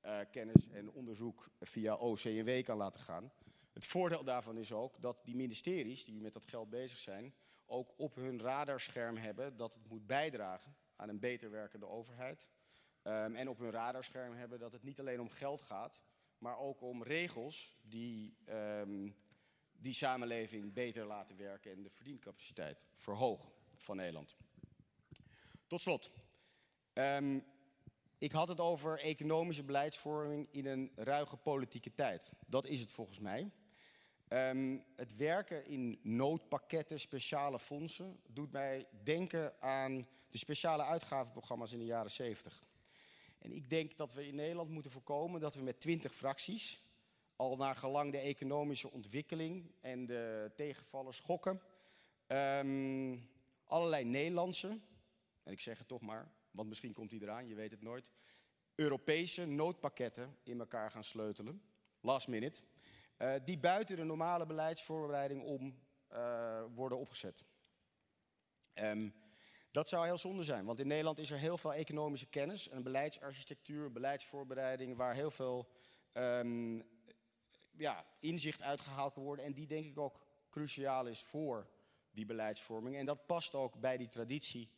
uh, 0.05 0.19
kennis 0.31 0.69
en 0.69 0.91
onderzoek 0.91 1.51
via 1.61 1.95
OCW 1.95 2.62
kan 2.62 2.77
laten 2.77 3.01
gaan. 3.01 3.33
Het 3.73 3.87
voordeel 3.87 4.25
daarvan 4.25 4.59
is 4.59 4.73
ook 4.73 5.01
dat 5.01 5.25
die 5.25 5.37
ministeries 5.37 6.05
die 6.05 6.21
met 6.21 6.33
dat 6.33 6.49
geld 6.49 6.71
bezig 6.71 6.99
zijn, 6.99 7.35
ook 7.73 7.93
op 7.97 8.15
hun 8.15 8.41
radarscherm 8.41 9.17
hebben 9.17 9.57
dat 9.57 9.75
het 9.75 9.89
moet 9.89 10.07
bijdragen 10.07 10.77
aan 10.97 11.09
een 11.09 11.19
beter 11.19 11.51
werkende 11.51 11.87
overheid. 11.87 12.49
Um, 13.03 13.35
en 13.35 13.49
op 13.49 13.59
hun 13.59 13.71
radarscherm 13.71 14.35
hebben 14.35 14.59
dat 14.59 14.73
het 14.73 14.83
niet 14.83 15.01
alleen 15.01 15.21
om 15.21 15.31
geld 15.31 15.63
gaat, 15.63 16.03
maar 16.39 16.59
ook 16.59 16.81
om 16.81 17.03
regels 17.03 17.75
die 17.83 18.37
um, 18.49 19.17
die 19.73 19.95
samenleving 19.95 20.73
beter 20.73 21.07
laten 21.07 21.37
werken 21.37 21.73
en 21.73 21.83
de 21.83 21.91
verdiencapaciteit 21.91 22.85
verhogen 22.95 23.53
van 23.77 23.97
Nederland. 23.97 24.37
Tot 25.67 25.81
slot. 25.81 26.11
Um, 26.93 27.45
ik 28.19 28.33
had 28.33 28.49
het 28.49 28.61
over 28.61 28.99
economische 28.99 29.65
beleidsvorming 29.65 30.49
in 30.51 30.67
een 30.67 30.93
ruige 30.95 31.37
politieke 31.37 31.95
tijd. 31.95 32.33
Dat 32.47 32.67
is 32.67 32.81
het 32.81 32.93
volgens 32.93 33.19
mij. 33.21 33.51
Um, 34.33 34.85
het 34.97 35.16
werken 35.16 35.64
in 35.64 35.99
noodpakketten, 36.03 37.01
speciale 37.01 37.59
fondsen, 37.59 38.21
doet 38.27 38.53
mij 38.53 38.87
denken 39.03 39.62
aan 39.62 40.07
de 40.31 40.38
speciale 40.38 40.83
uitgavenprogramma's 40.83 41.73
in 41.73 41.79
de 41.79 41.85
jaren 41.85 42.11
70. 42.11 42.64
En 43.38 43.53
ik 43.53 43.71
denk 43.71 43.97
dat 43.97 44.12
we 44.12 44.27
in 44.27 44.35
Nederland 44.35 44.71
moeten 44.71 44.90
voorkomen 44.90 45.40
dat 45.40 45.55
we 45.55 45.62
met 45.62 45.81
twintig 45.81 46.14
fracties, 46.14 46.83
al 47.37 47.57
naar 47.57 47.77
gelang 47.77 48.12
de 48.12 48.18
economische 48.18 48.90
ontwikkeling 48.90 49.73
en 49.81 50.07
de 50.07 50.53
tegenvallers 50.57 51.16
schokken, 51.16 51.61
um, 52.29 53.29
allerlei 53.64 54.05
Nederlandse, 54.05 54.81
en 55.42 55.53
ik 55.53 55.61
zeg 55.61 55.79
het 55.79 55.88
toch 55.88 56.01
maar, 56.01 56.33
want 56.51 56.68
misschien 56.68 56.92
komt 56.92 57.11
die 57.11 57.23
eraan, 57.23 57.49
je 57.49 57.55
weet 57.55 57.71
het 57.71 57.83
nooit, 57.83 58.05
Europese 58.75 59.47
noodpakketten 59.47 60.37
in 60.42 60.59
elkaar 60.59 60.90
gaan 60.90 61.05
sleutelen, 61.05 61.62
last 62.01 62.29
minute, 62.29 62.62
uh, 63.23 63.35
die 63.45 63.59
buiten 63.59 63.97
de 63.97 64.05
normale 64.05 64.47
beleidsvoorbereiding 64.47 65.43
om 65.43 65.79
uh, 66.13 66.65
worden 66.75 66.99
opgezet. 66.99 67.47
Um, 68.75 69.15
dat 69.71 69.89
zou 69.89 70.05
heel 70.05 70.19
zonde 70.19 70.43
zijn, 70.45 70.65
want 70.65 70.81
in 70.81 70.87
Nederland 70.87 71.19
is 71.19 71.31
er 71.31 71.39
heel 71.39 71.59
veel 71.59 71.75
economische 71.75 72.27
kennis, 72.27 72.71
een 72.71 72.83
beleidsarchitectuur, 72.83 73.93
beleidsvoorbereiding, 73.93 74.97
waar 74.97 75.15
heel 75.15 75.31
veel 75.31 75.69
um, 76.13 76.85
ja, 77.71 78.05
inzicht 78.21 78.63
uitgehaald 78.63 79.13
kan 79.13 79.23
worden 79.23 79.45
en 79.45 79.53
die 79.53 79.67
denk 79.67 79.85
ik 79.85 79.99
ook 79.99 80.27
cruciaal 80.51 81.07
is 81.07 81.23
voor 81.23 81.67
die 82.11 82.27
beleidsvorming. 82.27 82.97
En 82.97 83.07
dat 83.07 83.27
past 83.27 83.55
ook 83.55 83.81
bij 83.81 83.97
die 83.97 84.09
traditie 84.09 84.71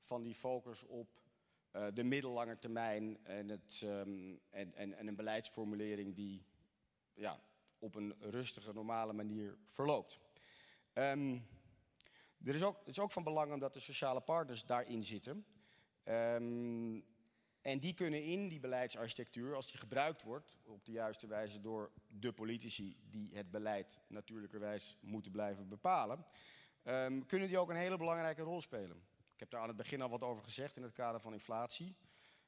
van 0.00 0.22
die 0.22 0.34
focus 0.34 0.82
op 0.82 1.20
uh, 1.72 1.86
de 1.94 2.04
middellange 2.04 2.58
termijn 2.58 3.24
en, 3.24 3.48
het, 3.48 3.82
en, 3.82 4.40
en, 4.50 4.94
en, 4.94 5.06
een 5.06 5.16
beleidsformulering 5.16 6.14
die 6.14 6.46
ja, 7.14 7.40
op 7.82 7.94
een 7.94 8.14
rustige, 8.18 8.72
normale 8.72 9.12
manier 9.12 9.58
verloopt. 9.64 10.20
Um, 10.94 11.46
er 12.44 12.54
is 12.54 12.62
ook, 12.62 12.78
het 12.78 12.88
is 12.88 12.98
ook 12.98 13.12
van 13.12 13.24
belang 13.24 13.52
omdat 13.52 13.72
de 13.72 13.80
sociale 13.80 14.20
partners 14.20 14.64
daarin 14.64 15.04
zitten. 15.04 15.46
Um, 16.04 17.04
en 17.60 17.78
die 17.78 17.94
kunnen 17.94 18.24
in 18.24 18.48
die 18.48 18.60
beleidsarchitectuur, 18.60 19.54
als 19.54 19.70
die 19.70 19.78
gebruikt 19.78 20.22
wordt 20.22 20.56
op 20.62 20.84
de 20.84 20.92
juiste 20.92 21.26
wijze 21.26 21.60
door 21.60 21.92
de 22.08 22.32
politici 22.32 22.96
die 23.10 23.30
het 23.34 23.50
beleid 23.50 23.98
natuurlijkerwijs 24.06 24.98
moeten 25.00 25.32
blijven 25.32 25.68
bepalen, 25.68 26.24
um, 26.84 27.26
kunnen 27.26 27.48
die 27.48 27.58
ook 27.58 27.70
een 27.70 27.76
hele 27.76 27.96
belangrijke 27.96 28.42
rol 28.42 28.60
spelen. 28.60 28.96
Ik 29.34 29.40
heb 29.40 29.50
daar 29.50 29.60
aan 29.60 29.68
het 29.68 29.76
begin 29.76 30.02
al 30.02 30.08
wat 30.08 30.22
over 30.22 30.42
gezegd 30.42 30.76
in 30.76 30.82
het 30.82 30.92
kader 30.92 31.20
van 31.20 31.32
inflatie. 31.32 31.96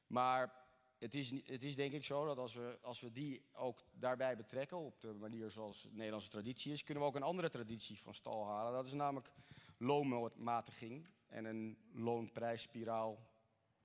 Maar 0.07 0.64
het 0.99 1.13
is, 1.13 1.31
het 1.45 1.63
is 1.63 1.75
denk 1.75 1.93
ik 1.93 2.03
zo 2.03 2.25
dat 2.25 2.37
als 2.37 2.53
we, 2.53 2.77
als 2.81 3.01
we 3.01 3.11
die 3.11 3.45
ook 3.53 3.83
daarbij 3.93 4.37
betrekken, 4.37 4.77
op 4.77 5.01
de 5.01 5.13
manier 5.13 5.49
zoals 5.49 5.81
de 5.81 5.89
Nederlandse 5.91 6.29
traditie 6.29 6.71
is, 6.71 6.83
kunnen 6.83 7.03
we 7.03 7.09
ook 7.09 7.15
een 7.15 7.23
andere 7.23 7.49
traditie 7.49 7.99
van 7.99 8.13
stal 8.13 8.45
halen. 8.45 8.73
Dat 8.73 8.85
is 8.85 8.93
namelijk 8.93 9.31
loonmatiging 9.77 11.07
en 11.27 11.45
een 11.45 11.77
loonprijsspiraal 11.93 13.29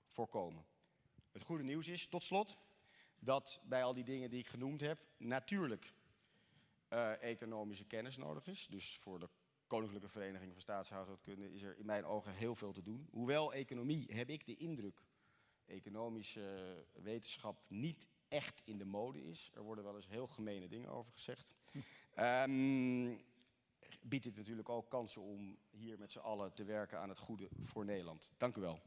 voorkomen. 0.07 0.65
Het 1.33 1.45
goede 1.45 1.65
nieuws 1.65 1.89
is, 1.89 2.07
tot 2.07 2.23
slot, 2.23 2.57
dat 3.19 3.61
bij 3.65 3.85
al 3.85 3.95
die 3.95 4.05
dingen 4.05 4.31
die 4.31 4.39
ik 4.39 4.49
genoemd 4.49 4.81
heb, 4.81 5.07
natuurlijk 5.17 5.93
uh, 6.89 7.23
economische 7.23 7.85
kennis 7.85 8.17
nodig 8.17 8.47
is. 8.47 8.67
Dus 8.67 8.97
voor 8.97 9.19
de 9.19 9.29
Koninklijke 9.67 10.09
Vereniging 10.09 10.53
van 10.53 10.61
Staatshuishoudkunde 10.61 11.53
is 11.53 11.63
er 11.63 11.79
in 11.79 11.87
mijn 11.87 12.05
ogen 12.05 12.35
heel 12.35 12.55
veel 12.55 12.73
te 12.73 12.83
doen. 12.83 13.09
Hoewel 13.11 13.53
economie, 13.53 14.15
heb 14.15 14.29
ik 14.29 14.47
de 14.47 14.57
indruk, 14.57 15.05
economische 15.71 16.77
wetenschap 16.93 17.63
niet 17.69 18.09
echt 18.29 18.61
in 18.65 18.79
de 18.79 18.85
mode 18.85 19.25
is. 19.25 19.51
Er 19.55 19.63
worden 19.63 19.85
wel 19.85 19.97
eens 19.97 20.09
heel 20.09 20.27
gemene 20.27 20.69
dingen 20.69 20.91
over 20.91 21.13
gezegd. 21.13 21.53
um, 22.19 23.21
biedt 24.03 24.25
dit 24.25 24.37
natuurlijk 24.37 24.69
ook 24.69 24.91
kansen 24.91 25.23
om 25.23 25.59
hier 25.71 25.99
met 25.99 26.13
z'n 26.13 26.19
allen 26.19 26.53
te 26.53 26.65
werken 26.65 26.99
aan 26.99 27.09
het 27.09 27.19
goede 27.19 27.49
voor 27.59 27.85
Nederland. 27.85 28.31
Dank 28.37 28.57
u 28.57 28.61
wel. 28.61 28.81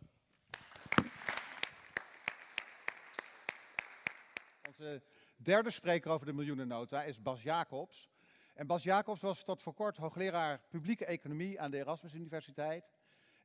Onze 4.67 5.01
derde 5.35 5.69
spreker 5.69 6.11
over 6.11 6.25
de 6.25 6.33
miljoenennota 6.33 7.03
is 7.03 7.21
Bas 7.21 7.41
Jacobs. 7.43 8.09
En 8.53 8.67
Bas 8.67 8.83
Jacobs 8.83 9.21
was 9.21 9.43
tot 9.43 9.61
voor 9.61 9.73
kort 9.73 9.97
hoogleraar 9.97 10.61
publieke 10.69 11.05
economie 11.05 11.59
aan 11.59 11.71
de 11.71 11.77
Erasmus 11.77 12.13
Universiteit. 12.13 12.91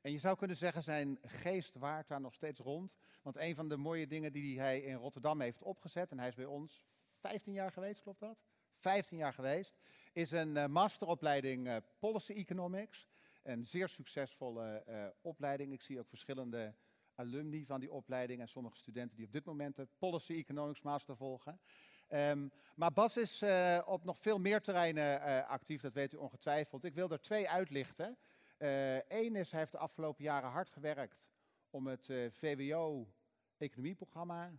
En 0.01 0.13
je 0.13 0.19
zou 0.19 0.37
kunnen 0.37 0.57
zeggen, 0.57 0.83
zijn 0.83 1.19
geest 1.23 1.75
waart 1.75 2.09
daar 2.09 2.21
nog 2.21 2.35
steeds 2.35 2.59
rond. 2.59 2.95
Want 3.23 3.37
een 3.37 3.55
van 3.55 3.69
de 3.69 3.77
mooie 3.77 4.07
dingen 4.07 4.33
die 4.33 4.61
hij 4.61 4.81
in 4.81 4.95
Rotterdam 4.95 5.41
heeft 5.41 5.63
opgezet, 5.63 6.11
en 6.11 6.19
hij 6.19 6.29
is 6.29 6.35
bij 6.35 6.45
ons 6.45 6.87
15 7.17 7.53
jaar 7.53 7.73
geweest, 7.73 8.03
klopt 8.03 8.21
dat? 8.21 8.39
15 8.79 9.19
jaar 9.19 9.33
geweest, 9.33 9.77
is 10.13 10.31
een 10.31 10.57
uh, 10.57 10.67
masteropleiding 10.67 11.67
uh, 11.67 11.77
Policy 11.99 12.33
Economics. 12.33 13.09
Een 13.43 13.67
zeer 13.67 13.89
succesvolle 13.89 14.85
uh, 14.89 15.07
opleiding. 15.21 15.73
Ik 15.73 15.83
zie 15.83 15.99
ook 15.99 16.09
verschillende 16.09 16.75
alumni 17.15 17.67
van 17.67 17.81
die 17.81 17.93
opleiding 17.93 18.41
en 18.41 18.49
sommige 18.49 18.77
studenten 18.77 19.17
die 19.17 19.27
op 19.27 19.33
dit 19.33 19.45
moment 19.45 19.77
de 19.77 19.89
Policy 19.99 20.33
Economics 20.33 20.83
Master 20.83 21.17
volgen. 21.17 21.61
Um, 22.09 22.51
maar 22.75 22.93
Bas 22.93 23.17
is 23.17 23.43
op 23.85 24.05
nog 24.05 24.19
veel 24.19 24.39
meer 24.39 24.61
terreinen 24.61 25.47
actief, 25.47 25.81
dat 25.81 25.93
weet 25.93 26.13
u 26.13 26.17
ongetwijfeld. 26.17 26.85
Ik 26.85 26.95
wil 26.95 27.11
er 27.11 27.21
twee 27.21 27.49
uitlichten. 27.49 28.19
Eén 28.59 29.35
uh, 29.35 29.41
is, 29.41 29.51
hij 29.51 29.61
heeft 29.61 29.73
de 29.73 29.79
afgelopen 29.79 30.25
jaren 30.25 30.51
hard 30.51 30.71
gewerkt 30.71 31.29
om 31.71 31.87
het 31.87 32.11
VWO-economieprogramma 32.31 34.53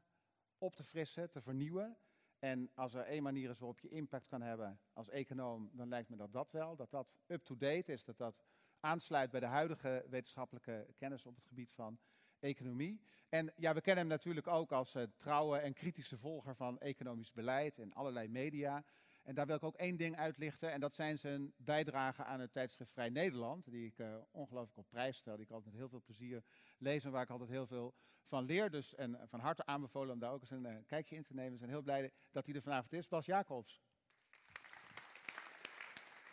op 0.58 0.76
te 0.76 0.84
frissen, 0.84 1.30
te 1.30 1.42
vernieuwen. 1.42 1.98
En 2.40 2.72
als 2.76 2.94
er 2.94 3.04
één 3.04 3.24
manier 3.24 3.50
is 3.50 3.60
waarop 3.60 3.80
je 3.80 3.90
impact 3.90 4.28
kan 4.28 4.42
hebben 4.42 4.80
als 4.94 5.10
econoom, 5.10 5.70
dan 5.74 5.88
lijkt 5.88 6.10
me 6.10 6.16
dat 6.16 6.34
dat 6.34 6.52
wel, 6.52 6.76
dat 6.76 6.92
dat 6.92 7.14
up-to-date 7.28 7.94
is, 7.94 8.04
dat 8.04 8.18
dat 8.18 8.44
aansluit 8.80 9.32
bij 9.32 9.40
de 9.40 9.46
huidige 9.46 10.06
wetenschappelijke 10.10 10.88
kennis 10.98 11.26
op 11.26 11.36
het 11.36 11.46
gebied 11.46 11.74
van 11.74 12.00
economie. 12.40 13.02
En 13.30 13.54
ja, 13.56 13.74
we 13.74 13.82
kennen 13.82 14.04
hem 14.04 14.14
natuurlijk 14.14 14.48
ook 14.48 14.72
als 14.72 14.96
uh, 14.96 15.04
trouwe 15.16 15.58
en 15.58 15.74
kritische 15.74 16.18
volger 16.18 16.56
van 16.56 16.80
economisch 16.80 17.32
beleid 17.32 17.78
in 17.78 17.94
allerlei 17.94 18.28
media. 18.28 18.84
En 19.30 19.36
daar 19.36 19.46
wil 19.46 19.56
ik 19.56 19.64
ook 19.64 19.76
één 19.76 19.98
ding 19.98 20.18
uitlichten. 20.18 20.72
En 20.72 20.80
dat 20.80 20.96
zijn 20.96 21.18
zijn 21.18 21.54
bijdrage 21.58 22.24
aan 22.24 22.40
het 22.40 22.54
tijdschrift 22.54 22.92
Vrij 22.92 23.10
Nederland. 23.10 23.72
Die 23.72 23.86
ik 23.86 23.98
uh, 23.98 24.16
ongelooflijk 24.32 24.78
op 24.78 24.90
prijs 24.90 25.18
stel. 25.18 25.36
Die 25.36 25.46
ik 25.46 25.52
altijd 25.52 25.72
met 25.72 25.80
heel 25.80 25.90
veel 25.90 26.02
plezier 26.02 26.44
lees. 26.78 27.04
En 27.04 27.12
waar 27.12 27.22
ik 27.22 27.30
altijd 27.30 27.50
heel 27.50 27.68
veel 27.68 27.94
van 28.26 28.46
leer. 28.46 28.72
Dus 28.72 28.96
en 28.96 29.20
van 29.28 29.40
harte 29.40 29.66
aanbevolen 29.66 30.14
om 30.14 30.20
daar 30.20 30.32
ook 30.32 30.42
eens 30.42 30.50
een 30.50 30.66
uh, 30.66 30.76
kijkje 30.88 31.16
in 31.16 31.24
te 31.24 31.34
nemen. 31.34 31.52
We 31.52 31.58
zijn 31.58 31.70
heel 31.70 31.82
blij 31.82 32.12
dat 32.32 32.46
hij 32.46 32.56
er 32.56 32.62
vanavond 32.62 32.94
is. 32.94 33.08
Bas 33.08 33.26
Jacobs. 33.26 33.82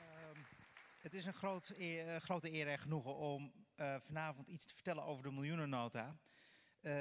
Um, 0.01 0.45
het 0.99 1.15
is 1.15 1.25
een 1.25 1.35
groot 1.35 1.75
grote 2.19 2.53
eer 2.53 2.69
en 2.69 2.79
genoegen 2.79 3.17
om 3.17 3.53
vanavond 3.99 4.49
iets 4.49 4.65
te 4.65 4.75
vertellen 4.75 5.05
over 5.05 5.23
de 5.23 5.33
miljoenennota. 5.33 6.17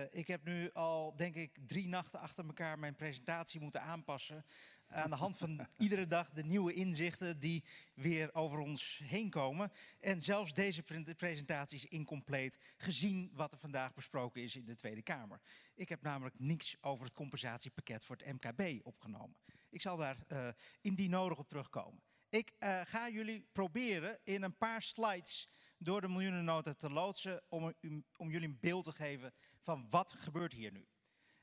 Ik 0.09 0.27
heb 0.27 0.43
nu 0.43 0.71
al, 0.71 1.15
denk 1.15 1.35
ik, 1.35 1.57
drie 1.65 1.87
nachten 1.87 2.19
achter 2.19 2.45
elkaar 2.45 2.79
mijn 2.79 2.95
presentatie 2.95 3.61
moeten 3.61 3.81
aanpassen. 3.81 4.45
Aan 4.87 5.09
de 5.09 5.15
hand 5.15 5.37
van 5.37 5.67
iedere 5.77 6.07
dag 6.07 6.29
de 6.29 6.43
nieuwe 6.43 6.73
inzichten 6.73 7.39
die 7.39 7.63
weer 7.93 8.33
over 8.33 8.59
ons 8.59 9.01
heen 9.03 9.29
komen. 9.29 9.71
En 9.99 10.21
zelfs 10.21 10.53
deze 10.53 10.83
presentatie 11.17 11.77
is 11.77 11.85
incompleet, 11.85 12.57
gezien 12.77 13.31
wat 13.33 13.51
er 13.51 13.57
vandaag 13.57 13.93
besproken 13.93 14.41
is 14.41 14.55
in 14.55 14.65
de 14.65 14.75
Tweede 14.75 15.01
Kamer. 15.01 15.41
Ik 15.75 15.89
heb 15.89 16.01
namelijk 16.01 16.39
niets 16.39 16.77
over 16.81 17.05
het 17.05 17.13
compensatiepakket 17.13 18.03
voor 18.03 18.15
het 18.15 18.41
MKB 18.41 18.85
opgenomen. 18.85 19.37
Ik 19.69 19.81
zal 19.81 19.97
daar 19.97 20.17
uh, 20.27 20.47
indien 20.81 21.09
nodig 21.09 21.37
op 21.37 21.47
terugkomen. 21.47 22.01
Ik 22.29 22.53
uh, 22.59 22.81
ga 22.83 23.09
jullie 23.09 23.49
proberen 23.51 24.19
in 24.23 24.43
een 24.43 24.57
paar 24.57 24.81
slides 24.81 25.49
door 25.77 26.01
de 26.01 26.07
miljoenennota 26.07 26.73
te 26.73 26.89
loodsen 26.89 27.43
om, 27.49 27.73
om 28.17 28.29
jullie 28.29 28.47
een 28.47 28.59
beeld 28.59 28.83
te 28.83 28.91
geven 28.91 29.33
van 29.61 29.89
wat 29.89 30.11
gebeurt 30.11 30.53
hier 30.53 30.71
nu. 30.71 30.87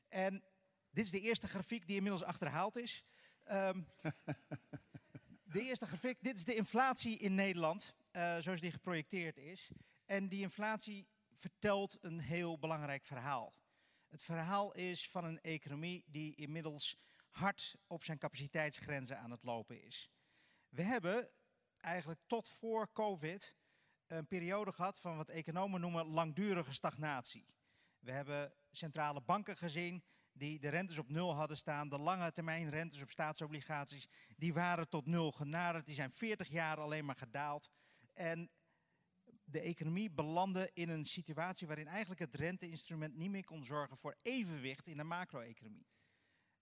En 0.08 0.44
dit 0.90 1.04
is 1.04 1.10
de 1.10 1.20
eerste 1.20 1.48
grafiek 1.48 1.86
die 1.86 1.96
inmiddels 1.96 2.24
achterhaald 2.24 2.76
is. 2.76 3.04
Um, 3.50 3.86
De 5.52 5.62
eerste 5.62 5.86
grafiek, 5.86 6.22
dit 6.22 6.36
is 6.36 6.44
de 6.44 6.54
inflatie 6.54 7.18
in 7.18 7.34
Nederland, 7.34 7.94
uh, 8.12 8.38
zoals 8.38 8.60
die 8.60 8.70
geprojecteerd 8.70 9.36
is. 9.36 9.70
En 10.04 10.28
die 10.28 10.40
inflatie 10.40 11.08
vertelt 11.36 11.98
een 12.00 12.18
heel 12.18 12.58
belangrijk 12.58 13.04
verhaal. 13.04 13.54
Het 14.08 14.22
verhaal 14.22 14.72
is 14.72 15.10
van 15.10 15.24
een 15.24 15.40
economie 15.40 16.04
die 16.06 16.34
inmiddels 16.34 16.96
hard 17.28 17.76
op 17.86 18.04
zijn 18.04 18.18
capaciteitsgrenzen 18.18 19.18
aan 19.18 19.30
het 19.30 19.42
lopen 19.42 19.82
is. 19.82 20.10
We 20.68 20.82
hebben 20.82 21.30
eigenlijk 21.76 22.20
tot 22.26 22.48
voor 22.48 22.92
COVID 22.92 23.54
een 24.06 24.26
periode 24.26 24.72
gehad 24.72 24.98
van 24.98 25.16
wat 25.16 25.28
economen 25.28 25.80
noemen 25.80 26.06
langdurige 26.06 26.72
stagnatie. 26.72 27.46
We 27.98 28.12
hebben 28.12 28.54
centrale 28.70 29.20
banken 29.20 29.56
gezien 29.56 30.04
die 30.32 30.58
de 30.58 30.68
rentes 30.68 30.98
op 30.98 31.08
nul 31.08 31.34
hadden 31.34 31.56
staan. 31.56 31.88
De 31.88 31.98
lange 31.98 32.32
termijn 32.32 32.70
rentes 32.70 33.02
op 33.02 33.10
staatsobligaties, 33.10 34.08
die 34.36 34.52
waren 34.54 34.88
tot 34.88 35.06
nul 35.06 35.32
genaderd. 35.32 35.86
Die 35.86 35.94
zijn 35.94 36.10
40 36.10 36.48
jaar 36.48 36.80
alleen 36.80 37.04
maar 37.04 37.16
gedaald. 37.16 37.70
En 38.12 38.50
de 39.44 39.60
economie 39.60 40.10
belandde 40.10 40.70
in 40.72 40.88
een 40.88 41.04
situatie 41.04 41.66
waarin 41.66 41.86
eigenlijk 41.86 42.20
het 42.20 42.34
renteinstrument 42.34 43.14
niet 43.14 43.30
meer 43.30 43.44
kon 43.44 43.64
zorgen 43.64 43.96
voor 43.96 44.16
evenwicht 44.22 44.86
in 44.86 44.96
de 44.96 45.04
macro-economie. 45.04 45.86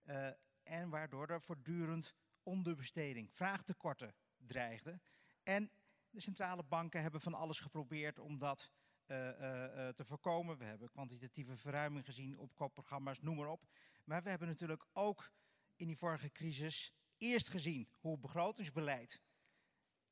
Uh, 0.05 0.29
en 0.63 0.89
waardoor 0.89 1.29
er 1.29 1.43
voortdurend 1.43 2.15
onderbesteding, 2.43 3.33
vraagtekorten 3.33 4.15
dreigden. 4.37 5.03
En 5.43 5.71
de 6.11 6.21
centrale 6.21 6.63
banken 6.63 7.03
hebben 7.03 7.21
van 7.21 7.35
alles 7.35 7.61
geprobeerd 7.61 8.19
om 8.19 8.39
dat 8.39 8.73
te 9.95 10.05
voorkomen. 10.05 10.59
We 10.59 10.65
hebben 10.65 10.91
kwantitatieve 10.91 11.57
verruiming 11.57 12.05
gezien, 12.05 12.39
opkoopprogramma's, 12.39 13.21
noem 13.21 13.37
maar 13.37 13.49
op. 13.49 13.67
Maar 14.05 14.23
we 14.23 14.31
hebben 14.31 14.49
natuurlijk 14.49 14.87
ook 14.93 15.33
in 15.77 15.87
die 15.87 15.97
vorige 15.97 16.33
crisis 16.33 16.93
eerst 17.19 17.49
gezien 17.49 17.89
hoe 17.99 18.19
begrotingsbeleid 18.19 19.21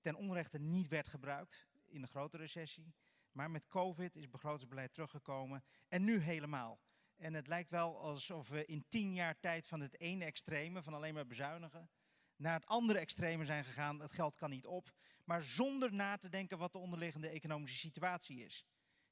ten 0.00 0.14
onrechte 0.14 0.58
niet 0.58 0.88
werd 0.88 1.08
gebruikt 1.08 1.66
in 1.86 2.00
de 2.00 2.06
grote 2.06 2.36
recessie. 2.36 2.94
Maar 3.32 3.50
met 3.50 3.66
COVID 3.66 4.16
is 4.16 4.30
begrotingsbeleid 4.30 4.92
teruggekomen 4.92 5.64
en 5.88 6.04
nu 6.04 6.18
helemaal. 6.18 6.80
En 7.16 7.34
het 7.34 7.46
lijkt 7.46 7.70
wel 7.70 8.00
alsof 8.00 8.48
we 8.48 8.64
in 8.64 8.84
tien 8.88 9.14
jaar 9.14 9.40
tijd 9.40 9.66
van 9.66 9.80
het 9.80 10.00
ene 10.00 10.24
extreme, 10.24 10.82
van 10.82 10.94
alleen 10.94 11.14
maar 11.14 11.26
bezuinigen, 11.26 11.90
naar 12.36 12.54
het 12.54 12.66
andere 12.66 12.98
extreme 12.98 13.44
zijn 13.44 13.64
gegaan. 13.64 14.00
Het 14.00 14.12
geld 14.12 14.36
kan 14.36 14.50
niet 14.50 14.66
op, 14.66 14.92
maar 15.24 15.42
zonder 15.42 15.94
na 15.94 16.16
te 16.16 16.28
denken 16.28 16.58
wat 16.58 16.72
de 16.72 16.78
onderliggende 16.78 17.28
economische 17.28 17.78
situatie 17.78 18.44
is. 18.44 18.64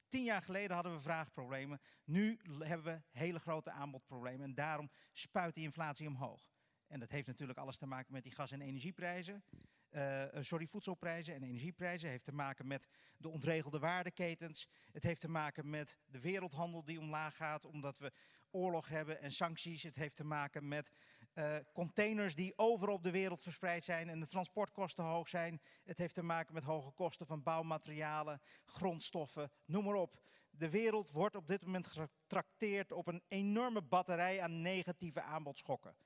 Tien 0.08 0.24
jaar 0.24 0.42
geleden 0.42 0.74
hadden 0.74 0.92
we 0.94 1.00
vraagproblemen. 1.00 1.80
Nu 2.04 2.38
hebben 2.58 2.94
we 2.94 3.18
hele 3.18 3.38
grote 3.38 3.70
aanbodproblemen. 3.70 4.44
En 4.44 4.54
daarom 4.54 4.90
spuit 5.12 5.54
die 5.54 5.64
inflatie 5.64 6.06
omhoog. 6.06 6.50
En 6.86 7.00
dat 7.00 7.10
heeft 7.10 7.26
natuurlijk 7.26 7.58
alles 7.58 7.76
te 7.76 7.86
maken 7.86 8.12
met 8.12 8.22
die 8.22 8.32
gas- 8.32 8.52
en 8.52 8.60
energieprijzen. 8.60 9.44
Uh, 9.90 10.24
sorry, 10.40 10.66
voedselprijzen 10.66 11.34
en 11.34 11.42
energieprijzen. 11.42 12.08
heeft 12.08 12.24
te 12.24 12.32
maken 12.32 12.66
met 12.66 12.86
de 13.16 13.28
ontregelde 13.28 13.78
waardeketens. 13.78 14.68
Het 14.92 15.02
heeft 15.02 15.20
te 15.20 15.28
maken 15.28 15.70
met 15.70 15.98
de 16.04 16.20
wereldhandel 16.20 16.84
die 16.84 17.00
omlaag 17.00 17.36
gaat 17.36 17.64
omdat 17.64 17.98
we 17.98 18.12
oorlog 18.50 18.88
hebben 18.88 19.20
en 19.20 19.32
sancties. 19.32 19.82
Het 19.82 19.96
heeft 19.96 20.16
te 20.16 20.24
maken 20.24 20.68
met 20.68 20.90
uh, 21.38 21.56
containers 21.72 22.34
die 22.34 22.58
overal 22.58 22.94
op 22.94 23.02
de 23.02 23.10
wereld 23.10 23.40
verspreid 23.40 23.84
zijn 23.84 24.08
en 24.08 24.20
de 24.20 24.26
transportkosten 24.26 25.04
hoog 25.04 25.28
zijn. 25.28 25.60
Het 25.84 25.98
heeft 25.98 26.14
te 26.14 26.22
maken 26.22 26.54
met 26.54 26.64
hoge 26.64 26.90
kosten 26.90 27.26
van 27.26 27.42
bouwmaterialen, 27.42 28.40
grondstoffen, 28.64 29.50
noem 29.64 29.84
maar 29.84 29.94
op. 29.94 30.20
De 30.50 30.70
wereld 30.70 31.10
wordt 31.10 31.36
op 31.36 31.46
dit 31.46 31.64
moment 31.64 31.86
getrakteerd 31.86 32.92
op 32.92 33.06
een 33.06 33.22
enorme 33.28 33.82
batterij 33.82 34.40
aan 34.40 34.62
negatieve 34.62 35.22
aanbodschokken. 35.22 35.96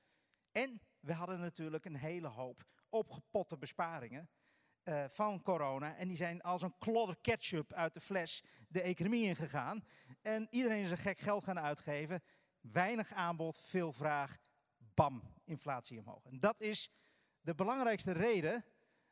En 0.51 0.81
we 0.99 1.13
hadden 1.13 1.39
natuurlijk 1.39 1.85
een 1.85 1.95
hele 1.95 2.27
hoop 2.27 2.63
opgepotte 2.89 3.57
besparingen 3.57 4.29
uh, 4.83 5.03
van 5.07 5.41
corona. 5.41 5.95
En 5.95 6.07
die 6.07 6.17
zijn 6.17 6.41
als 6.41 6.61
een 6.61 6.77
klodder 6.77 7.17
ketchup 7.21 7.73
uit 7.73 7.93
de 7.93 8.01
fles 8.01 8.43
de 8.67 8.81
economie 8.81 9.27
ingegaan. 9.27 9.81
En 10.21 10.47
iedereen 10.49 10.81
is 10.81 10.91
een 10.91 10.97
gek 10.97 11.19
geld 11.19 11.43
gaan 11.43 11.59
uitgeven. 11.59 12.23
Weinig 12.61 13.13
aanbod, 13.13 13.57
veel 13.57 13.93
vraag. 13.93 14.37
Bam, 14.93 15.23
inflatie 15.43 15.99
omhoog. 15.99 16.25
En 16.25 16.39
dat 16.39 16.61
is 16.61 16.89
de 17.41 17.55
belangrijkste 17.55 18.11
reden 18.11 18.65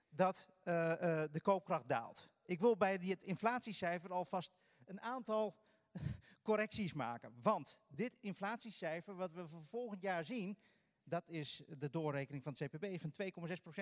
dat 0.09 0.47
uh, 0.63 0.73
uh, 0.73 1.23
de 1.31 1.41
koopkracht 1.41 1.87
daalt. 1.87 2.29
Ik 2.43 2.59
wil 2.59 2.77
bij 2.77 2.97
dit 2.97 3.23
inflatiecijfer 3.23 4.11
alvast 4.11 4.51
een 4.85 5.01
aantal 5.01 5.57
correcties 6.49 6.93
maken. 6.93 7.33
Want 7.41 7.81
dit 7.87 8.17
inflatiecijfer, 8.19 9.15
wat 9.15 9.31
we 9.31 9.47
voor 9.47 9.63
volgend 9.63 10.01
jaar 10.01 10.25
zien, 10.25 10.57
dat 11.03 11.27
is 11.27 11.63
de 11.77 11.89
doorrekening 11.89 12.43
van 12.43 12.55
het 12.57 12.69
CPB 12.69 12.99
van 12.99 13.13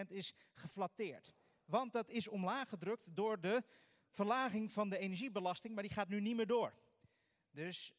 2,6% 0.03 0.07
is 0.07 0.33
geflatteerd. 0.53 1.33
Want 1.65 1.93
dat 1.93 2.09
is 2.09 2.27
omlaag 2.27 2.69
gedrukt 2.69 3.15
door 3.15 3.39
de 3.39 3.63
verlaging 4.09 4.71
van 4.71 4.89
de 4.89 4.97
energiebelasting, 4.97 5.73
maar 5.73 5.83
die 5.83 5.93
gaat 5.93 6.07
nu 6.07 6.21
niet 6.21 6.35
meer 6.35 6.47
door. 6.47 6.73
Dus 7.51 7.93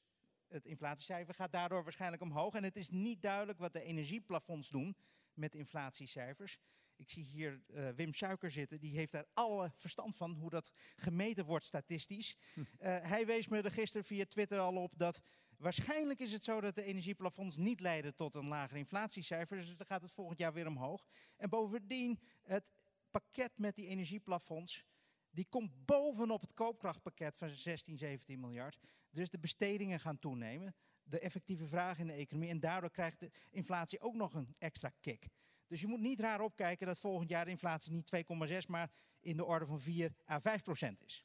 het 0.48 0.66
inflatiecijfer 0.66 1.34
gaat 1.34 1.52
daardoor 1.52 1.82
waarschijnlijk 1.82 2.22
omhoog. 2.22 2.54
En 2.54 2.64
het 2.64 2.76
is 2.76 2.90
niet 2.90 3.22
duidelijk 3.22 3.58
wat 3.58 3.72
de 3.72 3.82
energieplafonds 3.82 4.68
doen 4.68 4.96
met 5.34 5.54
inflatiecijfers. 5.54 6.58
Ik 6.96 7.10
zie 7.10 7.24
hier 7.24 7.62
uh, 7.66 7.88
Wim 7.88 8.14
Suiker 8.14 8.50
zitten, 8.50 8.80
die 8.80 8.96
heeft 8.96 9.12
daar 9.12 9.26
alle 9.34 9.72
verstand 9.74 10.16
van 10.16 10.34
hoe 10.34 10.50
dat 10.50 10.70
gemeten 10.96 11.44
wordt 11.44 11.64
statistisch. 11.64 12.36
Uh, 12.54 12.64
hij 13.12 13.26
wees 13.26 13.48
me 13.48 13.62
er 13.62 13.70
gisteren 13.70 14.06
via 14.06 14.24
Twitter 14.28 14.58
al 14.58 14.76
op 14.76 14.92
dat 14.96 15.20
waarschijnlijk 15.58 16.20
is 16.20 16.32
het 16.32 16.44
zo 16.44 16.60
dat 16.60 16.74
de 16.74 16.82
energieplafonds 16.82 17.56
niet 17.56 17.80
leiden 17.80 18.14
tot 18.14 18.34
een 18.34 18.48
lager 18.48 18.76
inflatiecijfer. 18.76 19.56
Dus 19.56 19.76
dan 19.76 19.86
gaat 19.86 20.02
het 20.02 20.12
volgend 20.12 20.38
jaar 20.38 20.52
weer 20.52 20.66
omhoog. 20.66 21.06
En 21.36 21.48
bovendien, 21.48 22.20
het 22.42 22.72
pakket 23.10 23.52
met 23.58 23.74
die 23.74 23.86
energieplafonds, 23.86 24.84
die 25.30 25.46
komt 25.48 25.84
bovenop 25.84 26.40
het 26.40 26.54
koopkrachtpakket 26.54 27.36
van 27.36 27.48
16, 27.48 27.98
17 27.98 28.40
miljard. 28.40 28.78
Dus 29.10 29.30
de 29.30 29.38
bestedingen 29.38 30.00
gaan 30.00 30.18
toenemen, 30.18 30.74
de 31.02 31.18
effectieve 31.18 31.66
vraag 31.66 31.98
in 31.98 32.06
de 32.06 32.12
economie. 32.12 32.50
En 32.50 32.60
daardoor 32.60 32.90
krijgt 32.90 33.20
de 33.20 33.30
inflatie 33.50 34.00
ook 34.00 34.14
nog 34.14 34.34
een 34.34 34.54
extra 34.58 34.92
kick. 35.00 35.28
Dus 35.66 35.80
je 35.80 35.86
moet 35.86 36.00
niet 36.00 36.20
raar 36.20 36.40
opkijken 36.40 36.86
dat 36.86 36.98
volgend 36.98 37.28
jaar 37.28 37.44
de 37.44 37.50
inflatie 37.50 37.92
niet 37.92 38.10
2,6, 38.52 38.58
maar 38.68 38.90
in 39.20 39.36
de 39.36 39.44
orde 39.44 39.66
van 39.66 39.80
4 39.80 40.14
à 40.30 40.40
5 40.40 40.62
procent 40.62 41.04
is. 41.04 41.24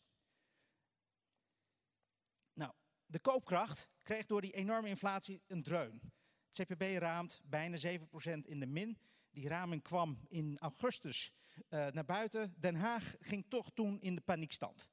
Nou, 2.54 2.74
de 3.06 3.20
koopkracht 3.20 3.90
kreeg 4.02 4.26
door 4.26 4.42
die 4.42 4.52
enorme 4.52 4.88
inflatie 4.88 5.42
een 5.48 5.64
dreun. 5.64 6.02
Het 6.46 6.68
CPB 6.68 6.82
raamt 6.82 7.42
bijna 7.46 7.78
7 7.78 8.08
procent 8.08 8.46
in 8.46 8.60
de 8.60 8.66
min. 8.66 8.98
Die 9.34 9.48
raming 9.48 9.82
kwam 9.82 10.20
in 10.28 10.58
augustus 10.60 11.34
uh, 11.70 11.88
naar 11.88 12.06
buiten. 12.06 12.54
Den 12.58 12.76
Haag 12.76 13.16
ging 13.20 13.46
toch 13.48 13.72
toen 13.74 14.02
in 14.02 14.16
de 14.16 14.22
paniekstand. 14.22 14.90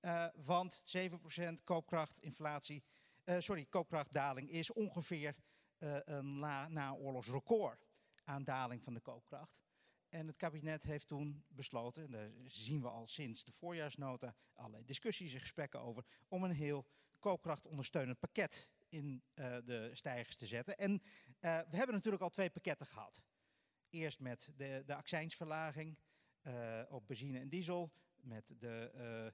Uh, 0.00 0.26
want 0.34 0.82
7% 1.60 1.64
koopkrachtinflatie, 1.64 2.84
uh, 3.24 3.36
sorry, 3.38 3.64
koopkrachtdaling 3.64 4.50
is 4.50 4.72
ongeveer 4.72 5.34
een 6.04 6.38
na, 6.38 6.68
naoorlogsrecord 6.68 7.86
aan 8.24 8.44
daling 8.44 8.82
van 8.82 8.94
de 8.94 9.00
koopkracht. 9.00 9.60
En 10.08 10.26
het 10.26 10.36
kabinet 10.36 10.82
heeft 10.82 11.06
toen 11.06 11.44
besloten, 11.48 12.04
en 12.04 12.10
daar 12.10 12.30
zien 12.46 12.82
we 12.82 12.88
al 12.88 13.06
sinds 13.06 13.44
de 13.44 13.52
voorjaarsnota 13.52 14.34
allerlei 14.54 14.84
discussies 14.84 15.34
en 15.34 15.40
gesprekken 15.40 15.80
over, 15.80 16.04
om 16.28 16.44
een 16.44 16.50
heel 16.50 16.86
koopkrachtondersteunend 17.18 18.18
pakket 18.18 18.70
in 18.88 19.22
de 19.34 19.90
stijgers 19.92 20.36
te 20.36 20.46
zetten. 20.46 20.78
En 20.78 21.02
we 21.40 21.76
hebben 21.76 21.94
natuurlijk 21.94 22.22
al 22.22 22.30
twee 22.30 22.50
pakketten 22.50 22.86
gehad. 22.86 23.22
Eerst 23.92 24.20
met 24.20 24.52
de, 24.56 24.82
de 24.86 24.94
accijnsverlaging 24.94 25.98
uh, 26.42 26.80
op 26.88 27.06
benzine 27.06 27.38
en 27.38 27.48
diesel, 27.48 27.92
met 28.16 28.54
de, 28.58 29.32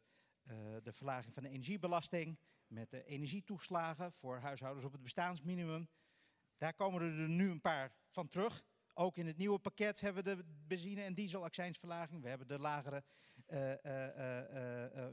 de 0.83 0.92
verlaging 0.92 1.35
van 1.35 1.42
de 1.42 1.49
energiebelasting, 1.49 2.38
met 2.66 2.90
de 2.90 3.05
energietoeslagen 3.05 4.12
voor 4.12 4.38
huishoudens 4.38 4.85
op 4.85 4.92
het 4.92 5.03
bestaansminimum. 5.03 5.88
Daar 6.57 6.75
komen 6.75 7.03
er 7.03 7.29
nu 7.29 7.51
een 7.51 7.61
paar 7.61 7.92
van 8.09 8.29
terug. 8.29 8.62
Ook 8.94 9.16
in 9.16 9.27
het 9.27 9.37
nieuwe 9.37 9.59
pakket 9.59 10.01
hebben 10.01 10.25
we 10.25 10.37
de 10.37 10.44
benzine- 10.66 11.03
en 11.03 11.14
dieselaccijnsverlaging. 11.14 12.23
We 12.23 12.29
hebben 12.29 12.47
de 12.47 12.59
lagere 12.59 13.05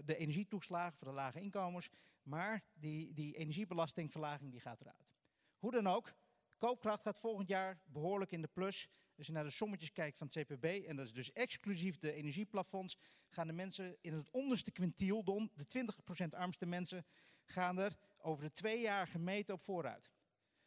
de 0.05 0.15
energietoeslagen 0.17 0.97
voor 0.97 1.07
de 1.07 1.13
lage 1.13 1.39
inkomens. 1.39 1.89
Maar 2.23 2.63
die, 2.73 3.13
die 3.13 3.35
energiebelastingverlaging 3.35 4.51
die 4.51 4.59
gaat 4.59 4.81
eruit. 4.81 5.13
Hoe 5.57 5.71
dan 5.71 5.87
ook, 5.87 6.13
koopkracht 6.57 7.03
gaat 7.03 7.19
volgend 7.19 7.47
jaar 7.47 7.79
behoorlijk 7.83 8.31
in 8.31 8.41
de 8.41 8.47
plus. 8.47 8.89
Als 9.17 9.27
je 9.27 9.33
naar 9.33 9.43
de 9.43 9.49
sommetjes 9.49 9.91
kijkt 9.91 10.17
van 10.17 10.29
het 10.33 10.47
CPB, 10.47 10.63
en 10.63 10.95
dat 10.95 11.05
is 11.05 11.13
dus 11.13 11.31
exclusief 11.31 11.97
de 11.97 12.11
energieplafonds, 12.11 12.97
gaan 13.29 13.47
de 13.47 13.53
mensen 13.53 13.97
in 14.01 14.13
het 14.13 14.29
onderste 14.31 14.71
kwintiel, 14.71 15.23
de 15.53 15.85
20% 16.23 16.27
armste 16.29 16.65
mensen, 16.65 17.05
gaan 17.45 17.77
er 17.77 17.97
over 18.17 18.43
de 18.43 18.51
twee 18.51 18.81
jaar 18.81 19.07
gemeten 19.07 19.53
op 19.53 19.61
vooruit. 19.61 20.11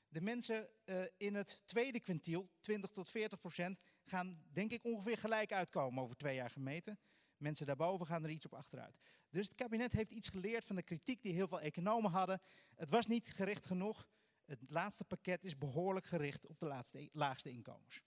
De 0.08 0.20
mensen 0.20 0.68
uh, 0.84 1.02
in 1.16 1.34
het 1.34 1.62
tweede 1.64 2.00
kwintiel, 2.00 2.50
20 2.60 2.90
tot 2.90 3.10
40 3.10 3.38
procent, 3.38 3.78
gaan 4.04 4.42
denk 4.52 4.72
ik 4.72 4.84
ongeveer 4.84 5.18
gelijk 5.18 5.52
uitkomen 5.52 6.02
over 6.02 6.16
twee 6.16 6.34
jaar 6.34 6.50
gemeten. 6.50 6.98
Mensen 7.36 7.66
daarboven 7.66 8.06
gaan 8.06 8.24
er 8.24 8.30
iets 8.30 8.46
op 8.46 8.54
achteruit. 8.54 8.98
Dus 9.30 9.48
het 9.48 9.54
kabinet 9.54 9.92
heeft 9.92 10.10
iets 10.10 10.28
geleerd 10.28 10.64
van 10.64 10.76
de 10.76 10.82
kritiek 10.82 11.22
die 11.22 11.32
heel 11.32 11.48
veel 11.48 11.60
economen 11.60 12.10
hadden. 12.10 12.40
Het 12.74 12.90
was 12.90 13.06
niet 13.06 13.34
gericht 13.34 13.66
genoeg. 13.66 14.06
Het 14.44 14.64
laatste 14.68 15.04
pakket 15.04 15.44
is 15.44 15.58
behoorlijk 15.58 16.06
gericht 16.06 16.46
op 16.46 16.58
de 16.58 16.66
laatste, 16.66 17.08
laagste 17.12 17.50
inkomens. 17.50 18.02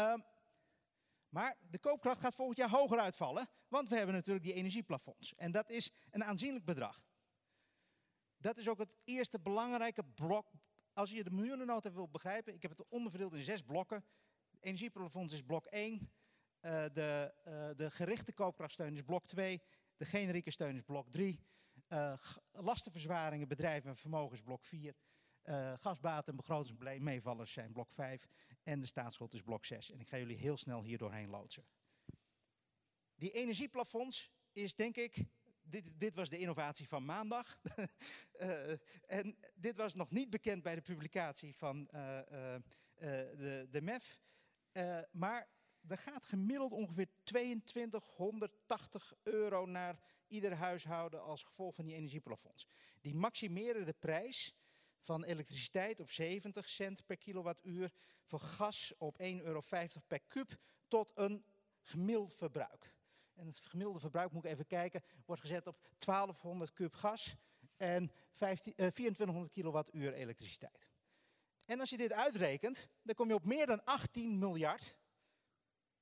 Um, 0.00 0.24
Maar 1.28 1.56
de 1.70 1.78
koopkracht 1.78 2.20
gaat 2.20 2.34
volgend 2.34 2.58
jaar 2.58 2.70
hoger 2.70 2.98
uitvallen, 2.98 3.48
want 3.68 3.88
we 3.88 3.96
hebben 3.96 4.14
natuurlijk 4.14 4.44
die 4.44 4.54
energieplafonds. 4.54 5.34
En 5.34 5.52
dat 5.52 5.70
is 5.70 5.92
een 6.10 6.24
aanzienlijk 6.24 6.64
bedrag. 6.64 7.02
Dat 8.36 8.56
is 8.56 8.68
ook 8.68 8.78
het 8.78 8.94
eerste 9.04 9.40
belangrijke 9.40 10.04
blok. 10.04 10.52
Als 10.92 11.10
je 11.10 11.24
de 11.24 11.30
miljoenennota 11.30 11.92
wil 11.92 12.08
begrijpen, 12.08 12.54
ik 12.54 12.62
heb 12.62 12.70
het 12.70 12.88
onderverdeeld 12.88 13.34
in 13.34 13.44
zes 13.44 13.62
blokken. 13.62 14.04
Energieplafonds 14.60 15.32
is 15.32 15.42
blok 15.42 15.66
1, 15.66 16.12
uh, 16.60 16.84
eh, 16.84 16.92
de, 16.92 17.34
uh, 17.46 17.76
de 17.76 17.90
gerichte 17.90 18.32
koopkrachtsteun 18.32 18.96
is 18.96 19.02
blok 19.02 19.26
2, 19.26 19.62
de 19.96 20.04
generieke 20.04 20.50
steun 20.50 20.76
is 20.76 20.82
blok 20.82 21.10
3, 21.10 21.40
uh, 21.88 22.12
eh, 22.12 22.18
lastenverzwaringen, 22.52 23.48
bedrijven 23.48 23.90
en 23.90 23.96
vermogen 23.96 24.34
is 24.34 24.42
blok 24.42 24.64
4, 24.64 24.94
uh, 25.50 25.72
gasbaten 25.78 26.30
en 26.30 26.36
begrotingsmeevallers 26.36 27.52
zijn 27.52 27.72
blok 27.72 27.90
5 27.90 28.28
en 28.62 28.80
de 28.80 28.86
staatsschuld 28.86 29.34
is 29.34 29.42
blok 29.42 29.64
6. 29.64 29.90
En 29.90 30.00
ik 30.00 30.08
ga 30.08 30.18
jullie 30.18 30.36
heel 30.36 30.56
snel 30.56 30.82
hier 30.82 30.98
doorheen 30.98 31.28
loodsen. 31.28 31.64
Die 33.14 33.30
energieplafonds 33.30 34.30
is 34.52 34.74
denk 34.74 34.96
ik, 34.96 35.24
dit, 35.62 35.90
dit 35.94 36.14
was 36.14 36.28
de 36.28 36.38
innovatie 36.38 36.88
van 36.88 37.04
maandag. 37.04 37.60
uh, 38.40 38.70
en 39.18 39.36
dit 39.54 39.76
was 39.76 39.94
nog 39.94 40.10
niet 40.10 40.30
bekend 40.30 40.62
bij 40.62 40.74
de 40.74 40.80
publicatie 40.80 41.56
van 41.56 41.78
uh, 41.80 42.20
de, 42.96 43.66
de 43.70 43.82
MEF. 43.82 44.20
maar 45.10 45.48
er 45.88 45.98
gaat 45.98 46.24
gemiddeld 46.24 46.72
ongeveer 46.72 47.08
2280 47.22 49.14
euro 49.22 49.66
naar 49.66 50.00
ieder 50.26 50.54
huishouden 50.54 51.22
als 51.22 51.42
gevolg 51.42 51.74
van 51.74 51.84
die 51.84 51.94
energieplafonds. 51.94 52.66
Die 53.00 53.14
maximeren 53.14 53.84
de 53.84 53.94
prijs 53.98 54.54
van 55.00 55.24
elektriciteit 55.24 56.00
op 56.00 56.10
70 56.10 56.68
cent 56.68 57.06
per 57.06 57.16
kilowattuur, 57.16 57.92
voor 58.24 58.40
gas 58.40 58.92
op 58.98 59.18
1,50 59.18 59.18
euro 59.18 59.62
per 60.06 60.20
kub 60.20 60.58
tot 60.88 61.12
een 61.14 61.44
gemiddeld 61.82 62.32
verbruik. 62.34 62.94
En 63.34 63.46
het 63.46 63.58
gemiddelde 63.58 64.00
verbruik, 64.00 64.32
moet 64.32 64.44
ik 64.44 64.50
even 64.50 64.66
kijken, 64.66 65.02
wordt 65.24 65.42
gezet 65.42 65.66
op 65.66 65.78
1200 65.98 66.72
kub 66.72 66.94
gas 66.94 67.36
en 67.76 68.12
15, 68.30 68.72
uh, 68.76 68.76
2400 68.76 69.52
kilowattuur 69.52 70.12
elektriciteit. 70.12 70.88
En 71.66 71.80
als 71.80 71.90
je 71.90 71.96
dit 71.96 72.12
uitrekent, 72.12 72.88
dan 73.02 73.14
kom 73.14 73.28
je 73.28 73.34
op 73.34 73.44
meer 73.44 73.66
dan 73.66 73.84
18 73.84 74.38
miljard. 74.38 74.98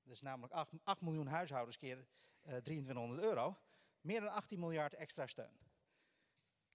Dat 0.03 0.13
is 0.15 0.21
namelijk 0.21 0.53
8, 0.53 0.73
8 0.85 1.01
miljoen 1.01 1.27
huishoudens 1.27 1.77
keer 1.77 2.07
eh, 2.41 2.57
2300 2.57 3.21
euro. 3.21 3.59
Meer 4.01 4.21
dan 4.21 4.31
18 4.31 4.61
miljard 4.61 4.95
extra 4.95 5.27
steun. 5.27 5.68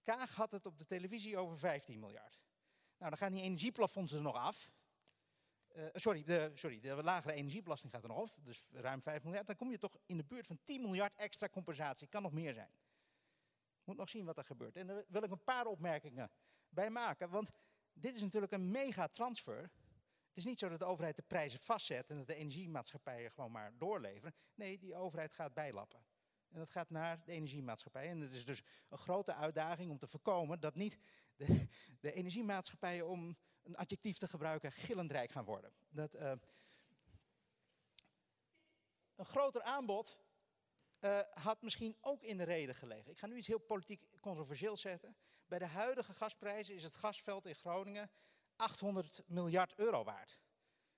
Kaag 0.04 0.34
had 0.34 0.52
het 0.52 0.66
op 0.66 0.78
de 0.78 0.84
televisie 0.84 1.38
over 1.38 1.58
15 1.58 2.00
miljard. 2.00 2.42
Nou, 2.98 3.10
dan 3.10 3.18
gaan 3.18 3.32
die 3.32 3.42
energieplafonds 3.42 4.12
er 4.12 4.20
nog 4.20 4.36
af. 4.36 4.70
Uh, 5.76 5.86
sorry, 5.92 6.22
de, 6.24 6.50
sorry, 6.54 6.80
de 6.80 7.02
lagere 7.02 7.34
energiebelasting 7.34 7.92
gaat 7.92 8.02
er 8.02 8.08
nog 8.08 8.18
af, 8.18 8.38
dus 8.42 8.68
ruim 8.72 9.02
5 9.02 9.24
miljard. 9.24 9.46
Dan 9.46 9.56
kom 9.56 9.70
je 9.70 9.78
toch 9.78 9.96
in 10.06 10.16
de 10.16 10.24
buurt 10.24 10.46
van 10.46 10.58
10 10.64 10.82
miljard 10.82 11.14
extra 11.14 11.48
compensatie. 11.48 12.08
Kan 12.08 12.22
nog 12.22 12.32
meer 12.32 12.54
zijn. 12.54 12.70
Moet 13.84 13.96
nog 13.96 14.08
zien 14.08 14.24
wat 14.24 14.38
er 14.38 14.44
gebeurt. 14.44 14.76
En 14.76 14.86
daar 14.86 15.04
wil 15.08 15.22
ik 15.22 15.30
een 15.30 15.44
paar 15.44 15.66
opmerkingen 15.66 16.30
bij 16.68 16.90
maken. 16.90 17.30
Want 17.30 17.50
dit 17.92 18.14
is 18.14 18.22
natuurlijk 18.22 18.52
een 18.52 18.70
mega 18.70 19.08
transfer. 19.08 19.70
Het 20.28 20.36
is 20.36 20.44
niet 20.44 20.58
zo 20.58 20.68
dat 20.68 20.78
de 20.78 20.84
overheid 20.84 21.16
de 21.16 21.22
prijzen 21.22 21.58
vastzet 21.58 22.10
en 22.10 22.16
dat 22.16 22.26
de 22.26 22.34
energiemaatschappijen 22.34 23.30
gewoon 23.30 23.52
maar 23.52 23.78
doorleveren. 23.78 24.34
Nee, 24.54 24.78
die 24.78 24.94
overheid 24.94 25.34
gaat 25.34 25.54
bijlappen. 25.54 26.04
En 26.54 26.60
dat 26.60 26.70
gaat 26.70 26.90
naar 26.90 27.24
de 27.24 27.32
energiemaatschappij. 27.32 28.08
En 28.08 28.20
het 28.20 28.32
is 28.32 28.44
dus 28.44 28.62
een 28.88 28.98
grote 28.98 29.34
uitdaging 29.34 29.90
om 29.90 29.98
te 29.98 30.06
voorkomen 30.06 30.60
dat 30.60 30.74
niet 30.74 30.98
de, 31.36 31.66
de 32.00 32.12
energiemaatschappijen, 32.12 33.08
om 33.08 33.36
een 33.62 33.76
adjectief 33.76 34.18
te 34.18 34.28
gebruiken, 34.28 34.72
gillend 34.72 35.10
rijk 35.10 35.30
gaan 35.30 35.44
worden. 35.44 35.72
Dat, 35.88 36.14
uh, 36.14 36.32
een 39.14 39.24
groter 39.24 39.62
aanbod 39.62 40.18
uh, 41.00 41.20
had 41.32 41.62
misschien 41.62 41.96
ook 42.00 42.22
in 42.22 42.36
de 42.36 42.44
reden 42.44 42.74
gelegen. 42.74 43.10
Ik 43.10 43.18
ga 43.18 43.26
nu 43.26 43.36
iets 43.36 43.46
heel 43.46 43.58
politiek 43.58 44.08
controversieel 44.20 44.76
zetten. 44.76 45.16
Bij 45.46 45.58
de 45.58 45.66
huidige 45.66 46.14
gasprijzen 46.14 46.74
is 46.74 46.82
het 46.82 46.94
gasveld 46.94 47.46
in 47.46 47.54
Groningen 47.54 48.10
800 48.56 49.22
miljard 49.26 49.74
euro 49.74 50.04
waard. 50.04 50.38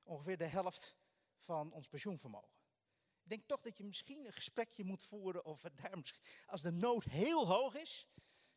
Ongeveer 0.03 0.37
de 0.37 0.47
helft 0.47 0.97
van 1.38 1.73
ons 1.73 1.88
pensioenvermogen. 1.88 2.56
Denk 3.27 3.47
toch 3.47 3.61
dat 3.61 3.77
je 3.77 3.85
misschien 3.85 4.27
een 4.27 4.33
gesprekje 4.33 4.85
moet 4.85 5.03
voeren 5.03 5.45
over 5.45 5.77
daar 5.77 6.19
als 6.47 6.62
de 6.62 6.71
nood 6.71 7.05
heel 7.05 7.47
hoog 7.47 7.75
is. 7.75 8.09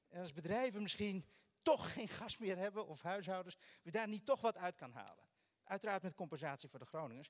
En 0.07 0.19
als 0.21 0.33
bedrijven 0.33 0.81
misschien 0.81 1.25
toch 1.61 1.93
geen 1.93 2.07
gas 2.07 2.37
meer 2.37 2.57
hebben 2.57 2.87
of 2.87 3.01
huishoudens, 3.01 3.57
we 3.83 3.91
daar 3.91 4.07
niet 4.07 4.25
toch 4.25 4.41
wat 4.41 4.57
uit 4.57 4.75
kan 4.75 4.91
halen. 4.91 5.27
Uiteraard 5.63 6.03
met 6.03 6.15
compensatie 6.15 6.69
voor 6.69 6.79
de 6.79 6.85
Groningers. 6.85 7.29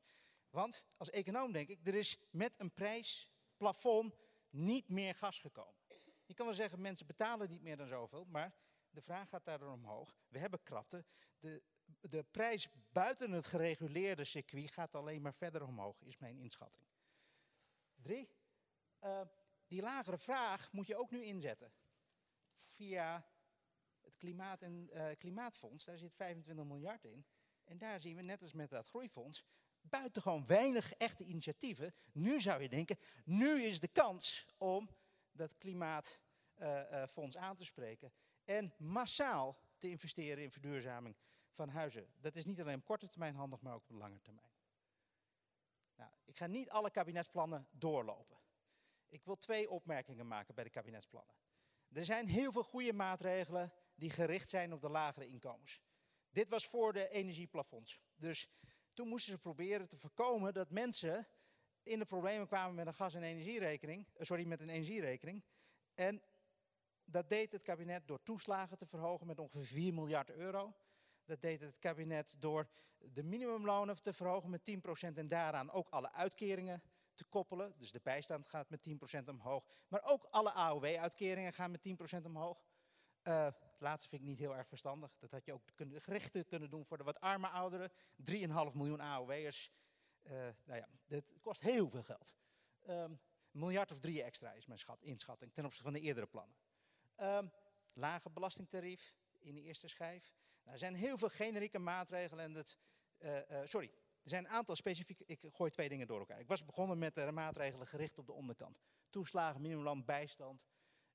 Want 0.49 0.84
als 0.97 1.10
econoom 1.10 1.52
denk 1.52 1.69
ik, 1.69 1.88
er 1.88 1.95
is 1.95 2.17
met 2.32 2.54
een 2.58 2.73
prijsplafond 2.73 4.17
niet 4.49 4.89
meer 4.89 5.15
gas 5.15 5.39
gekomen. 5.39 5.82
Je 6.25 6.34
kan 6.34 6.45
wel 6.45 6.56
zeggen, 6.56 6.82
mensen 6.82 7.08
betalen 7.08 7.49
niet 7.49 7.62
meer 7.62 7.78
dan 7.78 7.88
zoveel, 7.88 8.25
maar 8.25 8.54
de 8.89 9.02
vraag 9.02 9.30
gaat 9.30 9.45
daardoor 9.45 9.71
omhoog. 9.71 10.15
We 10.28 10.39
hebben 10.39 10.63
krapte. 10.63 11.06
De, 11.39 11.63
de 12.02 12.23
prijs 12.23 12.67
buiten 12.91 13.32
het 13.32 13.47
gereguleerde 13.47 14.23
circuit 14.23 14.71
gaat 14.71 14.95
alleen 14.95 15.21
maar 15.21 15.34
verder 15.34 15.63
omhoog, 15.63 16.02
is 16.02 16.17
mijn 16.17 16.38
inschatting. 16.38 16.86
Drie, 18.01 18.29
uh, 19.03 19.21
die 19.67 19.81
lagere 19.81 20.17
vraag 20.17 20.71
moet 20.71 20.88
je 20.88 20.95
ook 20.95 21.12
nu 21.12 21.23
inzetten. 21.23 21.71
Via 22.69 23.25
het 24.01 24.17
Klimaat- 24.17 24.62
en 24.62 24.89
uh, 24.93 25.09
Klimaatfonds, 25.17 25.85
daar 25.85 25.97
zit 25.97 26.15
25 26.15 26.65
miljard 26.65 27.05
in. 27.05 27.25
En 27.63 27.77
daar 27.77 28.01
zien 28.01 28.15
we, 28.15 28.21
net 28.21 28.41
als 28.41 28.53
met 28.53 28.69
dat 28.69 28.88
groeifonds, 28.88 29.45
buitengewoon 29.81 30.45
weinig 30.45 30.93
echte 30.93 31.23
initiatieven. 31.23 31.93
Nu 32.12 32.41
zou 32.41 32.62
je 32.62 32.69
denken, 32.69 32.97
nu 33.25 33.63
is 33.63 33.79
de 33.79 33.88
kans 33.88 34.45
om 34.57 34.89
dat 35.31 35.57
klimaatfonds 35.57 37.35
uh, 37.35 37.41
aan 37.41 37.55
te 37.55 37.65
spreken. 37.65 38.12
En 38.45 38.73
massaal 38.77 39.59
te 39.77 39.89
investeren 39.89 40.43
in 40.43 40.51
verduurzaming 40.51 41.15
van 41.51 41.69
huizen. 41.69 42.13
Dat 42.19 42.35
is 42.35 42.45
niet 42.45 42.62
alleen 42.62 42.75
op 42.75 42.85
korte 42.85 43.09
termijn 43.09 43.35
handig, 43.35 43.62
maar 43.62 43.73
ook 43.73 43.89
op 43.89 43.95
lange 43.95 44.21
termijn. 44.21 44.59
Nou, 45.99 46.12
ik 46.25 46.38
ga 46.38 46.47
niet 46.47 46.69
alle 46.69 46.91
kabinetsplannen 46.91 47.67
doorlopen. 47.71 48.38
Ik 49.07 49.23
wil 49.23 49.38
twee 49.38 49.69
opmerkingen 49.69 50.27
maken 50.27 50.55
bij 50.55 50.63
de 50.63 50.69
kabinetsplannen. 50.69 51.35
Er 51.91 52.05
zijn 52.05 52.27
heel 52.27 52.51
veel 52.51 52.63
goede 52.63 52.93
maatregelen 52.93 53.73
die 53.95 54.09
gericht 54.09 54.49
zijn 54.49 54.73
op 54.73 54.81
de 54.81 54.89
lagere 54.89 55.27
inkomens. 55.27 55.81
Dit 56.29 56.49
was 56.49 56.67
voor 56.67 56.93
de 56.93 57.09
energieplafonds. 57.09 58.01
Dus 58.15 58.49
toen 58.93 59.07
moesten 59.07 59.33
ze 59.33 59.39
proberen 59.39 59.88
te 59.88 59.97
voorkomen 59.97 60.53
dat 60.53 60.69
mensen 60.69 61.27
in 61.83 61.99
de 61.99 62.05
problemen 62.05 62.47
kwamen 62.47 62.75
met 62.75 62.88
een 62.88 62.93
gas- 62.93 63.15
en 63.15 63.23
energierekening. 63.23 64.07
Eh, 64.13 64.25
sorry, 64.25 64.45
met 64.45 64.62
een 64.62 64.69
energierekening. 64.69 65.43
En 65.93 66.23
dat 67.03 67.29
deed 67.29 67.51
het 67.51 67.63
kabinet 67.63 68.07
door 68.07 68.23
toeslagen 68.23 68.77
te 68.77 68.85
verhogen 68.85 69.27
met 69.27 69.39
ongeveer 69.39 69.65
4 69.65 69.93
miljard 69.93 70.29
euro. 70.29 70.73
Dat 71.29 71.41
deed 71.41 71.61
het 71.61 71.79
kabinet 71.79 72.35
door 72.39 72.69
de 72.97 73.23
minimumlonen 73.23 74.01
te 74.01 74.13
verhogen 74.13 74.49
met 74.49 74.61
10% 75.13 75.13
en 75.13 75.27
daaraan 75.27 75.71
ook 75.71 75.89
alle 75.89 76.11
uitkeringen 76.11 76.81
te 77.13 77.23
koppelen. 77.23 77.73
Dus 77.77 77.91
de 77.91 77.99
bijstand 78.03 78.49
gaat 78.49 78.69
met 78.69 78.87
10% 79.23 79.29
omhoog. 79.29 79.65
Maar 79.87 80.01
ook 80.03 80.23
alle 80.23 80.51
AOW-uitkeringen 80.51 81.53
gaan 81.53 81.71
met 81.71 81.87
10% 82.21 82.25
omhoog. 82.25 82.63
Uh, 83.23 83.45
het 83.45 83.81
laatste 83.81 84.09
vind 84.09 84.21
ik 84.21 84.27
niet 84.27 84.39
heel 84.39 84.55
erg 84.55 84.67
verstandig. 84.67 85.17
Dat 85.19 85.31
had 85.31 85.45
je 85.45 85.53
ook 85.53 85.63
kunnen, 85.75 86.01
kunnen 86.47 86.69
doen 86.69 86.85
voor 86.85 86.97
de 86.97 87.03
wat 87.03 87.19
arme 87.19 87.47
ouderen. 87.47 87.91
3,5 87.91 87.95
miljoen 88.73 88.99
AOW'ers. 88.99 89.71
Uh, 90.23 90.31
nou 90.65 90.79
ja, 90.79 90.87
dit 91.05 91.39
kost 91.41 91.61
heel 91.61 91.89
veel 91.89 92.03
geld. 92.03 92.35
Um, 92.89 93.19
een 93.51 93.59
miljard 93.59 93.91
of 93.91 93.99
drie 93.99 94.23
extra 94.23 94.53
is 94.53 94.65
mijn 94.65 94.79
schat, 94.79 95.01
inschatting 95.01 95.53
ten 95.53 95.65
opzichte 95.65 95.91
van 95.91 95.99
de 95.99 96.05
eerdere 96.05 96.27
plannen. 96.27 96.55
Um, 97.17 97.51
lage 97.93 98.29
belastingtarief 98.29 99.15
in 99.39 99.55
de 99.55 99.61
eerste 99.61 99.87
schijf. 99.87 100.33
Nou, 100.69 100.82
er 100.82 100.88
zijn 100.88 101.01
heel 101.01 101.17
veel 101.17 101.29
generieke 101.29 101.79
maatregelen 101.79 102.43
en 102.43 102.65
uh, 103.20 103.36
uh, 103.36 103.65
sorry, 103.65 103.91
er 104.24 104.30
zijn 104.30 104.45
een 104.45 104.51
aantal 104.51 104.76
specifieke, 104.76 105.24
ik 105.26 105.39
gooi 105.51 105.72
twee 105.72 105.89
dingen 105.89 106.07
door 106.07 106.20
elkaar. 106.20 106.39
Ik 106.39 106.47
was 106.47 106.65
begonnen 106.65 106.97
met 106.97 107.15
de 107.15 107.32
maatregelen 107.32 107.88
gericht 107.88 108.17
op 108.17 108.26
de 108.26 108.34
onderkant. 108.34 108.80
Toeslagen, 109.09 109.61
minimumland, 109.61 110.05
bijstand. 110.05 110.65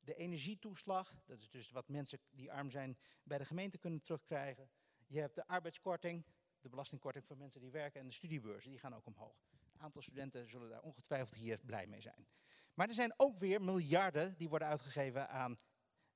De 0.00 0.14
energietoeslag, 0.14 1.14
dat 1.24 1.38
is 1.38 1.50
dus 1.50 1.70
wat 1.70 1.88
mensen 1.88 2.18
die 2.30 2.52
arm 2.52 2.70
zijn 2.70 2.98
bij 3.22 3.38
de 3.38 3.44
gemeente 3.44 3.78
kunnen 3.78 4.02
terugkrijgen. 4.02 4.70
Je 5.07 5.20
hebt 5.20 5.34
de 5.34 5.46
arbeidskorting, 5.46 6.26
de 6.61 6.68
belastingkorting 6.68 7.24
voor 7.24 7.36
mensen 7.36 7.61
die 7.61 7.70
werken 7.70 8.00
en 8.00 8.07
de 8.07 8.12
studiebeurzen, 8.12 8.70
die 8.70 8.80
gaan 8.80 8.94
ook 8.94 9.07
omhoog. 9.07 9.46
Een 9.72 9.80
aantal 9.80 10.02
studenten 10.02 10.48
zullen 10.48 10.68
daar 10.68 10.82
ongetwijfeld 10.82 11.34
hier 11.34 11.59
blij 11.59 11.86
mee 11.86 12.00
zijn. 12.00 12.28
Maar 12.74 12.88
er 12.88 12.94
zijn 12.94 13.14
ook 13.16 13.38
weer 13.38 13.62
miljarden 13.62 14.36
die 14.36 14.48
worden 14.48 14.68
uitgegeven 14.68 15.28
aan 15.28 15.59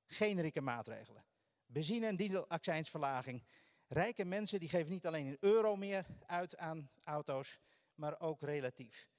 generieke 0.05 0.61
maatregelen 0.61 1.23
benzine- 1.69 2.07
en 2.07 2.15
dieselaccijnsverlaging. 2.15 3.43
Rijke 3.87 4.25
mensen 4.25 4.59
die 4.59 4.69
geven 4.69 4.91
niet 4.91 5.05
alleen 5.05 5.25
in 5.25 5.37
euro 5.39 5.75
meer 5.75 6.05
uit 6.25 6.57
aan 6.57 6.89
auto's, 7.03 7.59
maar 7.95 8.19
ook 8.19 8.41
relatief. 8.41 9.09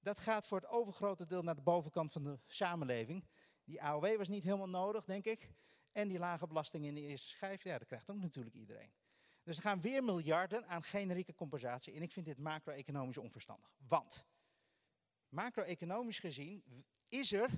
Dat 0.00 0.18
gaat 0.18 0.46
voor 0.46 0.60
het 0.60 0.68
overgrote 0.68 1.26
deel 1.26 1.42
naar 1.42 1.54
de 1.54 1.62
bovenkant 1.62 2.12
van 2.12 2.24
de 2.24 2.38
samenleving. 2.46 3.24
Die 3.64 3.82
AOW 3.82 4.16
was 4.16 4.28
niet 4.28 4.44
helemaal 4.44 4.68
nodig, 4.68 5.04
denk 5.04 5.24
ik. 5.24 5.50
En 5.92 6.08
die 6.08 6.18
lage 6.18 6.46
belasting 6.46 6.84
in 6.84 6.94
de 6.94 7.00
eerste 7.00 7.28
schijf, 7.28 7.62
ja, 7.62 7.78
dat 7.78 7.86
krijgt 7.86 8.10
ook 8.10 8.20
natuurlijk 8.20 8.56
iedereen. 8.56 8.92
Dus 9.42 9.56
er 9.56 9.62
gaan 9.62 9.80
weer 9.80 10.04
miljarden 10.04 10.66
aan 10.66 10.82
generieke 10.82 11.34
compensatie. 11.34 11.94
En 11.94 12.02
ik 12.02 12.12
vind 12.12 12.26
dit 12.26 12.38
macro-economisch 12.38 13.18
onverstandig. 13.18 13.70
Want 13.86 14.26
Macro-economisch 15.30 16.18
gezien 16.18 16.84
is 17.08 17.32
er 17.32 17.50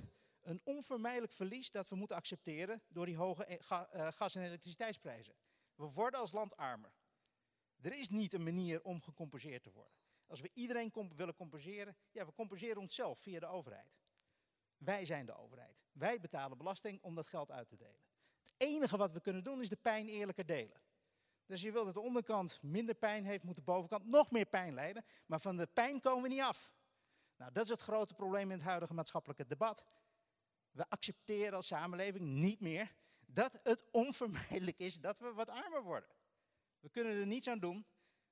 een 0.43 0.61
onvermijdelijk 0.63 1.33
verlies 1.33 1.71
dat 1.71 1.89
we 1.89 1.95
moeten 1.95 2.15
accepteren 2.15 2.81
door 2.87 3.05
die 3.05 3.17
hoge 3.17 3.51
e- 3.51 3.57
eh, 3.57 4.07
gas- 4.11 4.35
en 4.35 4.43
elektriciteitsprijzen. 4.43 5.33
We 5.75 5.85
worden 5.85 6.19
als 6.19 6.31
land 6.31 6.57
armer. 6.57 6.93
Er 7.81 7.93
is 7.93 8.09
niet 8.09 8.33
een 8.33 8.43
manier 8.43 8.83
om 8.83 9.01
gecompenseerd 9.01 9.63
te 9.63 9.71
worden. 9.71 9.97
Als 10.27 10.41
we 10.41 10.49
iedereen 10.53 10.91
willen 11.15 11.35
compenseren, 11.35 11.95
ja, 12.11 12.25
we 12.25 12.33
compenseren 12.33 12.81
onszelf 12.81 13.19
via 13.19 13.39
de 13.39 13.45
overheid. 13.45 13.97
Wij 14.77 15.05
zijn 15.05 15.25
de 15.25 15.37
overheid. 15.37 15.83
Wij 15.91 16.19
betalen 16.19 16.57
belasting 16.57 17.01
om 17.01 17.15
dat 17.15 17.27
geld 17.27 17.51
uit 17.51 17.67
te 17.67 17.77
delen. 17.77 18.01
Het 18.41 18.53
enige 18.57 18.97
wat 18.97 19.11
we 19.11 19.21
kunnen 19.21 19.43
doen 19.43 19.61
is 19.61 19.69
de 19.69 19.75
pijn 19.75 20.07
eerlijker 20.07 20.45
delen. 20.45 20.81
Dus 21.45 21.61
je 21.61 21.71
wilt 21.71 21.85
dat 21.85 21.93
de 21.93 21.99
onderkant 21.99 22.61
minder 22.61 22.95
pijn 22.95 23.25
heeft, 23.25 23.43
moet 23.43 23.55
de 23.55 23.61
bovenkant 23.61 24.05
nog 24.05 24.31
meer 24.31 24.45
pijn 24.45 24.73
lijden. 24.73 25.05
Maar 25.25 25.39
van 25.39 25.57
de 25.57 25.67
pijn 25.67 25.99
komen 25.99 26.23
we 26.23 26.29
niet 26.29 26.41
af. 26.41 26.71
Nou, 27.37 27.51
dat 27.51 27.63
is 27.63 27.69
het 27.69 27.81
grote 27.81 28.13
probleem 28.13 28.51
in 28.51 28.57
het 28.57 28.67
huidige 28.67 28.93
maatschappelijke 28.93 29.45
debat. 29.45 29.85
We 30.73 30.89
accepteren 30.89 31.53
als 31.53 31.67
samenleving 31.67 32.25
niet 32.25 32.59
meer 32.59 32.95
dat 33.25 33.59
het 33.63 33.83
onvermijdelijk 33.91 34.79
is 34.79 34.99
dat 34.99 35.19
we 35.19 35.33
wat 35.33 35.49
armer 35.49 35.83
worden. 35.83 36.09
We 36.79 36.89
kunnen 36.89 37.13
er 37.13 37.27
niets 37.27 37.47
aan 37.47 37.59
doen. 37.59 37.85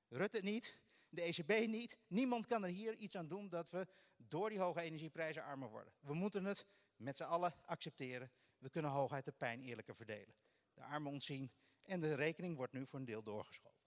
Rutte 0.08 0.40
niet, 0.40 0.78
de 1.08 1.22
ECB 1.22 1.66
niet. 1.66 1.98
Niemand 2.06 2.46
kan 2.46 2.62
er 2.62 2.70
hier 2.70 2.96
iets 2.96 3.16
aan 3.16 3.28
doen 3.28 3.48
dat 3.48 3.70
we 3.70 3.86
door 4.16 4.48
die 4.48 4.58
hoge 4.58 4.80
energieprijzen 4.80 5.42
armer 5.42 5.68
worden. 5.68 5.92
We 6.00 6.14
moeten 6.14 6.44
het 6.44 6.66
met 6.96 7.16
z'n 7.16 7.22
allen 7.22 7.54
accepteren. 7.64 8.30
We 8.58 8.70
kunnen 8.70 8.90
hooguit 8.90 9.24
de 9.24 9.32
pijn 9.32 9.62
eerlijker 9.62 9.96
verdelen. 9.96 10.34
De 10.74 10.82
armen 10.82 11.12
ontzien 11.12 11.52
en 11.86 12.00
de 12.00 12.14
rekening 12.14 12.56
wordt 12.56 12.72
nu 12.72 12.86
voor 12.86 12.98
een 12.98 13.04
deel 13.04 13.22
doorgeschoven. 13.22 13.80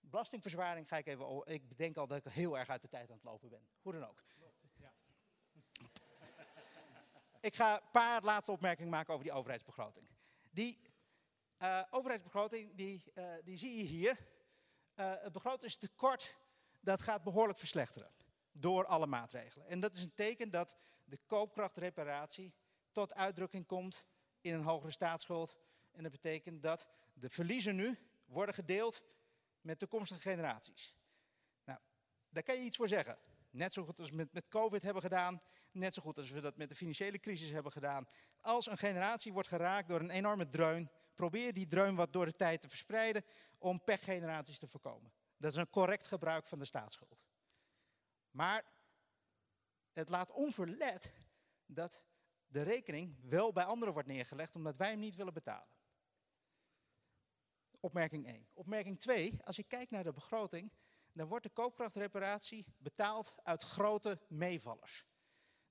Belastingverzwaring 0.00 0.88
ga 0.88 0.96
ik 0.96 1.06
even. 1.06 1.42
Ik 1.46 1.68
bedenk 1.68 1.96
al 1.96 2.06
dat 2.06 2.26
ik 2.26 2.32
heel 2.32 2.58
erg 2.58 2.68
uit 2.68 2.82
de 2.82 2.88
tijd 2.88 3.10
aan 3.10 3.16
het 3.16 3.24
lopen 3.24 3.48
ben. 3.48 3.68
Hoe 3.82 3.92
dan 3.92 4.04
ook. 4.04 4.24
Ik 7.46 7.54
ga 7.54 7.74
een 7.74 7.90
paar 7.90 8.22
laatste 8.22 8.52
opmerkingen 8.52 8.90
maken 8.90 9.12
over 9.12 9.24
die 9.24 9.34
overheidsbegroting. 9.34 10.08
Die 10.50 10.80
eh, 11.56 11.82
overheidsbegroting, 11.90 12.74
die, 12.74 13.02
eh, 13.14 13.34
die 13.44 13.56
zie 13.56 13.76
je 13.76 13.82
hier. 13.82 14.18
Eh, 14.94 15.12
het 15.18 15.32
begrotingstekort, 15.32 16.36
dat 16.80 17.00
gaat 17.00 17.22
behoorlijk 17.22 17.58
verslechteren. 17.58 18.10
Door 18.52 18.86
alle 18.86 19.06
maatregelen. 19.06 19.66
En 19.66 19.80
dat 19.80 19.94
is 19.94 20.02
een 20.02 20.14
teken 20.14 20.50
dat 20.50 20.76
de 21.04 21.18
koopkrachtreparatie 21.26 22.54
tot 22.92 23.14
uitdrukking 23.14 23.66
komt 23.66 24.06
in 24.40 24.54
een 24.54 24.62
hogere 24.62 24.92
staatsschuld. 24.92 25.56
En 25.90 26.02
dat 26.02 26.12
betekent 26.12 26.62
dat 26.62 26.88
de 27.14 27.30
verliezen 27.30 27.76
nu 27.76 27.98
worden 28.24 28.54
gedeeld 28.54 29.02
met 29.60 29.78
toekomstige 29.78 30.20
generaties. 30.20 30.94
Nou, 31.64 31.78
daar 32.28 32.42
kan 32.42 32.56
je 32.56 32.62
iets 32.64 32.76
voor 32.76 32.88
zeggen. 32.88 33.18
Net 33.56 33.72
zo 33.72 33.84
goed 33.84 34.00
als 34.00 34.10
we 34.10 34.16
met, 34.16 34.32
met 34.32 34.48
COVID 34.48 34.82
hebben 34.82 35.02
gedaan, 35.02 35.42
net 35.72 35.94
zo 35.94 36.02
goed 36.02 36.18
als 36.18 36.30
we 36.30 36.40
dat 36.40 36.56
met 36.56 36.68
de 36.68 36.74
financiële 36.74 37.18
crisis 37.18 37.50
hebben 37.50 37.72
gedaan. 37.72 38.06
Als 38.40 38.66
een 38.66 38.78
generatie 38.78 39.32
wordt 39.32 39.48
geraakt 39.48 39.88
door 39.88 40.00
een 40.00 40.10
enorme 40.10 40.48
dreun, 40.48 40.90
probeer 41.14 41.52
die 41.52 41.66
dreun 41.66 41.94
wat 41.94 42.12
door 42.12 42.24
de 42.24 42.36
tijd 42.36 42.60
te 42.60 42.68
verspreiden 42.68 43.24
om 43.58 43.84
pechgeneraties 43.84 44.58
te 44.58 44.66
voorkomen. 44.66 45.12
Dat 45.36 45.52
is 45.52 45.58
een 45.58 45.70
correct 45.70 46.06
gebruik 46.06 46.46
van 46.46 46.58
de 46.58 46.64
staatsschuld. 46.64 47.26
Maar 48.30 48.64
het 49.92 50.08
laat 50.08 50.30
onverlet 50.30 51.12
dat 51.66 52.02
de 52.46 52.62
rekening 52.62 53.16
wel 53.22 53.52
bij 53.52 53.64
anderen 53.64 53.94
wordt 53.94 54.08
neergelegd 54.08 54.54
omdat 54.54 54.76
wij 54.76 54.88
hem 54.90 54.98
niet 54.98 55.16
willen 55.16 55.34
betalen. 55.34 55.74
Opmerking 57.80 58.26
1. 58.26 58.48
Opmerking 58.52 59.00
2. 59.00 59.38
Als 59.44 59.56
je 59.56 59.64
kijkt 59.64 59.90
naar 59.90 60.04
de 60.04 60.12
begroting, 60.12 60.72
dan 61.16 61.28
wordt 61.28 61.44
de 61.44 61.50
koopkrachtreparatie 61.50 62.66
betaald 62.78 63.34
uit 63.42 63.62
grote 63.62 64.18
meevallers. 64.28 65.04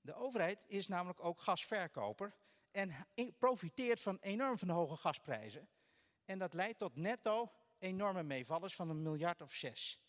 De 0.00 0.14
overheid 0.14 0.64
is 0.68 0.88
namelijk 0.88 1.24
ook 1.24 1.40
gasverkoper 1.40 2.34
en 2.70 3.06
profiteert 3.38 4.00
van 4.00 4.18
enorm 4.20 4.58
van 4.58 4.68
hoge 4.68 4.96
gasprijzen. 4.96 5.68
En 6.24 6.38
dat 6.38 6.54
leidt 6.54 6.78
tot 6.78 6.96
netto 6.96 7.52
enorme 7.78 8.22
meevallers 8.22 8.74
van 8.74 8.88
een 8.88 9.02
miljard 9.02 9.42
of 9.42 9.52
zes. 9.52 10.00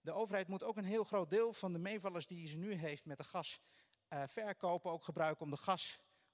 De 0.00 0.12
overheid 0.12 0.48
moet 0.48 0.62
ook 0.62 0.76
een 0.76 0.84
heel 0.84 1.04
groot 1.04 1.30
deel 1.30 1.52
van 1.52 1.72
de 1.72 1.78
meevallers 1.78 2.26
die 2.26 2.46
ze 2.46 2.56
nu 2.56 2.72
heeft 2.72 3.04
met 3.04 3.18
de 3.18 3.24
gasverkopen 4.08 4.90
ook 4.90 5.04
gebruiken 5.04 5.44
om 5.44 5.50
de 5.50 5.56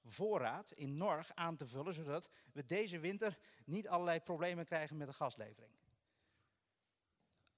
gasvoorraad 0.03 0.71
in 0.71 0.97
Norg 0.97 1.35
aan 1.35 1.57
te 1.57 1.67
vullen, 1.67 1.95
zodat 1.95 2.29
we 2.53 2.67
deze 2.67 2.99
winter 2.99 3.39
niet 3.65 3.89
allerlei 3.89 4.21
problemen 4.21 4.65
krijgen 4.65 4.97
met 4.97 5.07
de 5.07 5.13
gaslevering. 5.13 5.79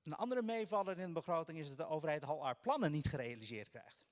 Een 0.03 0.15
andere 0.15 0.43
meevaller 0.43 0.99
in 0.99 1.07
de 1.07 1.13
begroting 1.13 1.59
is 1.59 1.69
dat 1.69 1.77
de 1.77 1.87
overheid 1.87 2.25
al 2.25 2.45
haar 2.45 2.57
plannen 2.57 2.93
niet 2.93 3.07
gerealiseerd 3.07 3.69
krijgt. 3.69 4.07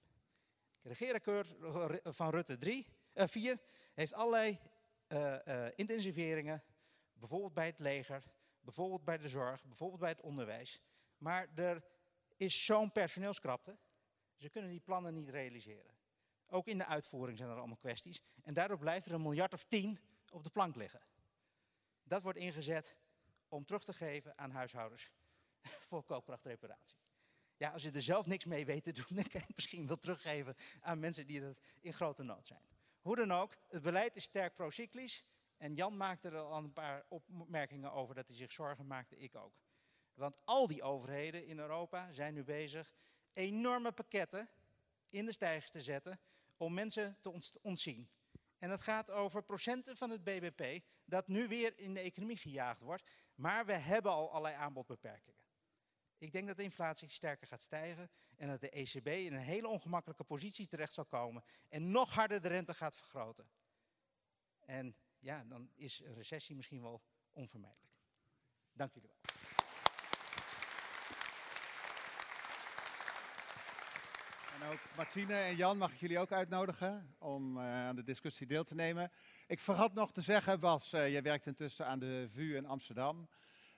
Het 0.82 0.92
regeerakkoord 0.92 1.56
van 2.02 2.30
Rutte 2.30 2.56
3, 2.56 2.86
eh, 3.12 3.26
4 3.26 3.58
heeft 3.94 4.12
allerlei 4.12 4.58
eh, 5.06 5.66
eh, 5.66 5.72
intensiveringen, 5.76 6.62
bijvoorbeeld 7.12 7.54
bij 7.54 7.66
het 7.66 7.78
leger, 7.78 8.22
bijvoorbeeld 8.60 9.04
bij 9.04 9.18
de 9.18 9.28
zorg, 9.28 9.64
bijvoorbeeld 9.64 10.00
bij 10.00 10.08
het 10.08 10.20
onderwijs. 10.20 10.80
Maar 11.18 11.48
er 11.54 11.84
is 12.36 12.64
zo'n 12.64 12.92
personeelskrapte, 12.92 13.78
ze 14.36 14.50
kunnen 14.50 14.70
die 14.70 14.80
plannen 14.80 15.14
niet 15.14 15.28
realiseren. 15.28 15.94
Ook 16.46 16.66
in 16.66 16.78
de 16.78 16.86
uitvoering 16.86 17.38
zijn 17.38 17.50
er 17.50 17.56
allemaal 17.56 17.76
kwesties. 17.76 18.20
En 18.42 18.54
daardoor 18.54 18.78
blijft 18.78 19.06
er 19.06 19.12
een 19.12 19.22
miljard 19.22 19.52
of 19.52 19.64
tien 19.64 19.98
op 20.30 20.44
de 20.44 20.50
plank 20.50 20.76
liggen. 20.76 21.00
Dat 22.02 22.22
wordt 22.22 22.38
ingezet 22.38 22.96
om 23.48 23.64
terug 23.64 23.84
te 23.84 23.92
geven 23.92 24.38
aan 24.38 24.50
huishoudens 24.50 25.10
voor 25.88 26.02
koopkrachtreparatie. 26.02 26.98
Ja, 27.56 27.70
als 27.70 27.82
je 27.82 27.90
er 27.90 28.02
zelf 28.02 28.26
niks 28.26 28.44
mee 28.44 28.66
weet 28.66 28.84
te 28.84 28.92
doen, 28.92 29.04
dan 29.18 29.28
kan 29.28 29.40
je 29.40 29.46
het 29.46 29.54
misschien 29.54 29.86
wel 29.86 29.98
teruggeven 29.98 30.54
aan 30.80 30.98
mensen 30.98 31.26
die 31.26 31.40
dat 31.40 31.60
in 31.80 31.92
grote 31.92 32.22
nood 32.22 32.46
zijn. 32.46 32.62
Hoe 33.00 33.16
dan 33.16 33.32
ook, 33.32 33.56
het 33.68 33.82
beleid 33.82 34.16
is 34.16 34.24
sterk 34.24 34.54
procyclisch. 34.54 35.24
En 35.56 35.74
Jan 35.74 35.96
maakte 35.96 36.28
er 36.28 36.38
al 36.38 36.56
een 36.56 36.72
paar 36.72 37.04
opmerkingen 37.08 37.92
over 37.92 38.14
dat 38.14 38.28
hij 38.28 38.36
zich 38.36 38.52
zorgen 38.52 38.86
maakte, 38.86 39.16
ik 39.16 39.34
ook. 39.34 39.52
Want 40.14 40.36
al 40.44 40.66
die 40.66 40.82
overheden 40.82 41.46
in 41.46 41.58
Europa 41.58 42.12
zijn 42.12 42.34
nu 42.34 42.44
bezig 42.44 42.94
enorme 43.32 43.92
pakketten 43.92 44.48
in 45.08 45.24
de 45.24 45.32
stijgers 45.32 45.70
te 45.70 45.80
zetten 45.80 46.20
om 46.56 46.74
mensen 46.74 47.16
te 47.20 47.30
ont- 47.30 47.52
ontzien. 47.62 48.08
En 48.58 48.68
dat 48.68 48.82
gaat 48.82 49.10
over 49.10 49.42
procenten 49.42 49.96
van 49.96 50.10
het 50.10 50.24
BBP 50.24 50.84
dat 51.04 51.28
nu 51.28 51.48
weer 51.48 51.78
in 51.78 51.94
de 51.94 52.00
economie 52.00 52.36
gejaagd 52.36 52.82
wordt. 52.82 53.04
Maar 53.34 53.66
we 53.66 53.72
hebben 53.72 54.12
al 54.12 54.30
allerlei 54.30 54.54
aanbodbeperkingen. 54.54 55.40
Ik 56.20 56.32
denk 56.32 56.46
dat 56.46 56.56
de 56.56 56.62
inflatie 56.62 57.08
sterker 57.08 57.46
gaat 57.46 57.62
stijgen 57.62 58.10
en 58.36 58.48
dat 58.48 58.60
de 58.60 58.70
ECB 58.70 59.06
in 59.06 59.32
een 59.32 59.40
hele 59.40 59.68
ongemakkelijke 59.68 60.24
positie 60.24 60.66
terecht 60.66 60.92
zal 60.92 61.04
komen 61.04 61.44
en 61.68 61.90
nog 61.90 62.14
harder 62.14 62.40
de 62.40 62.48
rente 62.48 62.74
gaat 62.74 62.96
vergroten. 62.96 63.50
En 64.60 64.96
ja, 65.18 65.44
dan 65.44 65.70
is 65.74 66.00
een 66.04 66.14
recessie 66.14 66.56
misschien 66.56 66.82
wel 66.82 67.02
onvermijdelijk. 67.32 67.94
Dank 68.72 68.92
jullie 68.92 69.08
wel. 69.08 69.18
En 74.60 74.66
ook 74.66 74.96
Martine 74.96 75.34
en 75.34 75.56
Jan 75.56 75.78
mag 75.78 75.92
ik 75.92 75.98
jullie 75.98 76.18
ook 76.18 76.32
uitnodigen 76.32 77.14
om 77.18 77.56
eh, 77.56 77.64
aan 77.64 77.96
de 77.96 78.02
discussie 78.02 78.46
deel 78.46 78.64
te 78.64 78.74
nemen. 78.74 79.12
Ik 79.46 79.60
vergat 79.60 79.94
nog 79.94 80.12
te 80.12 80.20
zeggen, 80.20 80.60
Bas, 80.60 80.92
eh, 80.92 81.10
jij 81.10 81.22
werkt 81.22 81.46
intussen 81.46 81.86
aan 81.86 81.98
de 81.98 82.26
VU 82.30 82.56
in 82.56 82.66
Amsterdam 82.66 83.28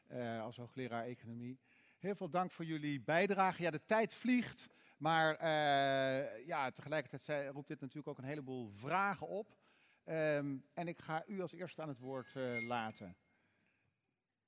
eh, 0.06 0.42
als 0.42 0.56
hoogleraar 0.56 1.04
economie. 1.04 1.60
Heel 2.02 2.14
veel 2.14 2.30
dank 2.30 2.50
voor 2.50 2.64
jullie 2.64 3.00
bijdrage. 3.00 3.62
Ja, 3.62 3.70
de 3.70 3.84
tijd 3.84 4.14
vliegt, 4.14 4.66
maar 4.96 5.34
eh, 5.36 6.46
ja, 6.46 6.70
tegelijkertijd 6.70 7.52
roept 7.52 7.68
dit 7.68 7.80
natuurlijk 7.80 8.08
ook 8.08 8.18
een 8.18 8.24
heleboel 8.24 8.70
vragen 8.70 9.26
op. 9.26 9.56
Ehm, 10.04 10.56
en 10.74 10.88
ik 10.88 10.98
ga 10.98 11.26
u 11.26 11.40
als 11.40 11.52
eerste 11.52 11.82
aan 11.82 11.88
het 11.88 11.98
woord 11.98 12.36
eh, 12.36 12.66
laten. 12.66 13.16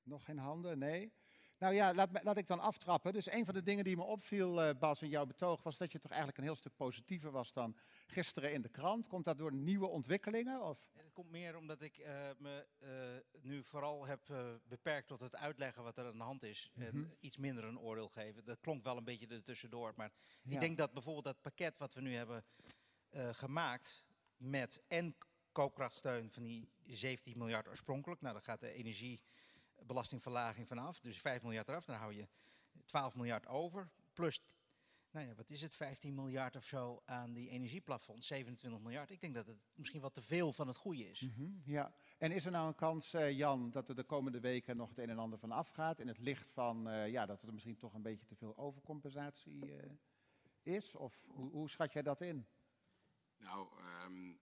Nog 0.02 0.24
geen 0.24 0.38
handen? 0.38 0.78
Nee? 0.78 1.12
Nou 1.58 1.74
ja, 1.74 1.94
laat, 1.94 2.22
laat 2.22 2.36
ik 2.36 2.46
dan 2.46 2.60
aftrappen. 2.60 3.12
Dus 3.12 3.32
een 3.32 3.44
van 3.44 3.54
de 3.54 3.62
dingen 3.62 3.84
die 3.84 3.96
me 3.96 4.02
opviel, 4.02 4.62
eh, 4.62 4.78
Bas, 4.78 5.02
in 5.02 5.08
jouw 5.08 5.26
betoog, 5.26 5.62
was 5.62 5.76
dat 5.78 5.92
je 5.92 5.98
toch 5.98 6.10
eigenlijk 6.10 6.38
een 6.40 6.44
heel 6.44 6.56
stuk 6.56 6.76
positiever 6.76 7.30
was 7.30 7.52
dan 7.52 7.76
gisteren 8.06 8.52
in 8.52 8.62
de 8.62 8.68
krant. 8.68 9.06
Komt 9.06 9.24
dat 9.24 9.38
door 9.38 9.52
nieuwe 9.52 9.86
ontwikkelingen? 9.86 10.62
Of? 10.62 10.90
Ja, 10.94 11.02
Het 11.02 11.12
komt 11.12 11.30
meer 11.30 11.56
omdat 11.56 11.80
ik 11.80 11.96
eh, 11.96 12.30
me 12.38 12.66
eh, 12.78 13.40
nu 13.42 13.64
vooral 13.64 14.06
heb 14.06 14.20
beperkt 14.68 15.08
tot 15.08 15.20
het 15.20 15.36
uitleggen 15.36 15.82
wat 15.82 15.98
er 15.98 16.06
aan 16.06 16.18
de 16.18 16.24
hand 16.24 16.42
is. 16.42 16.70
En 16.74 16.98
Mhm. 16.98 17.08
iets 17.20 17.36
minder 17.36 17.64
een 17.64 17.78
oordeel 17.78 18.08
geven. 18.08 18.44
Dat 18.44 18.60
klonk 18.60 18.84
wel 18.84 18.96
een 18.96 19.04
beetje 19.04 19.26
er 19.26 19.42
tussendoor. 19.42 19.92
Maar 19.96 20.12
Ja. 20.42 20.52
ik 20.54 20.60
denk 20.60 20.76
dat 20.76 20.92
bijvoorbeeld 20.92 21.24
dat 21.24 21.40
pakket 21.40 21.76
wat 21.78 21.94
we 21.94 22.00
nu 22.00 22.14
hebben 22.14 22.44
gemaakt 23.32 24.06
met 24.36 24.82
en 24.88 25.16
koopkrachtsteun 25.52 26.30
van 26.30 26.42
die 26.42 26.68
17 26.86 27.38
miljard 27.38 27.68
oorspronkelijk. 27.68 28.20
Nou, 28.20 28.34
daar 28.34 28.42
gaat 28.42 28.60
de 28.60 28.74
energiebelastingverlaging 29.84 30.68
vanaf. 30.68 31.00
Dus 31.00 31.20
5 31.20 31.42
miljard 31.42 31.68
eraf. 31.68 31.84
Dan 31.84 31.96
hou 31.96 32.14
je 32.14 32.28
12 32.84 33.14
miljard 33.14 33.46
over. 33.46 33.90
Plus, 34.12 34.40
nou 35.10 35.26
ja, 35.26 35.34
wat 35.34 35.50
is 35.50 35.60
het, 35.60 35.74
15 35.74 36.14
miljard 36.14 36.56
of 36.56 36.64
zo 36.64 37.02
aan 37.04 37.32
die 37.32 37.48
energieplafond. 37.48 38.24
27 38.24 38.80
miljard. 38.80 39.10
Ik 39.10 39.20
denk 39.20 39.34
dat 39.34 39.46
het 39.46 39.56
misschien 39.74 40.00
wel 40.00 40.10
te 40.10 40.22
veel 40.22 40.52
van 40.52 40.66
het 40.66 40.76
goede 40.76 41.10
is. 41.10 41.20
Mhm, 41.20 41.50
ja. 41.64 41.94
En 42.18 42.32
is 42.32 42.44
er 42.44 42.50
nou 42.50 42.68
een 42.68 42.74
kans, 42.74 43.12
eh, 43.12 43.36
Jan, 43.36 43.70
dat 43.70 43.88
er 43.88 43.94
de 43.94 44.04
komende 44.04 44.40
weken 44.40 44.76
nog 44.76 44.88
het 44.88 44.98
een 44.98 45.10
en 45.10 45.18
ander 45.18 45.38
van 45.38 45.50
afgaat? 45.50 45.98
In 45.98 46.08
het 46.08 46.18
licht 46.18 46.50
van 46.50 46.88
eh, 46.88 47.10
ja, 47.10 47.26
dat 47.26 47.42
er 47.42 47.52
misschien 47.52 47.76
toch 47.76 47.94
een 47.94 48.02
beetje 48.02 48.26
te 48.26 48.36
veel 48.36 48.56
overcompensatie 48.56 49.76
eh, 49.76 49.90
is? 50.62 50.94
Of 50.94 51.24
hoe, 51.26 51.50
hoe 51.50 51.70
schat 51.70 51.92
jij 51.92 52.02
dat 52.02 52.20
in? 52.20 52.46
Nou, 53.36 53.68
ehm, 53.78 54.34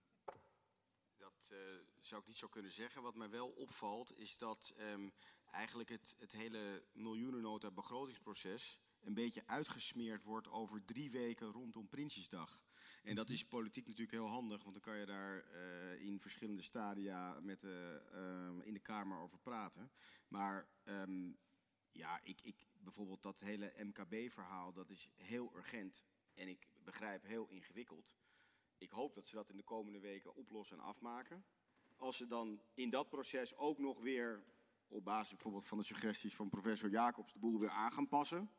dat 1.17 1.49
eh, 1.51 1.82
zou 2.05 2.21
ik 2.21 2.27
niet 2.27 2.37
zo 2.37 2.47
kunnen 2.47 2.71
zeggen. 2.71 3.01
Wat 3.01 3.15
mij 3.15 3.29
wel 3.29 3.49
opvalt 3.49 4.17
is 4.17 4.37
dat 4.37 4.73
ehm, 4.77 5.09
eigenlijk 5.51 5.89
het, 5.89 6.15
het 6.17 6.31
hele 6.31 6.85
miljoenennota 6.93 7.71
begrotingsproces 7.71 8.79
een 9.01 9.13
beetje 9.13 9.47
uitgesmeerd 9.47 10.23
wordt 10.23 10.49
over 10.49 10.85
drie 10.85 11.11
weken 11.11 11.51
rondom 11.51 11.87
Prinsjesdag. 11.87 12.63
En 13.03 13.15
dat 13.15 13.29
is 13.29 13.45
politiek 13.45 13.85
natuurlijk 13.85 14.11
heel 14.11 14.27
handig, 14.27 14.61
want 14.61 14.73
dan 14.73 14.83
kan 14.83 14.97
je 14.97 15.05
daar 15.05 15.43
eh, 15.43 16.01
in 16.01 16.19
verschillende 16.19 16.61
stadia 16.61 17.39
met, 17.39 17.63
eh, 17.63 17.95
ehm, 17.95 18.61
in 18.61 18.73
de 18.73 18.79
Kamer 18.79 19.17
over 19.19 19.39
praten. 19.39 19.91
Maar 20.27 20.67
ehm, 20.83 21.31
ja, 21.89 22.19
ik, 22.23 22.41
ik, 22.41 22.67
bijvoorbeeld 22.79 23.23
dat 23.23 23.39
hele 23.39 23.73
MKB-verhaal, 23.77 24.73
dat 24.73 24.89
is 24.89 25.09
heel 25.15 25.55
urgent. 25.55 26.03
En 26.33 26.47
ik 26.47 26.67
begrijp 26.83 27.23
heel 27.23 27.47
ingewikkeld. 27.47 28.15
Ik 28.77 28.89
hoop 28.89 29.15
dat 29.15 29.27
ze 29.27 29.35
dat 29.35 29.49
in 29.49 29.57
de 29.57 29.63
komende 29.63 29.99
weken 29.99 30.35
oplossen 30.35 30.77
en 30.77 30.83
afmaken. 30.83 31.45
Als 31.97 32.17
ze 32.17 32.27
dan 32.27 32.61
in 32.73 32.89
dat 32.89 33.09
proces 33.09 33.55
ook 33.55 33.77
nog 33.79 34.01
weer, 34.01 34.43
op 34.87 35.03
basis 35.03 35.33
bijvoorbeeld 35.33 35.65
van 35.65 35.77
de 35.77 35.83
suggesties 35.83 36.35
van 36.35 36.49
professor 36.49 36.89
Jacobs, 36.89 37.33
de 37.33 37.39
boel 37.39 37.59
weer 37.59 37.69
aan 37.69 37.91
gaan 37.91 38.07
passen 38.07 38.49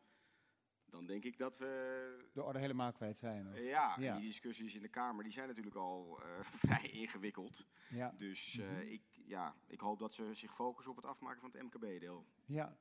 dan 0.95 1.07
denk 1.07 1.25
ik 1.25 1.39
dat 1.39 1.59
we... 1.59 2.29
De 2.33 2.43
orde 2.43 2.59
helemaal 2.59 2.93
kwijt 2.93 3.19
zijn. 3.19 3.49
Of? 3.49 3.59
Ja, 3.59 3.97
Ja. 3.99 4.13
en 4.13 4.19
die 4.19 4.27
discussies 4.27 4.75
in 4.75 4.83
de 4.83 4.89
Kamer 4.89 5.23
die 5.23 5.33
zijn 5.33 5.49
natuurlijk 5.49 5.77
al 5.77 6.23
eh, 6.23 6.41
vrij 6.65 6.91
ingewikkeld. 6.91 7.67
Ja. 7.89 8.15
Dus 8.17 8.59
eh, 8.59 8.93
ik, 8.93 9.03
ja, 9.27 9.57
ik 9.67 9.81
hoop 9.81 9.99
dat 9.99 10.15
ze 10.15 10.35
zich 10.35 10.55
focussen 10.55 10.91
op 10.91 10.97
het 10.97 11.07
afmaken 11.07 11.41
van 11.41 11.51
het 11.53 11.63
MKB-deel. 11.63 12.27
ja. 12.47 12.77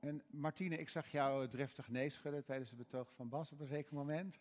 En 0.00 0.22
Martine, 0.30 0.76
ik 0.78 0.88
zag 0.88 1.08
jou 1.08 1.48
driftig 1.48 1.88
nee 1.88 2.10
schudden 2.10 2.44
tijdens 2.44 2.70
het 2.70 2.78
betoog 2.78 3.12
van 3.14 3.28
Bas 3.28 3.52
op 3.52 3.60
een 3.60 3.66
zeker 3.66 3.94
moment. 3.94 4.38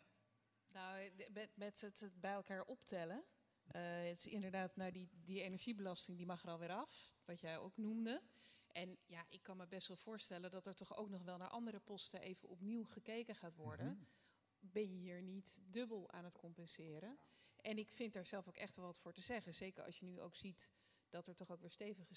Nou, 0.71 1.09
met, 1.33 1.49
met 1.55 1.81
het 1.81 2.11
bij 2.19 2.31
elkaar 2.31 2.63
optellen. 2.65 3.23
Eh, 3.67 3.81
het 3.81 4.17
is 4.17 4.27
inderdaad, 4.27 4.75
nou, 4.75 4.91
die, 4.91 5.09
die 5.11 5.41
energiebelasting 5.41 6.17
die 6.17 6.25
mag 6.25 6.43
er 6.43 6.49
alweer 6.49 6.71
af, 6.71 7.13
wat 7.25 7.39
jij 7.39 7.57
ook 7.57 7.77
noemde. 7.77 8.21
En 8.67 8.97
ja, 9.05 9.25
ik 9.29 9.43
kan 9.43 9.57
me 9.57 9.67
best 9.67 9.87
wel 9.87 9.97
voorstellen 9.97 10.51
dat 10.51 10.65
er 10.65 10.75
toch 10.75 10.97
ook 10.97 11.09
nog 11.09 11.23
wel 11.23 11.37
naar 11.37 11.47
andere 11.47 11.79
posten 11.79 12.21
even 12.21 12.49
opnieuw 12.49 12.83
gekeken 12.83 13.35
gaat 13.35 13.55
worden. 13.55 14.07
Ben 14.59 14.89
je 14.89 14.97
hier 14.97 15.21
niet 15.21 15.59
dubbel 15.63 16.11
aan 16.11 16.23
het 16.23 16.37
compenseren? 16.37 17.19
En 17.55 17.77
ik 17.77 17.91
vind 17.91 18.13
daar 18.13 18.25
zelf 18.25 18.47
ook 18.47 18.57
echt 18.57 18.75
wel 18.75 18.85
wat 18.85 18.99
voor 18.99 19.13
te 19.13 19.21
zeggen. 19.21 19.53
Zeker 19.53 19.83
als 19.83 19.99
je 19.99 20.05
nu 20.05 20.21
ook 20.21 20.35
ziet 20.35 20.71
dat 21.09 21.27
er 21.27 21.35
toch 21.35 21.51
ook 21.51 21.61
weer 21.61 21.71
stevige 21.71 22.13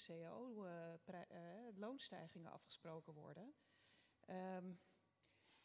cao-loonstijgingen 1.03 2.51
afgesproken 2.51 3.13
worden. 3.13 3.55
Ehm, 4.19 4.73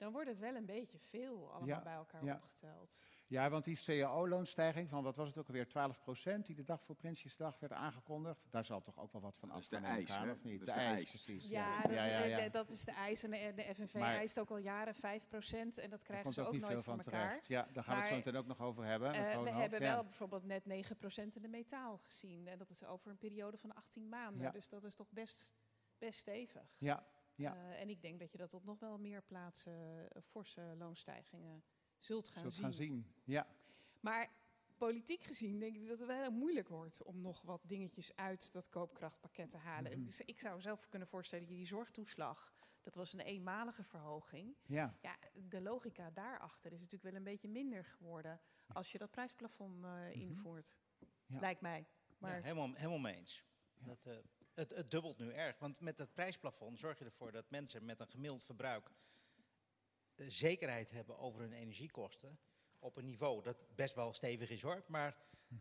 dan 0.03 0.12
wordt 0.12 0.28
het 0.28 0.38
wel 0.38 0.55
een 0.55 0.66
beetje 0.66 0.98
veel 0.98 1.50
allemaal 1.50 1.68
Ja, 1.68 1.82
bij 1.82 1.92
elkaar 1.94 2.24
ja. 2.24 2.34
opgeteld. 2.34 3.03
Ja, 3.26 3.50
want 3.50 3.64
die 3.64 3.76
cao-loonstijging 3.84 4.88
van, 4.88 5.03
wat 5.03 5.16
was 5.16 5.28
het 5.28 5.38
ook 5.38 5.46
alweer, 5.46 5.66
12% 5.66 6.42
die 6.46 6.55
de 6.55 6.62
dag 6.64 6.82
voor 6.84 6.94
Prinsjesdag 6.94 7.59
werd 7.59 7.72
aangekondigd. 7.72 8.46
Daar 8.50 8.64
zal 8.64 8.80
toch 8.82 8.98
ook 8.98 9.12
wel 9.12 9.20
wat 9.22 9.36
van 9.36 9.48
Dat 9.48 9.59
is 9.59 9.68
de 9.68 9.76
eis, 9.76 10.11
aan, 10.11 10.26
hè? 10.26 10.32
of 10.32 10.42
niet? 10.42 10.59
Dat 10.59 10.68
de 10.68 10.72
is 10.74 10.78
de 10.80 10.84
eis, 10.84 10.98
eis. 10.98 11.11
precies. 11.11 11.48
Ja, 11.48 11.82
dat, 11.82 11.90
ja, 11.92 12.05
ja, 12.05 12.24
ja. 12.24 12.38
eh, 12.38 12.50
dat 12.50 12.70
is 12.70 12.84
de 12.84 12.92
eis. 12.92 13.22
En 13.22 13.30
de, 13.30 13.53
de 13.55 13.74
FNV 13.74 13.94
Maar- 13.94 14.14
eist 14.14 14.38
ook 14.38 14.50
al 14.50 14.57
jaren 14.57 14.94
5%. 14.94 14.98
En 15.78 15.90
dat 15.90 16.03
krijgen 16.03 16.32
ze 16.32 16.40
ook 16.40 16.46
ook 16.46 16.53
niet 16.53 16.61
nooit 16.62 16.72
veel 16.74 16.82
van 16.82 17.00
elkaar. 17.00 17.28
terecht. 17.28 17.46
Ja, 17.46 17.68
daar 17.72 17.84
gaan 17.84 17.94
we 17.94 18.00
het 18.00 18.11
zo 18.11 18.16
meteen 18.16 18.36
ook 18.36 18.46
nog 18.46 18.61
over 18.61 18.84
hebben. 18.84 19.12
Eh, 19.12 19.42
met 19.42 19.53
we 19.55 19.61
hebben 19.61 19.80
ja. 19.82 19.92
wel 19.92 20.03
bijvoorbeeld 20.03 20.44
net 20.44 20.64
9% 20.64 21.36
in 21.36 21.42
de 21.42 21.48
metaal 21.48 21.98
gezien. 21.98 22.46
En 22.48 22.59
dat 22.59 22.70
is 22.70 22.84
over 22.84 23.11
een 23.11 23.18
periode 23.18 23.59
van 23.59 23.74
18 23.74 24.09
maanden. 24.09 24.42
Ja. 24.42 24.50
Dus 24.50 24.68
dat 24.68 24.84
is 24.84 24.94
toch 24.94 25.11
best, 25.11 25.55
best 25.98 26.18
stevig. 26.18 26.74
Ja, 26.78 27.03
ja. 27.43 27.55
Eh, 27.57 27.80
en 27.80 27.88
ik 27.90 28.03
denk 28.03 28.18
dat 28.20 28.32
je 28.32 28.38
dat 28.38 28.55
op 28.55 28.64
nog 28.64 28.78
wel 28.78 28.99
meer 28.99 29.22
plaatsen 29.22 30.09
eh, 30.12 30.22
forse 30.22 30.74
loonstijgingen 30.78 31.64
zult 31.99 32.28
gaan 32.28 32.43
Zult 32.43 32.55
zien. 32.55 32.64
gaan 32.64 32.72
zien. 32.74 33.07
Ja, 33.24 33.47
Maar 34.01 34.30
politiek 34.76 35.22
gezien 35.22 35.59
denk 35.59 35.76
ik 35.76 35.88
dat 35.88 35.99
het 35.99 36.07
wel 36.09 36.20
heel 36.20 36.30
moeilijk 36.32 36.68
wordt 36.68 37.03
om 37.03 37.20
nog 37.20 37.43
wat 37.43 37.61
dingetjes 37.66 38.16
uit 38.16 38.53
dat 38.53 38.68
koopkrachtpakket 38.68 39.51
te 39.51 39.57
halen. 39.57 40.05
Dus 40.05 40.20
ik 40.20 40.40
zou 40.40 40.61
zelf 40.61 40.88
kunnen 40.88 41.09
voorstellen 41.09 41.45
dat 41.45 41.53
je 41.53 41.59
die 41.61 41.68
zorgtoeslag, 41.68 42.53
dat 42.80 42.95
was 42.95 43.12
een 43.12 43.20
eenmalige 43.20 43.82
verhoging. 43.82 44.57
ja. 44.66 44.97
Ja, 45.01 45.16
de 45.49 45.61
logica 45.61 46.11
daarachter 46.11 46.72
is 46.72 46.78
natuurlijk 46.78 47.05
wel 47.05 47.14
een 47.14 47.24
beetje 47.24 47.49
minder 47.49 47.84
geworden 47.84 48.40
als 48.66 48.93
je 48.93 48.99
dat 48.99 49.11
prijsplafond 49.11 49.84
eh, 49.84 50.14
invoert. 50.14 50.76
Mhm. 50.99 51.11
Ja. 51.26 51.40
Lijkt 51.40 51.61
mij. 51.61 51.86
Maar 52.18 52.36
Ja, 52.36 52.43
helemaal, 52.43 52.72
helemaal 52.74 52.99
mee 52.99 53.14
eens. 53.16 53.45
Dat, 53.78 54.07
eh, 54.07 54.16
het, 54.55 54.70
het 54.70 54.90
dubbelt 54.90 55.18
nu 55.18 55.32
erg. 55.32 55.59
Want 55.59 55.80
met 55.80 55.96
dat 55.96 56.14
prijsplafond 56.14 56.80
zorg 56.80 56.98
je 56.98 57.05
ervoor 57.05 57.32
dat 57.32 57.50
mensen 57.50 57.84
met 57.84 58.00
een 58.00 58.09
gemiddeld 58.09 58.44
verbruik 58.44 58.90
eh, 60.14 60.26
zekerheid 60.28 60.90
hebben 60.90 61.18
over 61.18 61.40
hun 61.40 61.53
energiekosten. 61.53 62.38
Op 62.78 62.96
een 62.96 63.05
niveau 63.05 63.42
dat 63.42 63.66
best 63.74 63.94
wel 63.94 64.12
stevig 64.12 64.50
is 64.50 64.62
hoor. 64.62 64.84
Maar 64.86 65.16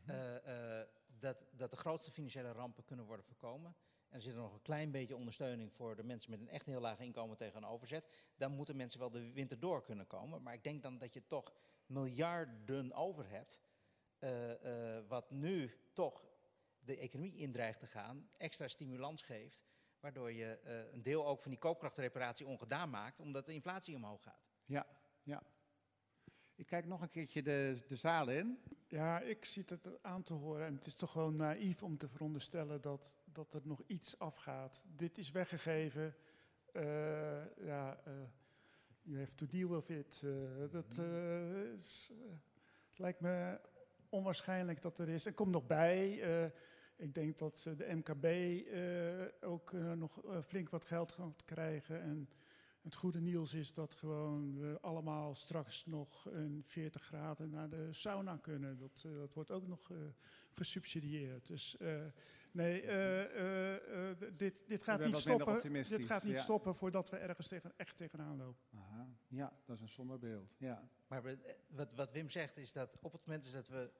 eh, 0.05 0.79
eh, 0.79 0.87
dat, 1.19 1.45
dat 1.51 1.71
de 1.71 1.77
grootste 1.77 2.11
financiële 2.11 2.51
rampen 2.51 2.85
kunnen 2.85 3.05
worden 3.05 3.25
voorkomen. 3.25 3.75
En 4.09 4.17
er 4.17 4.21
zit 4.21 4.33
er 4.33 4.39
nog 4.39 4.53
een 4.53 4.61
klein 4.61 4.91
beetje 4.91 5.15
ondersteuning 5.15 5.73
voor 5.73 5.95
de 5.95 6.03
mensen 6.03 6.31
met 6.31 6.39
een 6.39 6.49
echt 6.49 6.65
heel 6.65 6.79
laag 6.79 6.99
inkomen 6.99 7.37
tegenover 7.37 7.87
zet. 7.87 8.07
Dan 8.35 8.51
moeten 8.51 8.75
mensen 8.75 8.99
wel 8.99 9.09
de 9.09 9.31
winter 9.31 9.59
door 9.59 9.83
kunnen 9.83 10.07
komen. 10.07 10.41
Maar 10.43 10.53
ik 10.53 10.63
denk 10.63 10.81
dan 10.81 10.97
dat 10.97 11.13
je 11.13 11.27
toch 11.27 11.53
miljarden 11.85 12.93
over 12.93 13.25
hebt. 13.29 13.59
wat 15.07 15.31
nu 15.31 15.79
toch 15.93 16.30
de 16.85 16.97
economie 16.97 17.35
in 17.35 17.51
dreigt 17.51 17.79
te 17.79 17.87
gaan, 17.87 18.29
extra 18.37 18.67
stimulans 18.67 19.21
geeft. 19.21 19.65
Waardoor 19.99 20.31
je 20.31 20.59
eh, 20.59 20.93
een 20.93 21.01
deel 21.03 21.27
ook 21.27 21.41
van 21.41 21.51
die 21.51 21.59
koopkrachtreparatie 21.59 22.45
ongedaan 22.47 22.89
maakt, 22.89 23.19
omdat 23.19 23.45
de 23.45 23.53
inflatie 23.53 23.95
omhoog 23.95 24.23
gaat. 24.23 24.49
Ja, 24.65 24.87
ja. 25.23 25.43
Ik 26.55 26.65
kijk 26.65 26.85
nog 26.85 27.01
een 27.01 27.09
keertje 27.09 27.41
de, 27.41 27.83
de 27.87 27.95
zaal 27.95 28.29
in. 28.29 28.59
Ja, 28.87 29.19
ik 29.19 29.45
zit 29.45 29.69
het 29.69 30.03
aan 30.03 30.23
te 30.23 30.33
horen 30.33 30.65
en 30.65 30.75
het 30.75 30.85
is 30.85 30.95
toch 30.95 31.11
gewoon 31.11 31.35
naïef 31.35 31.83
om 31.83 31.97
te 31.97 32.07
veronderstellen 32.07 32.81
dat, 32.81 33.15
dat 33.25 33.53
er 33.53 33.61
nog 33.63 33.81
iets 33.87 34.19
afgaat. 34.19 34.85
Dit 34.95 35.17
is 35.17 35.31
weggegeven. 35.31 36.15
eh, 36.73 37.55
ja, 37.65 38.01
eh, 38.05 38.13
you 39.01 39.19
have 39.19 39.35
to 39.35 39.45
deal 39.47 39.69
with 39.69 39.89
it. 39.89 40.21
Eh, 40.23 40.71
dat 40.71 40.97
eh, 40.97 41.73
is, 41.73 42.11
het 42.89 42.99
lijkt 42.99 43.19
me 43.19 43.59
onwaarschijnlijk 44.09 44.81
dat 44.81 44.99
er 44.99 45.09
is. 45.09 45.25
Er 45.25 45.33
komt 45.33 45.51
nog 45.51 45.65
bij. 45.67 46.21
Ik 47.01 47.13
denk 47.13 47.37
dat 47.37 47.69
de 47.77 47.93
MKB 47.95 48.25
eh, 48.25 49.49
ook 49.49 49.73
eh, 49.73 49.91
nog 49.91 50.25
eh, 50.25 50.41
flink 50.41 50.69
wat 50.69 50.85
geld 50.85 51.11
gaat 51.11 51.45
krijgen. 51.45 52.01
En 52.01 52.29
het 52.81 52.95
goede 52.95 53.21
nieuws 53.21 53.53
is 53.53 53.73
dat 53.73 53.95
gewoon 53.95 54.59
we 54.59 54.77
allemaal 54.81 55.35
straks 55.35 55.85
nog 55.85 56.25
een 56.25 56.63
40 56.65 57.03
graden 57.03 57.49
naar 57.49 57.69
de 57.69 57.87
sauna 57.93 58.37
kunnen. 58.37 58.77
Dat, 58.77 59.05
dat 59.17 59.33
wordt 59.33 59.51
ook 59.51 59.67
nog 59.67 59.91
eh, 59.91 59.97
gesubsidieerd. 60.51 61.47
Dus 61.47 61.77
eh, 61.77 62.01
nee, 62.51 62.81
eh, 62.81 63.23
eh, 63.23 64.09
eh, 64.09 64.17
dit, 64.37 64.61
dit 64.67 64.83
gaat 64.83 65.05
niet 65.05 65.17
stoppen. 65.17 65.73
Dit 65.73 66.05
gaat 66.05 66.23
niet 66.23 66.35
ja. 66.35 66.41
stoppen 66.41 66.75
voordat 66.75 67.09
we 67.09 67.17
ergens 67.17 67.47
tegen, 67.47 67.73
echt 67.75 67.97
tegenaan 67.97 68.37
lopen. 68.37 68.61
Aha. 68.75 69.07
Ja, 69.27 69.53
dat 69.65 69.75
is 69.75 69.81
een 69.81 69.89
somber 69.89 70.19
beeld. 70.19 70.55
Ja. 70.57 70.89
Maar 71.07 71.37
wat, 71.67 71.93
wat 71.95 72.11
Wim 72.11 72.29
zegt 72.29 72.57
is 72.57 72.71
dat 72.71 72.97
op 73.01 73.11
het 73.11 73.25
moment 73.25 73.51
dat 73.51 73.67
we 73.67 73.91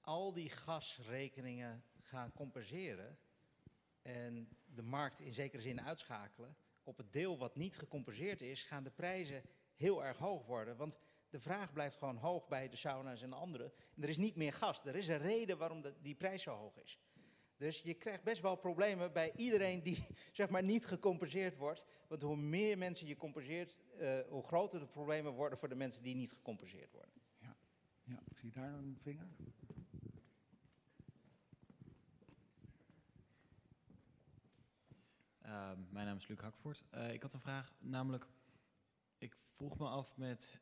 al 0.00 0.32
die 0.32 0.50
gasrekeningen 0.50 1.82
gaan 2.06 2.32
compenseren 2.32 3.18
en 4.02 4.48
de 4.64 4.82
markt 4.82 5.20
in 5.20 5.32
zekere 5.32 5.62
zin 5.62 5.80
uitschakelen, 5.80 6.56
op 6.82 6.96
het 6.96 7.12
deel 7.12 7.38
wat 7.38 7.56
niet 7.56 7.76
gecompenseerd 7.76 8.42
is, 8.42 8.62
gaan 8.62 8.84
de 8.84 8.90
prijzen 8.90 9.42
heel 9.74 10.04
erg 10.04 10.18
hoog 10.18 10.46
worden. 10.46 10.76
Want 10.76 10.98
de 11.30 11.40
vraag 11.40 11.72
blijft 11.72 11.96
gewoon 11.96 12.16
hoog 12.16 12.48
bij 12.48 12.68
de 12.68 12.76
sauna's 12.76 13.22
en 13.22 13.30
de 13.30 13.36
andere. 13.36 13.72
Er 14.00 14.08
is 14.08 14.18
niet 14.18 14.36
meer 14.36 14.52
gas. 14.52 14.84
Er 14.84 14.96
is 14.96 15.08
een 15.08 15.18
reden 15.18 15.58
waarom 15.58 15.82
die 16.02 16.14
prijs 16.14 16.42
zo 16.42 16.54
hoog 16.54 16.76
is. 16.76 16.98
Dus 17.56 17.80
je 17.80 17.94
krijgt 17.94 18.22
best 18.22 18.42
wel 18.42 18.56
problemen 18.56 19.12
bij 19.12 19.32
iedereen 19.36 19.82
die 19.82 20.06
zeg 20.32 20.48
maar 20.48 20.62
niet 20.62 20.86
gecompenseerd 20.86 21.56
wordt. 21.56 21.84
Want 22.08 22.22
hoe 22.22 22.36
meer 22.36 22.78
mensen 22.78 23.06
je 23.06 23.16
compenseert, 23.16 23.78
eh, 23.98 24.20
hoe 24.28 24.42
groter 24.42 24.80
de 24.80 24.86
problemen 24.86 25.32
worden 25.32 25.58
voor 25.58 25.68
de 25.68 25.74
mensen 25.74 26.02
die 26.02 26.14
niet 26.14 26.32
gecompenseerd 26.32 26.92
worden. 26.92 27.14
ja, 28.02 28.22
ik 28.30 28.38
zie 28.38 28.50
daar 28.50 28.72
een 28.72 28.98
vinger. 29.02 29.28
Uh, 35.50 35.70
mijn 35.88 36.06
naam 36.06 36.16
is 36.16 36.28
Luc 36.28 36.40
Hakvoort. 36.40 36.84
Uh, 36.94 37.12
ik 37.12 37.22
had 37.22 37.32
een 37.32 37.40
vraag, 37.40 37.72
namelijk, 37.78 38.26
ik 39.18 39.36
vroeg 39.56 39.78
me 39.78 39.88
af 39.88 40.16
met 40.16 40.60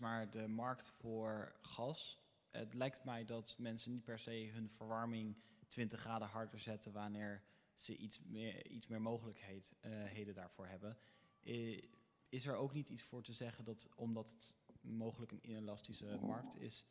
maar, 0.00 0.30
de 0.30 0.46
markt 0.46 0.90
voor 0.90 1.56
gas. 1.60 2.18
Het 2.50 2.74
lijkt 2.74 3.04
mij 3.04 3.24
dat 3.24 3.56
mensen 3.58 3.92
niet 3.92 4.04
per 4.04 4.18
se 4.18 4.50
hun 4.52 4.70
verwarming 4.70 5.36
20 5.68 6.00
graden 6.00 6.28
harder 6.28 6.58
zetten 6.58 6.92
wanneer 6.92 7.42
ze 7.74 7.96
iets 7.96 8.20
meer, 8.20 8.66
iets 8.66 8.86
meer 8.86 9.02
mogelijkheden 9.02 10.34
daarvoor 10.34 10.66
hebben. 10.66 10.98
Uh, 11.42 11.82
is 12.28 12.46
er 12.46 12.56
ook 12.56 12.72
niet 12.72 12.88
iets 12.88 13.04
voor 13.04 13.22
te 13.22 13.32
zeggen 13.32 13.64
dat, 13.64 13.88
omdat 13.94 14.30
het 14.30 14.54
mogelijk 14.80 15.32
een 15.32 15.50
inelastische 15.50 16.18
markt 16.20 16.56
is, 16.56 16.84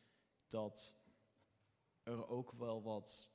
dat 0.47 0.93
er 2.03 2.27
ook 2.27 2.51
wel 2.51 2.83
wat 2.83 3.29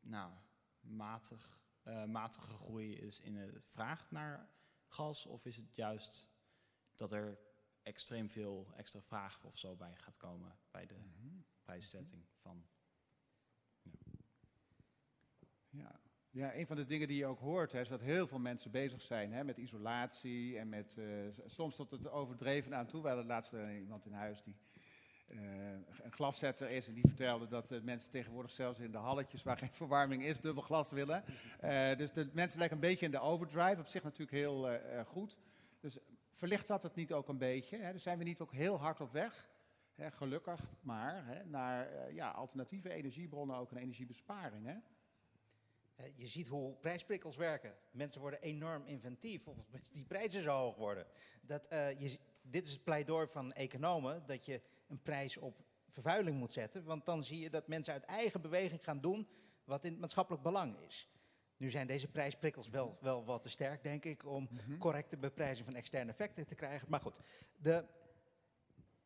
nou, 0.00 0.32
matig 0.80 1.62
uh, 1.84 2.04
matige 2.04 2.46
groei 2.48 2.94
is 2.96 3.20
in 3.20 3.34
de 3.34 3.60
vraag 3.60 4.10
naar 4.10 4.48
gas? 4.86 5.26
Of 5.26 5.46
is 5.46 5.56
het 5.56 5.74
juist 5.74 6.26
dat 6.94 7.12
er 7.12 7.38
extreem 7.82 8.30
veel 8.30 8.72
extra 8.76 9.00
vraag 9.00 9.44
of 9.44 9.58
zo 9.58 9.76
bij 9.76 9.96
gaat 9.96 10.16
komen 10.16 10.58
bij 10.70 10.86
de 10.86 10.94
Mhm. 10.94 11.40
prijszetting 11.62 12.24
van. 12.40 12.66
Ja. 15.70 16.00
ja, 16.30 16.54
een 16.54 16.66
van 16.66 16.76
de 16.76 16.84
dingen 16.84 17.08
die 17.08 17.16
je 17.16 17.26
ook 17.26 17.38
hoort, 17.38 17.72
hè, 17.72 17.80
is 17.80 17.88
dat 17.88 18.00
heel 18.00 18.26
veel 18.26 18.38
mensen 18.38 18.70
bezig 18.70 19.02
zijn 19.02 19.32
hè, 19.32 19.44
met 19.44 19.56
isolatie 19.56 20.58
en 20.58 20.68
met 20.68 20.98
eh, 20.98 21.06
soms 21.46 21.76
tot 21.76 21.90
het 21.90 22.08
overdreven 22.08 22.74
aan 22.74 22.86
toe. 22.86 23.02
We 23.02 23.08
hadden 23.08 23.26
laatst 23.26 23.52
eh, 23.52 23.80
iemand 23.80 24.06
in 24.06 24.12
huis 24.12 24.42
die 24.42 24.56
eh, 25.26 25.38
een 26.02 26.12
glaszetter 26.12 26.70
is 26.70 26.88
en 26.88 26.94
die 26.94 27.06
vertelde 27.06 27.46
dat 27.46 27.70
eh, 27.70 27.80
mensen 27.80 28.10
tegenwoordig 28.10 28.50
zelfs 28.50 28.78
in 28.78 28.90
de 28.90 28.98
halletjes 28.98 29.42
waar 29.42 29.58
geen 29.58 29.72
verwarming 29.72 30.22
is, 30.22 30.40
dubbel 30.40 30.62
glas 30.62 30.90
willen. 30.90 31.24
Eh, 31.60 31.96
dus 31.96 32.12
de 32.12 32.30
mensen 32.32 32.58
lijken 32.58 32.76
een 32.76 32.88
beetje 32.88 33.04
in 33.04 33.10
de 33.10 33.20
overdrive, 33.20 33.80
op 33.80 33.86
zich 33.86 34.02
natuurlijk 34.02 34.38
heel 34.38 34.78
goed. 35.06 35.36
Dus 35.80 35.98
verlicht 36.32 36.66
dat 36.66 36.82
het 36.82 36.94
niet 36.94 37.12
ook 37.12 37.28
een 37.28 37.38
beetje? 37.38 37.76
Hè? 37.76 37.98
Zijn 37.98 38.18
we 38.18 38.24
niet 38.24 38.40
ook 38.40 38.52
heel 38.52 38.78
hard 38.78 39.00
op 39.00 39.12
weg? 39.12 39.48
Hè, 39.94 40.10
gelukkig 40.10 40.60
maar, 40.80 41.26
hè, 41.26 41.44
naar 41.44 42.12
ja, 42.12 42.30
alternatieve 42.30 42.90
energiebronnen, 42.90 43.56
ook 43.56 43.70
een 43.70 43.76
energiebesparing. 43.76 44.82
Je 46.14 46.26
ziet 46.26 46.46
hoe 46.46 46.74
prijsprikkels 46.74 47.36
werken. 47.36 47.74
Mensen 47.90 48.20
worden 48.20 48.42
enorm 48.42 48.86
inventief 48.86 49.46
moment 49.46 49.92
die 49.92 50.04
prijzen 50.04 50.42
zo 50.42 50.56
hoog 50.56 50.76
worden. 50.76 51.06
Dat, 51.40 51.66
je, 51.70 52.18
dit 52.42 52.66
is 52.66 52.72
het 52.72 52.84
pleidooi 52.84 53.26
van 53.26 53.52
economen, 53.52 54.22
dat 54.26 54.46
je 54.46 54.60
een 54.94 55.02
prijs 55.02 55.36
op 55.36 55.64
vervuiling 55.88 56.38
moet 56.38 56.52
zetten. 56.52 56.84
Want 56.84 57.04
dan 57.04 57.24
zie 57.24 57.38
je 57.38 57.50
dat 57.50 57.68
mensen 57.68 57.92
uit 57.92 58.04
eigen 58.04 58.40
beweging 58.40 58.84
gaan 58.84 59.00
doen 59.00 59.28
wat 59.64 59.84
in 59.84 59.90
het 59.90 60.00
maatschappelijk 60.00 60.42
belang 60.42 60.78
is. 60.78 61.08
Nu 61.56 61.70
zijn 61.70 61.86
deze 61.86 62.08
prijsprikkels 62.08 62.68
wel, 62.68 62.98
wel 63.00 63.24
wat 63.24 63.42
te 63.42 63.50
sterk, 63.50 63.82
denk 63.82 64.04
ik, 64.04 64.26
om 64.26 64.48
correcte 64.78 65.16
beprijzing 65.16 65.66
van 65.66 65.74
externe 65.74 66.10
effecten 66.10 66.46
te 66.46 66.54
krijgen. 66.54 66.88
Maar 66.90 67.00
goed, 67.00 67.20
de, 67.56 67.84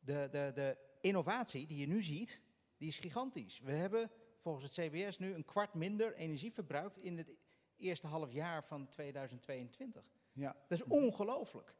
de, 0.00 0.28
de, 0.30 0.50
de 0.54 0.76
innovatie 1.00 1.66
die 1.66 1.78
je 1.78 1.86
nu 1.86 2.02
ziet, 2.02 2.40
die 2.76 2.88
is 2.88 2.98
gigantisch. 2.98 3.60
We 3.60 3.72
hebben 3.72 4.10
volgens 4.40 4.76
het 4.76 4.86
CBS 4.86 5.18
nu 5.18 5.34
een 5.34 5.44
kwart 5.44 5.74
minder 5.74 6.14
energie 6.14 6.52
verbruikt 6.52 6.98
in 6.98 7.18
het 7.18 7.30
eerste 7.76 8.06
half 8.06 8.32
jaar 8.32 8.64
van 8.64 8.88
2022. 8.88 10.04
Ja. 10.32 10.56
Dat 10.68 10.78
is 10.78 10.84
ongelooflijk. 10.84 11.74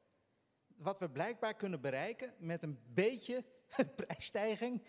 Wat 0.79 0.99
we 0.99 1.09
blijkbaar 1.11 1.55
kunnen 1.55 1.81
bereiken 1.81 2.35
met 2.39 2.63
een 2.63 2.79
beetje 2.95 3.45
prijsstijging, 3.97 4.83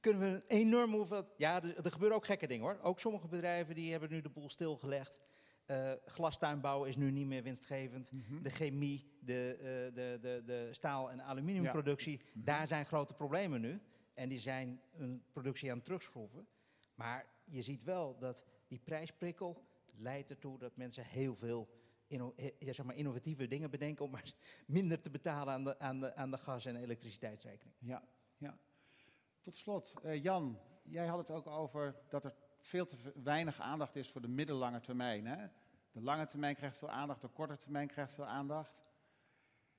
kunnen 0.00 0.20
we 0.22 0.26
een 0.28 0.42
enorme 0.46 0.96
hoeveelheid... 0.96 1.28
Ja, 1.36 1.62
er, 1.62 1.84
er 1.84 1.90
gebeuren 1.92 2.16
ook 2.16 2.26
gekke 2.26 2.46
dingen 2.46 2.64
hoor. 2.64 2.78
Ook 2.82 3.00
sommige 3.00 3.28
bedrijven 3.28 3.74
die 3.74 3.90
hebben 3.90 4.10
nu 4.10 4.20
de 4.20 4.28
boel 4.28 4.50
stilgelegd. 4.50 5.20
Eh 5.66 5.92
glastuinbouw 6.06 6.84
is 6.84 6.96
nu 6.96 7.10
niet 7.10 7.26
meer 7.26 7.42
winstgevend. 7.42 8.12
Mhm. 8.12 8.42
De 8.42 8.50
chemie, 8.50 9.10
de, 9.20 9.56
eh, 9.58 9.94
de, 9.94 10.18
de, 10.20 10.42
de 10.46 10.68
staal- 10.72 11.10
en 11.10 11.20
aluminiumproductie, 11.22 12.20
Mhm. 12.34 12.44
daar 12.44 12.66
zijn 12.68 12.86
grote 12.86 13.14
problemen 13.14 13.60
nu. 13.60 13.80
En 14.14 14.28
die 14.28 14.38
zijn 14.38 14.80
hun 14.92 15.22
productie 15.32 15.70
aan 15.70 15.76
het 15.76 15.84
terugschroeven. 15.84 16.46
Maar 16.94 17.26
je 17.44 17.62
ziet 17.62 17.82
wel 17.82 18.18
dat 18.18 18.44
die 18.68 18.78
prijsprikkel 18.84 19.64
leidt 19.96 20.30
ertoe 20.30 20.58
dat 20.58 20.76
mensen 20.76 21.04
heel 21.04 21.34
veel 21.36 21.68
eh, 22.08 22.50
ja, 22.58 22.72
zeg 22.72 22.86
maar 22.86 22.96
innovatieve 22.96 23.46
dingen 23.46 23.70
bedenken 23.70 24.04
om 24.04 24.10
maar 24.10 24.32
minder 24.66 25.00
te 25.00 25.10
betalen 25.10 25.54
aan 25.54 25.64
de, 25.64 25.78
aan 25.78 26.00
de, 26.00 26.14
aan 26.14 26.30
de 26.30 26.38
gas- 26.38 26.64
en 26.64 26.76
elektriciteitsrekening. 26.76 27.76
Ja, 27.78 28.02
ja. 28.36 28.58
Tot 29.40 29.56
slot, 29.56 29.94
eh, 30.02 30.22
Jan, 30.22 30.58
jij 30.82 31.06
had 31.06 31.18
het 31.18 31.30
ook 31.30 31.46
over 31.46 31.96
dat 32.08 32.24
er 32.24 32.34
veel 32.58 32.86
te 32.86 32.96
weinig 33.22 33.60
aandacht 33.60 33.96
is 33.96 34.10
voor 34.10 34.20
de 34.20 34.28
middellange 34.28 34.80
termijn. 34.80 35.26
Hè? 35.26 35.46
De 35.92 36.00
lange 36.00 36.26
termijn 36.26 36.54
krijgt 36.54 36.78
veel 36.78 36.90
aandacht, 36.90 37.20
de 37.20 37.28
korte 37.28 37.56
termijn 37.56 37.88
krijgt 37.88 38.12
veel 38.12 38.26
aandacht. 38.26 38.82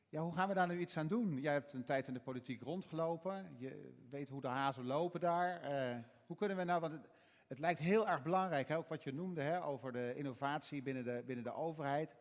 Ja, 0.09 0.21
hoe 0.21 0.33
gaan 0.33 0.47
we 0.47 0.53
daar 0.53 0.67
nu 0.67 0.79
iets 0.79 0.97
aan 0.97 1.07
doen? 1.07 1.37
Jij 1.41 1.53
hebt 1.53 1.73
een 1.73 1.83
tijd 1.83 2.07
in 2.07 2.13
de 2.13 2.19
politiek 2.19 2.61
rondgelopen, 2.61 3.55
je 3.57 3.93
weet 4.09 4.29
hoe 4.29 4.41
de 4.41 4.47
hazen 4.47 4.85
lopen 4.85 5.19
daar. 5.19 5.61
Eh, 5.61 5.97
hoe 6.25 6.35
kunnen 6.35 6.57
we 6.57 6.63
nou, 6.63 6.81
want 6.81 6.99
het, 7.47 7.59
lijkt 7.59 7.79
heel 7.79 8.07
erg 8.07 8.23
belangrijk, 8.23 8.67
hè, 8.67 8.77
ook 8.77 8.87
wat 8.87 9.03
je 9.03 9.13
noemde 9.13 9.41
hè, 9.41 9.63
over 9.63 9.91
de 9.91 10.13
innovatie 10.15 10.81
binnen 10.81 11.03
de, 11.03 11.23
binnen 11.25 11.43
de 11.43 11.53
overheid. 11.53 12.15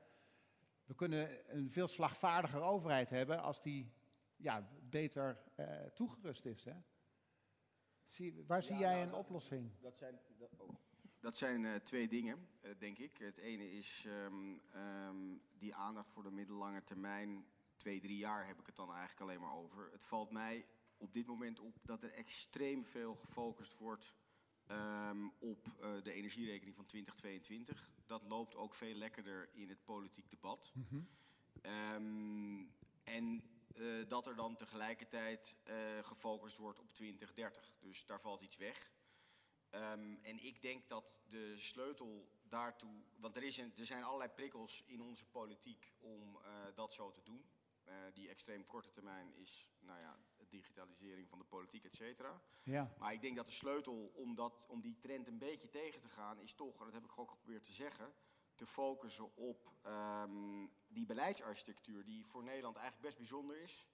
We 0.85 0.95
kunnen 0.95 1.57
een 1.57 1.70
veel 1.70 1.89
slagvaardiger 1.89 2.62
overheid 2.62 3.11
hebben 3.11 3.43
als 3.43 3.62
die 3.62 3.93
ja, 4.37 4.68
beter 4.83 5.43
eh, 5.55 5.85
toegerust 5.95 6.47
is. 6.47 6.64
Hè? 6.64 6.74
Zie, 8.03 8.45
waar 8.47 8.62
zie 8.62 8.74
Ja, 8.74 8.81
jij 8.81 8.95
nou, 8.95 9.07
een 9.07 9.14
oplossing? 9.14 9.70
Dat 9.81 9.99
zijn, 9.99 10.20
dat, 10.39 10.51
oh. 10.57 10.74
dat 11.20 11.37
zijn 11.37 11.64
eh, 11.64 11.74
twee 11.74 12.09
dingen, 12.09 12.49
eh, 12.61 12.70
denk 12.79 12.99
ik. 12.99 13.18
Het 13.18 13.39
ene 13.39 13.70
is 13.70 14.05
ehm, 14.07 14.59
ehm, 14.72 15.37
die 15.59 15.74
aandacht 15.74 16.11
voor 16.11 16.22
de 16.22 16.31
middellange 16.31 16.85
termijn. 16.85 17.47
Twee, 17.77 18.01
drie 18.01 18.16
jaar 18.16 18.47
heb 18.47 18.59
ik 18.59 18.66
het 18.66 18.77
dan 18.77 18.91
eigenlijk 18.91 19.20
alleen 19.20 19.41
maar 19.41 19.57
over. 19.57 19.89
Het 19.93 20.05
valt 20.05 20.31
mij 20.31 20.66
op 20.97 21.12
dit 21.12 21.27
moment 21.27 21.61
op 21.61 21.79
dat 21.83 22.03
er 22.03 22.12
extreem 22.12 22.85
veel 22.85 23.14
gefocust 23.14 23.77
wordt 23.79 24.14
ehm, 24.67 25.29
op 25.39 25.69
eh, 25.81 26.03
de 26.03 26.12
energierekening 26.12 26.77
van 26.77 26.87
2022. 26.87 27.91
Dat 28.07 28.23
loopt 28.23 28.55
ook 28.55 28.75
veel 28.75 28.95
lekkerder 28.95 29.49
in 29.53 29.69
het 29.69 29.85
politiek 29.85 30.31
debat. 30.31 30.73
Ehm, 31.62 32.64
en 33.05 33.43
eh, 33.75 34.09
dat 34.09 34.27
er 34.27 34.37
dan 34.37 34.57
tegelijkertijd 34.57 35.57
eh, 35.64 35.77
gefocust 36.03 36.57
wordt 36.57 36.81
op 36.81 36.93
2030. 36.93 37.77
Dus 37.81 38.07
daar 38.07 38.21
valt 38.21 38.41
iets 38.41 38.57
weg. 38.57 38.91
Ehm, 39.71 40.14
en 40.23 40.45
ik 40.45 40.62
denk 40.62 40.89
dat 40.89 41.21
de 41.27 41.57
sleutel 41.57 42.29
daartoe. 42.49 43.05
Want 43.17 43.37
er, 43.37 43.43
is 43.43 43.57
een, 43.57 43.73
er 43.77 43.87
zijn 43.87 44.03
allerlei 44.03 44.31
prikkels 44.31 44.83
in 44.87 45.01
onze 45.01 45.27
politiek 45.27 45.93
om 45.99 46.39
dat 46.75 46.93
zo 46.93 47.11
te 47.11 47.23
doen. 47.23 47.45
Die 48.14 48.29
extreem 48.29 48.67
korte 48.67 48.91
termijn 48.91 49.35
is, 49.35 49.71
nou 49.81 50.01
ja, 50.01 50.19
digitalisering 50.57 51.28
van 51.28 51.38
de 51.38 51.44
politiek, 51.44 51.84
et 51.84 51.96
cetera. 51.96 52.40
Ja, 52.62 52.94
Maar 52.98 53.12
ik 53.12 53.20
denk 53.20 53.36
dat 53.36 53.46
de 53.46 53.52
sleutel 53.52 54.12
om, 54.14 54.34
dat, 54.34 54.64
om 54.66 54.80
die 54.80 54.98
trend 54.98 55.26
een 55.26 55.38
beetje 55.38 55.68
tegen 55.68 56.00
te 56.00 56.09
gaan, 56.09 56.38
is 56.38 56.54
toch, 56.54 56.78
en 56.78 56.84
dat 56.84 56.94
heb 56.94 57.04
ik 57.04 57.18
ook 57.18 57.30
geprobeerd 57.30 57.64
te 57.64 57.72
zeggen, 57.72 58.14
te 58.54 58.66
focussen 58.66 59.36
op 59.36 59.72
ehm, 59.82 60.66
die 60.88 61.07
beleidsarchitectuur, 61.07 62.04
die 62.04 62.26
voor 62.26 62.42
Nederland 62.42 62.76
eigenlijk 62.76 63.07
best 63.07 63.18
bijzonder 63.18 63.57
is. 63.57 63.88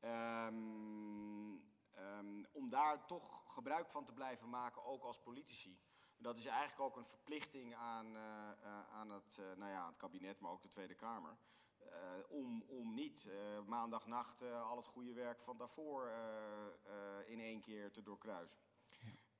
Ehm, 0.00 1.56
ehm, 1.90 2.44
om 2.52 2.68
daar 2.68 3.06
toch 3.06 3.42
gebruik 3.54 3.90
van 3.90 4.04
te 4.04 4.12
blijven 4.12 4.48
maken, 4.48 4.84
ook 4.84 5.02
als 5.02 5.20
politici. 5.20 5.80
Dat 6.16 6.36
is 6.36 6.46
eigenlijk 6.46 6.80
ook 6.80 6.96
een 6.96 7.04
verplichting 7.04 7.74
aan, 7.74 8.16
eh, 8.16 8.50
eh, 8.50 8.88
aan 8.90 9.10
het, 9.10 9.38
eh, 9.38 9.44
nou 9.56 9.70
ja, 9.70 9.86
het 9.86 9.96
kabinet, 9.96 10.40
maar 10.40 10.50
ook 10.50 10.62
de 10.62 10.68
Tweede 10.68 10.94
Kamer. 10.94 11.36
Eh, 11.90 11.98
om, 12.28 12.64
om 12.68 12.94
niet 12.94 13.26
eh, 13.26 13.34
maandagnacht 13.66 14.42
eh, 14.42 14.70
al 14.70 14.76
het 14.76 14.86
goede 14.86 15.12
werk 15.12 15.40
van 15.40 15.56
daarvoor 15.56 16.12
in 17.26 17.40
één 17.40 17.60
keer 17.60 17.90
te 17.90 18.02
doorkruisen. 18.02 18.58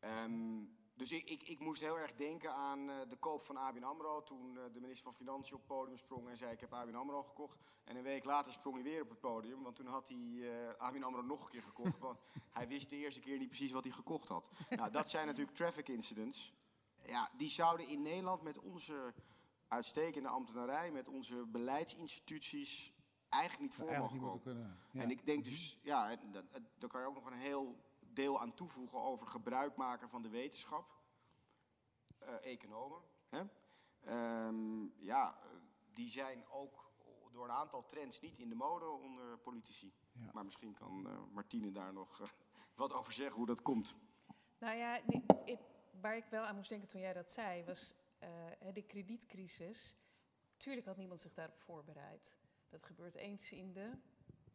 Ehm, 0.01 0.64
dus 0.95 1.12
ik, 1.12 1.30
ik, 1.30 1.43
ik 1.43 1.59
moest 1.59 1.80
heel 1.80 1.99
erg 1.99 2.12
denken 2.12 2.55
aan 2.55 2.86
de 2.86 3.16
koop 3.18 3.43
van 3.43 3.57
ABN 3.57 3.82
AMRO. 3.82 4.22
Toen 4.22 4.55
de 4.55 4.80
minister 4.80 5.05
van 5.05 5.14
Financiën 5.14 5.55
op 5.55 5.61
het 5.61 5.68
podium 5.68 5.97
sprong 5.97 6.28
en 6.28 6.36
zei 6.36 6.53
ik 6.53 6.61
heb 6.61 6.72
ABN 6.72 6.95
AMRO 6.95 7.22
gekocht. 7.22 7.59
En 7.84 7.97
een 7.97 8.03
week 8.03 8.24
later 8.24 8.53
sprong 8.53 8.74
hij 8.74 8.84
weer 8.84 9.03
op 9.03 9.09
het 9.09 9.20
podium. 9.20 9.62
Want 9.62 9.76
toen 9.76 9.86
had 9.86 10.09
hij 10.09 10.18
eh 10.40 10.78
ABN 10.78 11.03
AMRO 11.03 11.22
nog 11.22 11.45
een 11.45 11.51
keer 11.51 11.62
gekocht. 11.62 11.99
want 11.99 12.18
hij 12.59 12.68
wist 12.68 12.90
de 12.90 12.97
eerste 12.97 13.20
keer 13.20 13.38
niet 13.38 13.49
precies 13.49 13.72
wat 13.72 13.84
hij 13.84 13.93
gekocht 13.93 14.28
had. 14.28 14.49
Nou, 14.70 14.90
dat 14.90 15.11
zijn 15.11 15.26
natuurlijk 15.26 15.57
traffic 15.57 15.88
incidents. 15.88 16.55
Ja, 17.07 17.30
die 17.36 17.49
zouden 17.49 17.88
in 17.88 18.03
Nederland 18.03 18.43
met 18.43 18.59
onze 18.59 19.14
uitstekende 19.73 20.29
ambtenarij, 20.29 20.93
met 20.93 21.09
onze 21.09 21.47
beleidsinstituties 21.47 22.93
eigenlijk 23.29 23.62
niet 23.62 23.75
voor 23.75 23.89
eigenlijk 23.89 24.23
mogen 24.23 24.33
niet 24.33 24.45
komen. 24.45 24.62
moeten 24.62 24.81
kunnen. 24.83 24.91
Ja. 24.93 25.03
En 25.03 25.11
ik 25.11 25.27
denk 25.27 25.45
dus, 25.45 25.79
ja, 25.83 26.11
en 26.11 26.33
dat- 26.33 26.53
dat- 26.53 26.62
daar 26.79 26.89
kan 26.89 27.01
je 27.01 27.07
ook 27.07 27.14
nog 27.14 27.27
een 27.27 27.33
heel 27.39 27.77
deel 28.01 28.41
aan 28.41 28.55
toevoegen 28.55 28.99
over 29.01 29.27
gebruik 29.27 29.77
maken 29.77 30.09
van 30.09 30.23
de 30.23 30.29
wetenschap. 30.29 31.01
Eh, 32.18 32.53
economen. 32.53 33.01
Hè? 33.29 33.43
Ehm, 34.01 34.85
ja, 35.05 35.39
eh, 35.43 35.49
die 35.93 36.09
zijn 36.09 36.45
ook 36.51 36.91
door 37.33 37.45
een 37.45 37.51
aantal 37.51 37.87
trends 37.87 38.20
niet 38.20 38.39
in 38.39 38.49
de 38.49 38.55
mode 38.55 38.87
onder 38.89 39.39
politici. 39.39 39.93
Ja. 40.12 40.31
Maar 40.33 40.45
misschien 40.45 40.75
kan 40.75 41.07
eh, 41.09 41.18
Martine 41.33 41.73
daar 41.73 41.93
nog 41.93 42.20
wat 42.75 42.93
over 42.93 43.12
zeggen 43.12 43.37
hoe 43.37 43.47
dat 43.47 43.62
komt. 43.62 43.97
Nou 44.59 44.77
ja, 44.77 45.01
die- 45.07 45.59
waar 46.01 46.16
ik 46.16 46.25
wel 46.31 46.43
aan 46.45 46.57
moest 46.57 46.68
denken 46.68 46.89
toen 46.89 47.01
jij 47.01 47.12
dat 47.12 47.31
zei, 47.31 47.64
was 47.64 47.95
de 48.73 48.83
kredietcrisis. 48.87 49.95
Tuurlijk 50.57 50.87
had 50.87 50.97
niemand 50.97 51.20
zich 51.20 51.35
daarop 51.35 51.59
voorbereid. 51.59 52.33
Dat 52.68 52.83
gebeurt 52.83 53.14
eens 53.14 53.53
in 53.53 53.73
de 53.73 53.93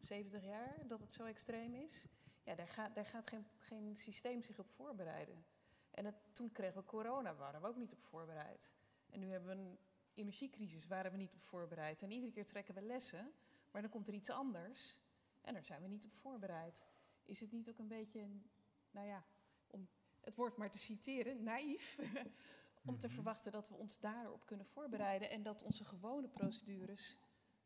70 0.01 0.43
jaar 0.43 0.87
dat 0.87 0.99
het 0.99 1.11
zo 1.11 1.25
extreem 1.25 1.75
is. 1.75 2.07
Ja, 2.43 2.55
daar 2.55 2.67
gaat, 2.67 2.95
daar 2.95 3.05
gaat 3.05 3.27
geen, 3.27 3.47
geen 3.57 3.97
systeem 3.97 4.43
zich 4.43 4.59
op 4.59 4.69
voorbereiden. 4.69 5.45
En 5.91 6.15
toen 6.33 6.51
kregen 6.51 6.77
we 6.77 6.85
corona, 6.85 7.35
waren 7.35 7.61
we 7.61 7.67
ook 7.67 7.75
niet 7.75 7.93
op 7.93 8.03
voorbereid. 8.03 8.73
En 9.09 9.19
nu 9.19 9.29
hebben 9.29 9.49
we 9.49 9.61
een 9.61 9.77
energiecrisis, 10.13 10.87
waren 10.87 11.11
we 11.11 11.17
niet 11.17 11.33
op 11.33 11.41
voorbereid. 11.41 12.01
En 12.01 12.11
iedere 12.11 12.31
keer 12.31 12.45
trekken 12.45 12.73
we 12.73 12.81
lessen, 12.81 13.33
maar 13.71 13.81
dan 13.81 13.91
komt 13.91 14.07
er 14.07 14.13
iets 14.13 14.29
anders. 14.29 14.99
En 15.41 15.53
daar 15.53 15.65
zijn 15.65 15.81
we 15.81 15.87
niet 15.87 16.05
op 16.05 16.13
voorbereid. 16.13 16.85
Is 17.23 17.39
het 17.39 17.51
niet 17.51 17.69
ook 17.69 17.77
een 17.77 17.87
beetje, 17.87 18.27
nou 18.91 19.07
ja, 19.07 19.25
om 19.67 19.87
het 20.21 20.35
woord 20.35 20.57
maar 20.57 20.71
te 20.71 20.77
citeren, 20.77 21.43
naïef, 21.43 21.99
om 22.87 22.97
te 22.97 23.09
verwachten 23.09 23.51
dat 23.51 23.69
we 23.69 23.75
ons 23.75 23.99
daarop 23.99 24.45
kunnen 24.45 24.65
voorbereiden 24.65 25.29
en 25.29 25.43
dat 25.43 25.63
onze 25.63 25.83
gewone 25.83 26.27
procedures 26.27 27.17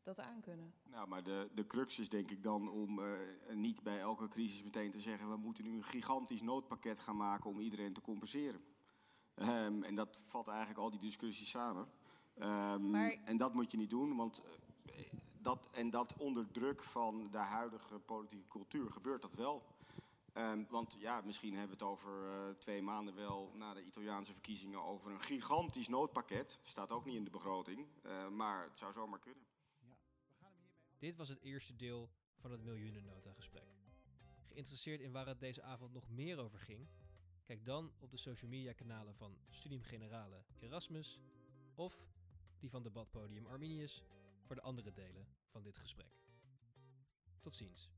dat 0.02 0.20
aankunnen. 0.20 0.74
Nou, 0.84 1.08
maar 1.08 1.22
de, 1.22 1.50
de 1.54 1.66
crux 1.66 1.98
is 1.98 2.08
denk 2.08 2.30
ik 2.30 2.42
dan 2.42 2.70
om 2.70 2.98
eh, 2.98 3.10
niet 3.54 3.82
bij 3.82 3.98
elke 4.00 4.28
crisis 4.28 4.62
meteen 4.62 4.90
te 4.90 5.00
zeggen... 5.00 5.28
we 5.30 5.36
moeten 5.36 5.64
nu 5.64 5.76
een 5.76 5.82
gigantisch 5.84 6.42
noodpakket 6.42 6.98
gaan 6.98 7.16
maken 7.16 7.50
om 7.50 7.60
iedereen 7.60 7.92
te 7.92 8.00
compenseren. 8.00 8.64
Ehm, 9.34 9.82
en 9.82 9.94
dat 9.94 10.16
vat 10.16 10.48
eigenlijk 10.48 10.78
al 10.78 10.90
die 10.90 11.00
discussies 11.00 11.50
samen. 11.50 11.88
Ehm, 12.34 12.90
Maar- 12.90 13.18
En 13.24 13.36
dat 13.36 13.54
moet 13.54 13.70
je 13.70 13.76
niet 13.76 13.90
doen, 13.90 14.16
want 14.16 14.40
eh, 14.42 14.92
dat, 15.38 15.68
en 15.72 15.90
dat 15.90 16.16
onder 16.18 16.50
druk 16.50 16.82
van 16.82 17.30
de 17.30 17.38
huidige 17.38 17.98
politieke 17.98 18.48
cultuur 18.48 18.90
gebeurt 18.90 19.22
dat 19.22 19.34
wel. 19.34 19.62
Ehm, 20.32 20.64
want 20.68 20.96
ja, 20.98 21.20
misschien 21.20 21.56
hebben 21.56 21.78
we 21.78 21.84
het 21.84 21.92
over 21.92 22.30
eh, 22.30 22.54
twee 22.54 22.82
maanden 22.82 23.14
wel 23.14 23.52
na 23.54 23.74
de 23.74 23.84
Italiaanse 23.84 24.32
verkiezingen 24.32 24.82
over 24.82 25.10
een 25.10 25.20
gigantisch 25.20 25.88
noodpakket. 25.88 26.58
Staat 26.62 26.90
ook 26.90 27.04
niet 27.04 27.16
in 27.16 27.24
de 27.24 27.30
begroting, 27.30 27.86
eh, 28.02 28.28
maar 28.28 28.64
het 28.64 28.78
zou 28.78 28.92
zomaar 28.92 29.18
kunnen. 29.18 29.44
Dit 30.98 31.16
was 31.16 31.28
het 31.28 31.40
eerste 31.40 31.76
deel 31.76 32.10
van 32.38 32.50
het 32.50 32.62
Miljoenennota-gesprek. 32.62 33.66
Geïnteresseerd 34.46 35.00
in 35.00 35.12
waar 35.12 35.26
het 35.26 35.40
deze 35.40 35.62
avond 35.62 35.92
nog 35.92 36.08
meer 36.08 36.38
over 36.38 36.58
ging? 36.58 36.88
Kijk 37.44 37.64
dan 37.64 37.92
op 37.98 38.10
de 38.10 38.16
social 38.16 38.50
media 38.50 38.72
kanalen 38.72 39.14
van 39.14 39.38
Studium 39.48 39.82
Generale 39.82 40.44
Erasmus 40.58 41.20
of 41.74 42.06
die 42.58 42.70
van 42.70 42.82
Debatpodium 42.82 43.46
Arminius 43.46 44.02
voor 44.42 44.54
de 44.54 44.62
andere 44.62 44.92
delen 44.92 45.26
van 45.48 45.62
dit 45.62 45.76
gesprek. 45.76 46.20
Tot 47.40 47.54
ziens. 47.54 47.90